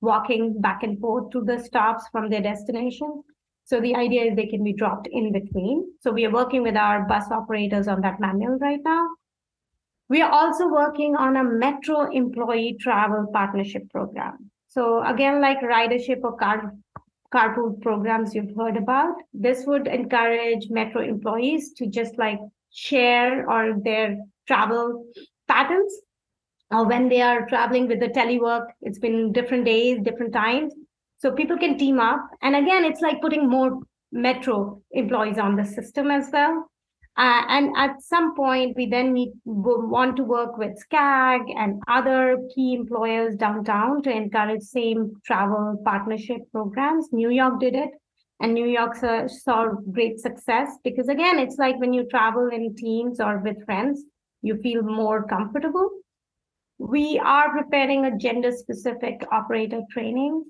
walking 0.00 0.60
back 0.60 0.82
and 0.82 0.98
forth 1.00 1.30
to 1.30 1.42
the 1.42 1.58
stops 1.58 2.04
from 2.12 2.30
their 2.30 2.42
destination. 2.42 3.22
So 3.64 3.80
the 3.80 3.94
idea 3.96 4.24
is 4.24 4.36
they 4.36 4.46
can 4.46 4.64
be 4.64 4.72
dropped 4.72 5.08
in 5.10 5.32
between. 5.32 5.92
So 6.00 6.10
we 6.10 6.24
are 6.24 6.32
working 6.32 6.62
with 6.62 6.76
our 6.76 7.02
bus 7.02 7.30
operators 7.30 7.88
on 7.88 8.00
that 8.00 8.20
manual 8.20 8.58
right 8.58 8.80
now. 8.84 9.08
We 10.08 10.22
are 10.22 10.30
also 10.30 10.68
working 10.68 11.16
on 11.16 11.36
a 11.36 11.44
metro 11.44 12.10
employee 12.10 12.78
travel 12.80 13.26
partnership 13.32 13.90
program. 13.90 14.50
So 14.68 15.04
again, 15.04 15.40
like 15.40 15.60
ridership 15.60 16.20
or 16.22 16.36
car 16.36 16.72
carpool 17.34 17.80
programs 17.82 18.34
you've 18.34 18.56
heard 18.56 18.76
about. 18.76 19.14
This 19.34 19.66
would 19.66 19.86
encourage 19.86 20.70
metro 20.70 21.02
employees 21.02 21.72
to 21.74 21.86
just 21.86 22.16
like 22.18 22.38
share 22.70 23.48
or 23.50 23.74
their 23.82 24.16
travel 24.46 25.04
patterns 25.46 25.92
or 26.70 26.86
when 26.86 27.08
they 27.08 27.20
are 27.22 27.46
traveling 27.48 27.88
with 27.88 28.00
the 28.00 28.08
telework 28.08 28.66
it's 28.82 28.98
been 28.98 29.32
different 29.32 29.64
days 29.64 29.98
different 30.02 30.32
times 30.32 30.72
so 31.18 31.32
people 31.32 31.58
can 31.58 31.78
team 31.78 31.98
up 31.98 32.20
and 32.42 32.56
again 32.56 32.84
it's 32.84 33.00
like 33.00 33.20
putting 33.20 33.48
more 33.48 33.80
metro 34.12 34.80
employees 34.92 35.38
on 35.38 35.56
the 35.56 35.64
system 35.64 36.10
as 36.10 36.28
well 36.32 36.68
uh, 37.18 37.42
and 37.48 37.76
at 37.76 38.00
some 38.00 38.36
point, 38.36 38.76
we 38.76 38.86
then 38.86 39.12
need 39.12 39.32
want 39.44 40.16
to 40.16 40.22
work 40.22 40.56
with 40.56 40.80
SCAG 40.86 41.40
and 41.56 41.82
other 41.88 42.38
key 42.54 42.74
employers 42.74 43.34
downtown 43.34 44.00
to 44.02 44.10
encourage 44.10 44.62
same 44.62 45.12
travel 45.26 45.82
partnership 45.84 46.38
programs. 46.52 47.08
New 47.10 47.30
York 47.30 47.58
did 47.58 47.74
it, 47.74 47.90
and 48.38 48.54
New 48.54 48.68
York 48.68 48.94
saw, 48.94 49.26
saw 49.26 49.66
great 49.90 50.20
success 50.20 50.78
because 50.84 51.08
again, 51.08 51.40
it's 51.40 51.58
like 51.58 51.76
when 51.80 51.92
you 51.92 52.06
travel 52.08 52.50
in 52.52 52.76
teams 52.76 53.18
or 53.18 53.38
with 53.38 53.64
friends, 53.64 54.04
you 54.42 54.56
feel 54.62 54.82
more 54.84 55.26
comfortable. 55.26 55.90
We 56.78 57.18
are 57.18 57.50
preparing 57.50 58.04
a 58.04 58.16
gender 58.16 58.52
specific 58.52 59.24
operator 59.32 59.82
training. 59.90 60.44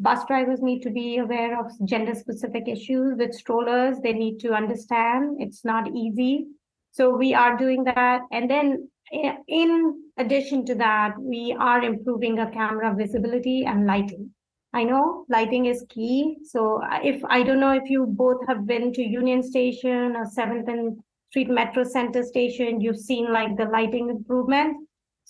Bus 0.00 0.24
drivers 0.26 0.60
need 0.60 0.80
to 0.80 0.90
be 0.90 1.18
aware 1.18 1.58
of 1.58 1.70
gender 1.84 2.14
specific 2.14 2.66
issues 2.66 3.16
with 3.16 3.34
strollers. 3.34 3.98
They 4.02 4.12
need 4.12 4.38
to 4.40 4.52
understand 4.52 5.36
it's 5.40 5.64
not 5.64 5.94
easy. 5.94 6.46
So 6.90 7.16
we 7.16 7.32
are 7.32 7.56
doing 7.56 7.84
that. 7.84 8.22
And 8.32 8.50
then 8.50 8.88
eh, 9.12 9.34
in 9.46 10.02
addition 10.16 10.66
to 10.66 10.74
that 10.76 11.14
we 11.18 11.56
are 11.58 11.82
improving 11.82 12.38
our 12.40 12.50
camera 12.50 12.94
visibility 12.96 13.64
and 13.64 13.86
lighting. 13.86 14.30
I 14.72 14.84
know 14.84 15.26
lighting 15.28 15.66
is 15.66 15.84
key. 15.88 16.38
So 16.44 16.82
uh, 16.82 16.98
if 17.04 17.22
i 17.24 17.42
don't 17.42 17.60
know 17.60 17.72
if 17.72 17.88
you 17.88 18.06
both 18.06 18.46
have 18.48 18.66
been 18.66 18.92
to 18.94 19.02
union 19.02 19.42
station 19.42 20.16
or 20.16 20.24
7th 20.24 20.68
and 20.68 20.98
street 21.28 21.50
metro 21.50 21.84
center 21.84 22.22
station 22.24 22.80
you've 22.80 22.98
seen 22.98 23.32
like 23.32 23.56
the 23.56 23.66
lighting 23.66 24.10
improvement 24.10 24.76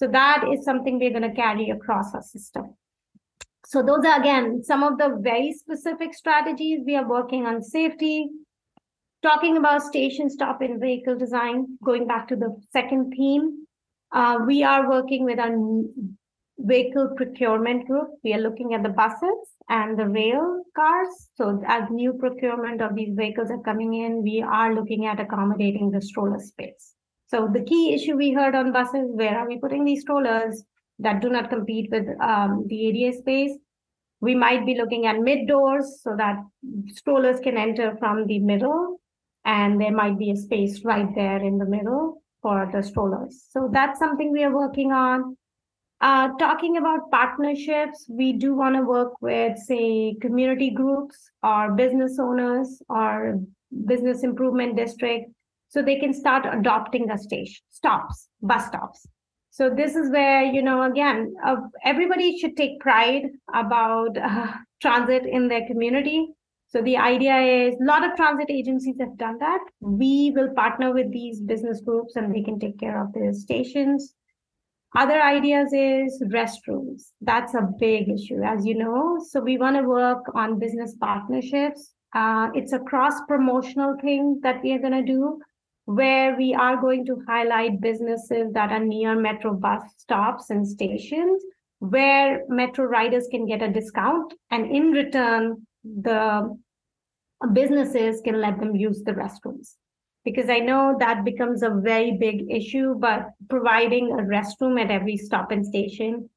so 0.00 0.08
that 0.18 0.44
is 0.52 0.64
something 0.64 0.98
we're 0.98 1.16
going 1.18 1.30
to 1.30 1.40
carry 1.40 1.70
across 1.70 2.14
our 2.14 2.22
system 2.22 2.74
so 3.72 3.84
those 3.84 4.04
are 4.04 4.20
again 4.20 4.64
some 4.64 4.82
of 4.82 4.98
the 4.98 5.16
very 5.20 5.52
specific 5.52 6.12
strategies 6.12 6.80
we 6.84 6.96
are 6.96 7.08
working 7.08 7.46
on 7.46 7.62
safety. 7.62 8.28
Talking 9.22 9.56
about 9.58 9.82
station 9.82 10.28
stop 10.28 10.60
and 10.60 10.80
vehicle 10.80 11.16
design, 11.16 11.78
going 11.84 12.08
back 12.08 12.26
to 12.28 12.36
the 12.36 12.60
second 12.72 13.12
theme, 13.16 13.66
uh, 14.12 14.38
we 14.44 14.64
are 14.64 14.90
working 14.90 15.22
with 15.22 15.38
our 15.38 15.54
vehicle 16.58 17.10
procurement 17.16 17.86
group. 17.86 18.08
We 18.24 18.34
are 18.34 18.40
looking 18.40 18.74
at 18.74 18.82
the 18.82 18.88
buses 18.88 19.38
and 19.68 19.96
the 19.96 20.08
rail 20.08 20.64
cars. 20.74 21.28
So 21.36 21.62
as 21.68 21.84
new 21.90 22.14
procurement 22.14 22.82
of 22.82 22.96
these 22.96 23.14
vehicles 23.14 23.52
are 23.52 23.62
coming 23.62 23.94
in, 23.94 24.24
we 24.24 24.42
are 24.42 24.74
looking 24.74 25.06
at 25.06 25.20
accommodating 25.20 25.92
the 25.92 26.02
stroller 26.02 26.40
space. 26.40 26.96
So 27.30 27.48
the 27.52 27.62
key 27.62 27.94
issue 27.94 28.16
we 28.16 28.32
heard 28.32 28.54
on 28.54 28.72
buses, 28.72 29.10
where 29.12 29.38
are 29.38 29.46
we 29.46 29.58
putting 29.58 29.84
these 29.84 30.02
strollers? 30.02 30.64
that 31.00 31.20
do 31.20 31.30
not 31.30 31.50
compete 31.50 31.90
with 31.90 32.06
um, 32.20 32.66
the 32.68 32.88
ADA 32.88 33.16
space. 33.16 33.52
We 34.20 34.34
might 34.34 34.66
be 34.66 34.76
looking 34.76 35.06
at 35.06 35.18
mid 35.18 35.48
doors 35.48 36.00
so 36.02 36.14
that 36.16 36.36
strollers 36.88 37.40
can 37.40 37.56
enter 37.56 37.96
from 37.98 38.26
the 38.26 38.38
middle, 38.38 39.00
and 39.44 39.80
there 39.80 39.92
might 39.92 40.18
be 40.18 40.30
a 40.30 40.36
space 40.36 40.84
right 40.84 41.08
there 41.14 41.38
in 41.38 41.56
the 41.56 41.64
middle 41.64 42.22
for 42.42 42.70
the 42.72 42.82
strollers. 42.82 43.46
So 43.50 43.70
that's 43.72 43.98
something 43.98 44.30
we 44.30 44.44
are 44.44 44.54
working 44.54 44.92
on. 44.92 45.36
Uh, 46.02 46.28
talking 46.38 46.76
about 46.76 47.10
partnerships, 47.10 48.06
we 48.08 48.32
do 48.32 48.54
want 48.54 48.76
to 48.76 48.82
work 48.82 49.12
with, 49.20 49.58
say, 49.58 50.16
community 50.20 50.70
groups 50.70 51.30
or 51.42 51.72
business 51.72 52.18
owners 52.18 52.82
or 52.88 53.40
business 53.86 54.22
improvement 54.22 54.76
district 54.76 55.30
so 55.70 55.82
they 55.82 55.98
can 55.98 56.12
start 56.12 56.44
adopting 56.52 57.06
the 57.06 57.16
station 57.16 57.62
stops, 57.70 58.28
bus 58.42 58.66
stops. 58.66 59.06
So 59.50 59.70
this 59.70 59.96
is 59.96 60.10
where 60.10 60.44
you 60.44 60.62
know 60.62 60.82
again 60.82 61.34
uh, 61.44 61.56
everybody 61.84 62.38
should 62.38 62.56
take 62.56 62.78
pride 62.80 63.22
about 63.54 64.16
uh, 64.18 64.52
transit 64.82 65.24
in 65.26 65.48
their 65.48 65.66
community. 65.66 66.28
So 66.68 66.82
the 66.82 66.96
idea 66.96 67.36
is 67.38 67.74
a 67.80 67.84
lot 67.84 68.04
of 68.04 68.14
transit 68.16 68.48
agencies 68.48 68.96
have 69.00 69.16
done 69.16 69.38
that. 69.38 69.60
We 69.80 70.32
will 70.36 70.54
partner 70.54 70.92
with 70.92 71.10
these 71.12 71.40
business 71.40 71.80
groups 71.80 72.14
and 72.14 72.32
they 72.32 72.42
can 72.42 72.60
take 72.60 72.78
care 72.78 73.02
of 73.02 73.12
their 73.12 73.32
stations. 73.32 74.14
Other 74.96 75.20
ideas 75.20 75.72
is 75.72 76.22
restrooms. 76.32 77.10
That's 77.20 77.54
a 77.54 77.68
big 77.78 78.08
issue 78.08 78.42
as 78.42 78.64
you 78.64 78.76
know. 78.76 79.24
So 79.28 79.40
we 79.40 79.58
want 79.58 79.76
to 79.76 79.82
work 79.82 80.24
on 80.34 80.60
business 80.60 80.94
partnerships. 81.00 81.92
Uh, 82.12 82.48
it's 82.54 82.72
a 82.72 82.78
cross 82.78 83.14
promotional 83.28 83.96
thing 84.00 84.40
that 84.42 84.62
we 84.62 84.72
are 84.72 84.80
going 84.80 85.04
to 85.04 85.12
do 85.12 85.40
where 85.84 86.36
we 86.36 86.54
are 86.54 86.80
going 86.80 87.04
to 87.06 87.22
highlight 87.26 87.80
businesses 87.80 88.52
that 88.52 88.70
are 88.70 88.84
near 88.84 89.18
metro 89.18 89.54
bus 89.54 89.82
stops 89.96 90.50
and 90.50 90.66
stations 90.66 91.42
where 91.78 92.44
metro 92.48 92.84
riders 92.84 93.26
can 93.30 93.46
get 93.46 93.62
a 93.62 93.72
discount 93.72 94.34
and 94.50 94.70
in 94.70 94.90
return 94.92 95.66
the 95.82 96.56
businesses 97.52 98.20
can 98.20 98.40
let 98.40 98.60
them 98.60 98.76
use 98.76 99.02
the 99.02 99.12
restrooms. 99.12 99.76
Because 100.24 100.50
i 100.50 100.58
know 100.58 100.96
that 100.98 101.24
becomes 101.24 101.62
a 101.62 101.70
very 101.70 102.12
big 102.12 102.50
issue 102.50 102.94
but 102.94 103.30
providing 103.48 104.12
a 104.12 104.22
restroom 104.22 104.78
at 104.78 104.90
every 104.90 105.16
stop 105.16 105.50
and 105.50 105.64
station 105.64 106.28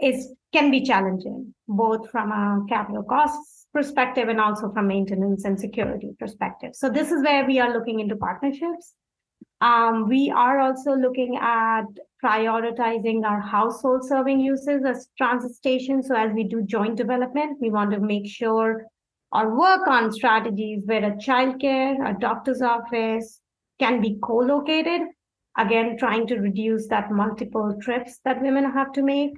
is 0.00 0.32
can 0.52 0.70
be 0.70 0.82
challenging 0.82 1.54
both 1.68 2.08
from 2.10 2.30
a 2.32 2.64
capital 2.68 3.02
costs 3.02 3.59
perspective 3.72 4.28
and 4.28 4.40
also 4.40 4.70
from 4.72 4.88
maintenance 4.88 5.44
and 5.44 5.58
security 5.58 6.10
perspective. 6.18 6.72
So 6.74 6.90
this 6.90 7.10
is 7.10 7.22
where 7.22 7.46
we 7.46 7.60
are 7.60 7.72
looking 7.72 8.00
into 8.00 8.16
partnerships. 8.16 8.94
Um, 9.60 10.08
we 10.08 10.30
are 10.34 10.58
also 10.58 10.94
looking 10.94 11.36
at 11.40 11.84
prioritizing 12.24 13.24
our 13.24 13.40
household 13.40 14.06
serving 14.06 14.40
uses 14.40 14.84
as 14.84 15.08
transit 15.16 15.54
stations. 15.54 16.08
So 16.08 16.16
as 16.16 16.32
we 16.32 16.44
do 16.44 16.62
joint 16.62 16.96
development, 16.96 17.58
we 17.60 17.70
want 17.70 17.90
to 17.92 18.00
make 18.00 18.26
sure 18.26 18.86
or 19.32 19.56
work 19.56 19.86
on 19.86 20.12
strategies 20.12 20.82
where 20.86 21.04
a 21.04 21.12
childcare, 21.12 21.94
a 22.08 22.18
doctor's 22.18 22.62
office 22.62 23.40
can 23.78 24.00
be 24.00 24.18
co-located. 24.22 25.02
Again, 25.56 25.96
trying 25.98 26.26
to 26.28 26.38
reduce 26.38 26.88
that 26.88 27.12
multiple 27.12 27.76
trips 27.80 28.18
that 28.24 28.42
women 28.42 28.64
have 28.64 28.92
to 28.92 29.02
make 29.02 29.32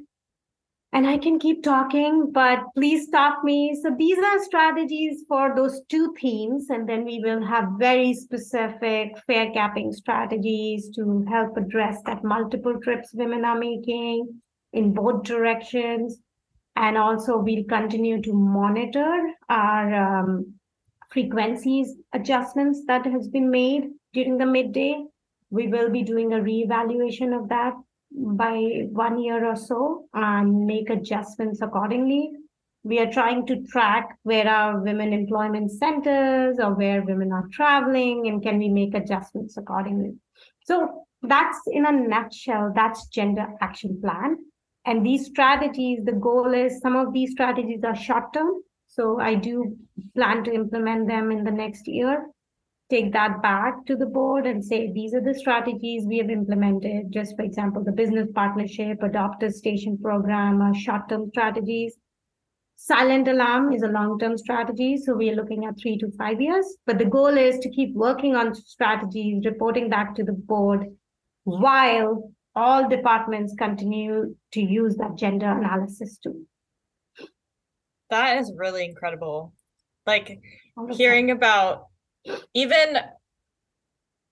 and 0.95 1.07
I 1.07 1.17
can 1.17 1.39
keep 1.39 1.63
talking, 1.63 2.33
but 2.33 2.65
please 2.75 3.07
stop 3.07 3.43
me. 3.43 3.75
So 3.83 3.95
these 3.99 4.19
are 4.19 4.45
strategies 4.45 5.25
for 5.27 5.55
those 5.57 5.81
two 5.89 6.15
themes, 6.21 6.69
and 6.69 6.87
then 6.87 7.07
we 7.07 7.19
will 7.21 7.43
have 7.43 7.79
very 7.79 8.13
specific 8.13 9.17
fare 9.27 9.51
capping 9.53 9.93
strategies 9.93 10.91
to 10.97 11.25
help 11.31 11.57
address 11.57 12.03
that 12.05 12.23
multiple 12.23 12.79
trips 12.83 13.15
women 13.15 13.45
are 13.45 13.59
making 13.59 14.43
in 14.75 14.93
both 14.93 15.23
directions. 15.23 16.19
And 16.77 16.99
also 16.99 17.39
we'll 17.39 17.65
continue 17.65 18.21
to 18.21 18.33
monitor 18.35 19.31
our 19.49 19.95
um, 19.95 20.55
frequencies 21.11 21.95
adjustments 22.13 22.83
that 22.87 23.07
has 23.07 23.29
been 23.29 23.51
made 23.51 23.85
during 24.13 24.37
the 24.37 24.47
midday. 24.47 25.05
We 25.51 25.69
will 25.69 25.91
be 25.91 26.03
doing 26.03 26.33
a 26.33 26.39
reevaluation 26.39 27.39
of 27.39 27.49
that 27.49 27.75
by 28.15 28.87
one 28.91 29.23
year 29.23 29.45
or 29.45 29.57
so 29.57 30.07
and 30.15 30.67
make 30.67 30.91
adjustments 30.91 31.61
accordingly. 31.63 32.31
We 32.85 32.99
are 32.99 33.11
trying 33.13 33.47
to 33.47 33.63
track 33.65 34.19
where 34.25 34.49
are 34.49 34.81
women 34.81 35.13
employment 35.13 35.71
centers 35.71 36.59
or 36.59 36.75
where 36.75 37.03
women 37.03 37.33
are 37.33 37.47
traveling 37.53 38.27
and 38.27 38.43
can 38.43 38.59
we 38.59 38.69
make 38.69 38.95
adjustments 38.95 39.57
accordingly. 39.57 40.15
So 40.65 41.07
that's 41.23 41.59
in 41.69 41.87
a 41.87 41.93
nutshell, 41.93 42.73
that's 42.75 43.07
gender 43.07 43.47
action 43.61 44.01
plan. 44.01 44.37
And 44.85 45.07
these 45.07 45.27
strategies, 45.27 46.05
the 46.05 46.13
goal 46.13 46.53
is 46.53 46.81
some 46.81 46.97
of 46.97 47.13
these 47.13 47.31
strategies 47.33 47.85
are 47.85 47.95
short 47.95 48.33
term. 48.35 48.63
So 48.89 49.21
I 49.21 49.37
do 49.37 49.77
plan 50.15 50.43
to 50.45 50.53
implement 50.53 51.07
them 51.07 51.31
in 51.31 51.45
the 51.45 51.53
next 51.53 51.87
year. 51.87 52.27
Take 52.93 53.15
that 53.15 53.41
back 53.41 53.87
to 53.87 53.97
the 53.97 54.05
board 54.05 54.45
and 54.45 54.63
say, 54.63 54.93
these 54.93 55.15
are 55.15 55.23
the 55.23 55.33
strategies 55.33 56.05
we 56.05 56.19
have 56.19 56.29
implemented. 56.29 57.11
Just 57.11 57.35
for 57.37 57.43
example, 57.43 57.83
the 57.83 57.91
business 57.91 58.29
partnership, 58.35 59.01
adopter 59.01 59.51
station 59.51 59.97
program 59.97 60.61
are 60.61 60.75
short 60.75 61.09
term 61.09 61.31
strategies. 61.31 61.95
Silent 62.77 63.29
alarm 63.29 63.73
is 63.73 63.81
a 63.81 63.89
long 63.89 64.19
term 64.19 64.37
strategy. 64.37 64.99
So 64.99 65.15
we 65.15 65.31
are 65.31 65.35
looking 65.35 65.65
at 65.65 65.81
three 65.81 65.97
to 66.01 66.11
five 66.19 66.39
years. 66.39 66.67
But 66.85 66.99
the 66.99 67.07
goal 67.07 67.39
is 67.39 67.59
to 67.61 67.71
keep 67.71 67.95
working 67.95 68.37
on 68.37 68.55
strategies, 68.55 69.47
reporting 69.47 69.89
back 69.89 70.15
to 70.17 70.23
the 70.23 70.35
board 70.35 70.85
while 71.45 72.31
all 72.55 72.87
departments 72.91 73.55
continue 73.57 74.37
to 74.53 74.61
use 74.61 74.97
that 74.97 75.17
gender 75.17 75.51
analysis 75.51 76.19
tool. 76.19 76.43
That 78.11 78.37
is 78.37 78.53
really 78.55 78.85
incredible. 78.85 79.55
Like 80.07 80.41
hearing 80.91 81.31
about 81.31 81.87
even 82.55 82.99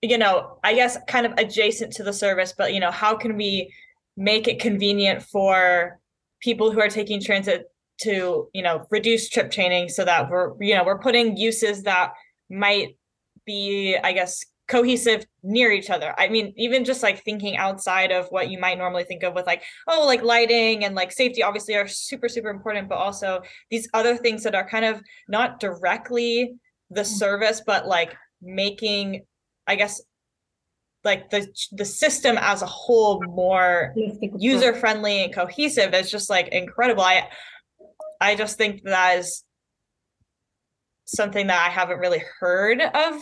you 0.01 0.17
know, 0.17 0.57
I 0.63 0.73
guess 0.73 0.97
kind 1.07 1.25
of 1.25 1.33
adjacent 1.37 1.93
to 1.93 2.03
the 2.03 2.13
service, 2.13 2.53
but 2.57 2.73
you 2.73 2.79
know, 2.79 2.91
how 2.91 3.15
can 3.15 3.37
we 3.37 3.73
make 4.17 4.47
it 4.47 4.59
convenient 4.59 5.21
for 5.23 5.99
people 6.41 6.71
who 6.71 6.81
are 6.81 6.89
taking 6.89 7.21
transit 7.21 7.65
to, 8.01 8.49
you 8.53 8.63
know, 8.63 8.85
reduce 8.89 9.29
trip 9.29 9.51
chaining 9.51 9.89
so 9.89 10.03
that 10.03 10.29
we're, 10.29 10.53
you 10.59 10.75
know, 10.75 10.83
we're 10.83 10.99
putting 10.99 11.37
uses 11.37 11.83
that 11.83 12.13
might 12.49 12.97
be, 13.45 13.95
I 14.03 14.11
guess, 14.11 14.43
cohesive 14.67 15.25
near 15.43 15.71
each 15.71 15.89
other. 15.89 16.15
I 16.17 16.29
mean, 16.29 16.53
even 16.57 16.83
just 16.83 17.03
like 17.03 17.23
thinking 17.23 17.57
outside 17.57 18.11
of 18.11 18.25
what 18.29 18.49
you 18.49 18.57
might 18.57 18.77
normally 18.77 19.03
think 19.03 19.21
of 19.21 19.35
with 19.35 19.45
like, 19.45 19.63
oh, 19.87 20.05
like 20.07 20.23
lighting 20.23 20.83
and 20.83 20.95
like 20.95 21.11
safety 21.11 21.43
obviously 21.43 21.75
are 21.75 21.87
super, 21.87 22.27
super 22.27 22.49
important, 22.49 22.89
but 22.89 22.95
also 22.95 23.41
these 23.69 23.87
other 23.93 24.17
things 24.17 24.43
that 24.43 24.55
are 24.55 24.67
kind 24.67 24.85
of 24.85 25.01
not 25.27 25.59
directly 25.59 26.55
the 26.91 27.01
mm. 27.01 27.05
service, 27.05 27.61
but 27.65 27.87
like 27.87 28.15
making, 28.41 29.25
I 29.65 29.75
guess, 29.75 30.01
like 31.03 31.31
the 31.31 31.47
the 31.71 31.85
system 31.85 32.37
as 32.39 32.61
a 32.61 32.67
whole 32.67 33.23
more 33.25 33.95
user 34.37 34.75
friendly 34.75 35.23
and 35.23 35.33
cohesive 35.33 35.95
is 35.95 36.11
just 36.11 36.29
like 36.29 36.49
incredible. 36.49 37.01
I 37.01 37.27
I 38.19 38.35
just 38.35 38.57
think 38.57 38.83
that 38.83 39.17
is 39.17 39.43
something 41.05 41.47
that 41.47 41.65
I 41.65 41.71
haven't 41.71 41.97
really 41.97 42.23
heard 42.39 42.81
of 42.81 43.21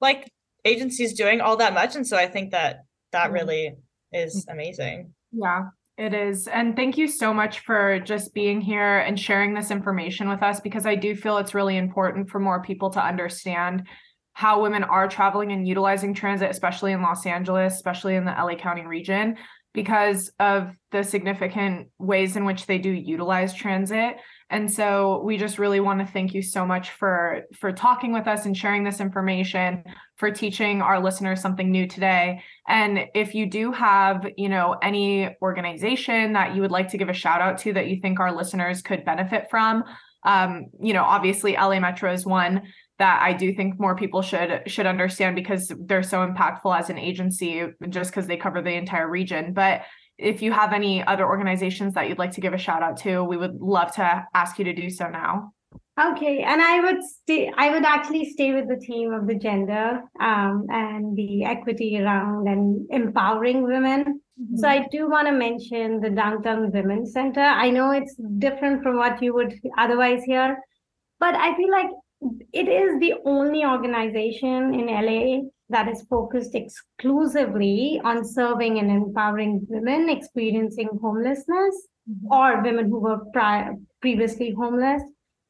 like 0.00 0.30
agencies 0.66 1.14
doing 1.14 1.40
all 1.40 1.56
that 1.56 1.72
much 1.72 1.96
and 1.96 2.06
so 2.06 2.16
i 2.16 2.26
think 2.26 2.50
that 2.50 2.80
that 3.12 3.26
mm-hmm. 3.26 3.34
really 3.34 3.74
is 4.12 4.44
mm-hmm. 4.44 4.52
amazing 4.52 5.14
yeah 5.32 5.62
it 5.98 6.12
is. 6.12 6.46
And 6.46 6.76
thank 6.76 6.98
you 6.98 7.08
so 7.08 7.32
much 7.32 7.60
for 7.60 8.00
just 8.00 8.34
being 8.34 8.60
here 8.60 8.98
and 8.98 9.18
sharing 9.18 9.54
this 9.54 9.70
information 9.70 10.28
with 10.28 10.42
us 10.42 10.60
because 10.60 10.84
i 10.86 10.94
do 10.94 11.14
feel 11.14 11.38
it's 11.38 11.54
really 11.54 11.76
important 11.76 12.28
for 12.28 12.38
more 12.38 12.62
people 12.62 12.90
to 12.90 13.04
understand 13.04 13.86
how 14.34 14.60
women 14.60 14.84
are 14.84 15.08
traveling 15.08 15.52
and 15.52 15.66
utilizing 15.66 16.12
transit 16.12 16.50
especially 16.50 16.92
in 16.92 17.00
los 17.00 17.24
angeles 17.24 17.74
especially 17.74 18.14
in 18.14 18.26
the 18.26 18.30
la 18.30 18.54
county 18.54 18.84
region 18.84 19.36
because 19.72 20.30
of 20.38 20.70
the 20.90 21.02
significant 21.02 21.88
ways 21.98 22.36
in 22.36 22.44
which 22.44 22.66
they 22.66 22.78
do 22.78 22.90
utilize 22.90 23.54
transit 23.54 24.16
and 24.50 24.72
so 24.72 25.22
we 25.24 25.36
just 25.36 25.58
really 25.58 25.80
want 25.80 25.98
to 25.98 26.06
thank 26.12 26.32
you 26.32 26.42
so 26.42 26.64
much 26.64 26.90
for 26.90 27.42
for 27.54 27.72
talking 27.72 28.12
with 28.12 28.26
us 28.26 28.46
and 28.46 28.56
sharing 28.56 28.84
this 28.84 29.00
information 29.00 29.82
for 30.16 30.30
teaching 30.30 30.80
our 30.82 31.02
listeners 31.02 31.40
something 31.40 31.70
new 31.70 31.86
today 31.86 32.42
and 32.68 33.06
if 33.14 33.34
you 33.34 33.48
do 33.48 33.72
have 33.72 34.26
you 34.36 34.48
know 34.48 34.76
any 34.82 35.34
organization 35.42 36.32
that 36.32 36.54
you 36.54 36.60
would 36.60 36.70
like 36.70 36.88
to 36.88 36.98
give 36.98 37.08
a 37.08 37.14
shout 37.14 37.40
out 37.40 37.58
to 37.58 37.72
that 37.72 37.88
you 37.88 38.00
think 38.00 38.20
our 38.20 38.34
listeners 38.34 38.82
could 38.82 39.04
benefit 39.04 39.48
from 39.50 39.82
um, 40.24 40.66
you 40.80 40.92
know 40.92 41.02
obviously 41.02 41.54
la 41.54 41.78
metro 41.80 42.12
is 42.12 42.24
one 42.24 42.62
that 42.98 43.20
I 43.22 43.32
do 43.34 43.52
think 43.54 43.78
more 43.78 43.94
people 43.94 44.22
should 44.22 44.62
should 44.66 44.86
understand 44.86 45.36
because 45.36 45.70
they're 45.80 46.02
so 46.02 46.26
impactful 46.26 46.78
as 46.78 46.88
an 46.88 46.98
agency 46.98 47.66
just 47.90 48.10
because 48.10 48.26
they 48.26 48.36
cover 48.36 48.62
the 48.62 48.72
entire 48.72 49.08
region. 49.08 49.52
But 49.52 49.82
if 50.18 50.42
you 50.42 50.52
have 50.52 50.72
any 50.72 51.04
other 51.04 51.26
organizations 51.26 51.94
that 51.94 52.08
you'd 52.08 52.18
like 52.18 52.32
to 52.32 52.40
give 52.40 52.54
a 52.54 52.58
shout 52.58 52.82
out 52.82 52.96
to, 52.98 53.22
we 53.22 53.36
would 53.36 53.60
love 53.60 53.94
to 53.96 54.26
ask 54.34 54.58
you 54.58 54.64
to 54.64 54.74
do 54.74 54.90
so 54.90 55.08
now. 55.08 55.52
Okay, 55.98 56.42
and 56.42 56.60
I 56.60 56.80
would 56.80 57.02
stay. 57.02 57.50
I 57.56 57.70
would 57.70 57.84
actually 57.84 58.28
stay 58.30 58.52
with 58.52 58.68
the 58.68 58.76
theme 58.76 59.14
of 59.14 59.26
the 59.26 59.34
gender 59.34 60.02
um, 60.20 60.66
and 60.68 61.16
the 61.16 61.44
equity 61.44 61.98
around 61.98 62.48
and 62.48 62.86
empowering 62.90 63.62
women. 63.62 64.20
Mm-hmm. 64.38 64.56
So 64.58 64.68
I 64.68 64.86
do 64.90 65.08
want 65.08 65.26
to 65.28 65.32
mention 65.32 66.00
the 66.00 66.10
Downtown 66.10 66.70
Women's 66.70 67.14
Center. 67.14 67.40
I 67.40 67.70
know 67.70 67.92
it's 67.92 68.14
different 68.38 68.82
from 68.82 68.96
what 68.96 69.22
you 69.22 69.32
would 69.32 69.54
otherwise 69.78 70.22
hear, 70.24 70.58
but 71.18 71.34
I 71.34 71.56
feel 71.56 71.70
like 71.70 71.90
it 72.52 72.68
is 72.68 73.00
the 73.00 73.14
only 73.24 73.64
organization 73.64 74.74
in 74.74 74.86
LA 74.88 75.48
that 75.68 75.88
is 75.88 76.04
focused 76.08 76.54
exclusively 76.54 78.00
on 78.04 78.24
serving 78.24 78.78
and 78.78 78.90
empowering 78.90 79.66
women 79.68 80.08
experiencing 80.08 80.88
homelessness 81.00 81.88
mm-hmm. 82.08 82.32
or 82.32 82.62
women 82.62 82.88
who 82.88 83.00
were 83.00 83.18
prior, 83.32 83.74
previously 84.00 84.54
homeless. 84.56 85.02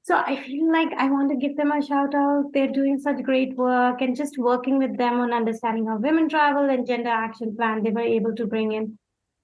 So 0.02 0.16
I 0.16 0.40
feel 0.44 0.70
like 0.70 0.92
I 0.96 1.10
want 1.10 1.30
to 1.30 1.36
give 1.36 1.56
them 1.56 1.72
a 1.72 1.84
shout 1.84 2.14
out. 2.14 2.44
They're 2.54 2.70
doing 2.70 2.98
such 2.98 3.22
great 3.24 3.56
work 3.56 4.00
and 4.00 4.16
just 4.16 4.38
working 4.38 4.78
with 4.78 4.96
them 4.96 5.14
on 5.20 5.32
understanding 5.32 5.86
how 5.86 5.96
women 5.98 6.28
travel 6.28 6.70
and 6.70 6.86
gender 6.86 7.10
action 7.10 7.56
plan, 7.56 7.82
they 7.82 7.90
were 7.90 8.00
able 8.00 8.34
to 8.36 8.46
bring 8.46 8.72
in 8.72 8.98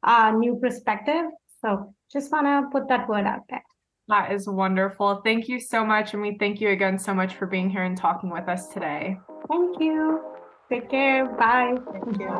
a 0.04 0.32
new 0.32 0.56
perspective. 0.62 1.24
So 1.60 1.92
just 2.12 2.30
want 2.30 2.46
to 2.46 2.68
put 2.70 2.88
that 2.88 3.08
word 3.08 3.26
out 3.26 3.42
there. 3.50 3.64
That 4.08 4.32
is 4.32 4.48
wonderful. 4.48 5.20
Thank 5.24 5.48
you 5.48 5.58
so 5.58 5.84
much. 5.84 6.12
And 6.12 6.22
we 6.22 6.36
thank 6.38 6.60
you 6.60 6.68
again 6.68 6.98
so 6.98 7.12
much 7.12 7.34
for 7.34 7.46
being 7.46 7.68
here 7.68 7.82
and 7.82 7.96
talking 7.96 8.30
with 8.30 8.48
us 8.48 8.68
today. 8.68 9.18
Thank 9.48 9.80
you. 9.80 10.31
Take 10.72 10.88
care. 10.88 11.26
Bye. 11.26 11.76
Thank 11.92 12.18
you. 12.18 12.30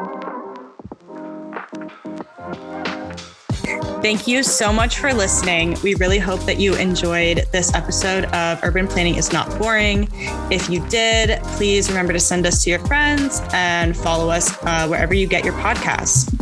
Thank 4.00 4.26
you 4.26 4.42
so 4.42 4.72
much 4.72 4.98
for 4.98 5.12
listening. 5.12 5.76
We 5.82 5.96
really 5.96 6.18
hope 6.18 6.40
that 6.46 6.58
you 6.58 6.74
enjoyed 6.76 7.44
this 7.52 7.74
episode 7.74 8.24
of 8.24 8.58
Urban 8.64 8.88
Planning 8.88 9.16
is 9.16 9.34
Not 9.34 9.50
Boring. 9.58 10.08
If 10.50 10.70
you 10.70 10.80
did, 10.88 11.42
please 11.42 11.90
remember 11.90 12.14
to 12.14 12.18
send 12.18 12.46
us 12.46 12.64
to 12.64 12.70
your 12.70 12.78
friends 12.78 13.42
and 13.52 13.94
follow 13.94 14.30
us 14.30 14.56
uh, 14.64 14.88
wherever 14.88 15.12
you 15.12 15.26
get 15.26 15.44
your 15.44 15.54
podcasts. 15.54 16.32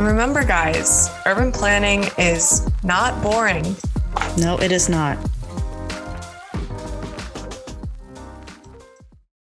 Remember, 0.00 0.42
guys, 0.42 1.10
urban 1.26 1.52
planning 1.52 2.04
is 2.16 2.66
not 2.82 3.22
boring. 3.22 3.76
No, 4.38 4.56
it 4.58 4.72
is 4.72 4.88
not. 4.88 5.18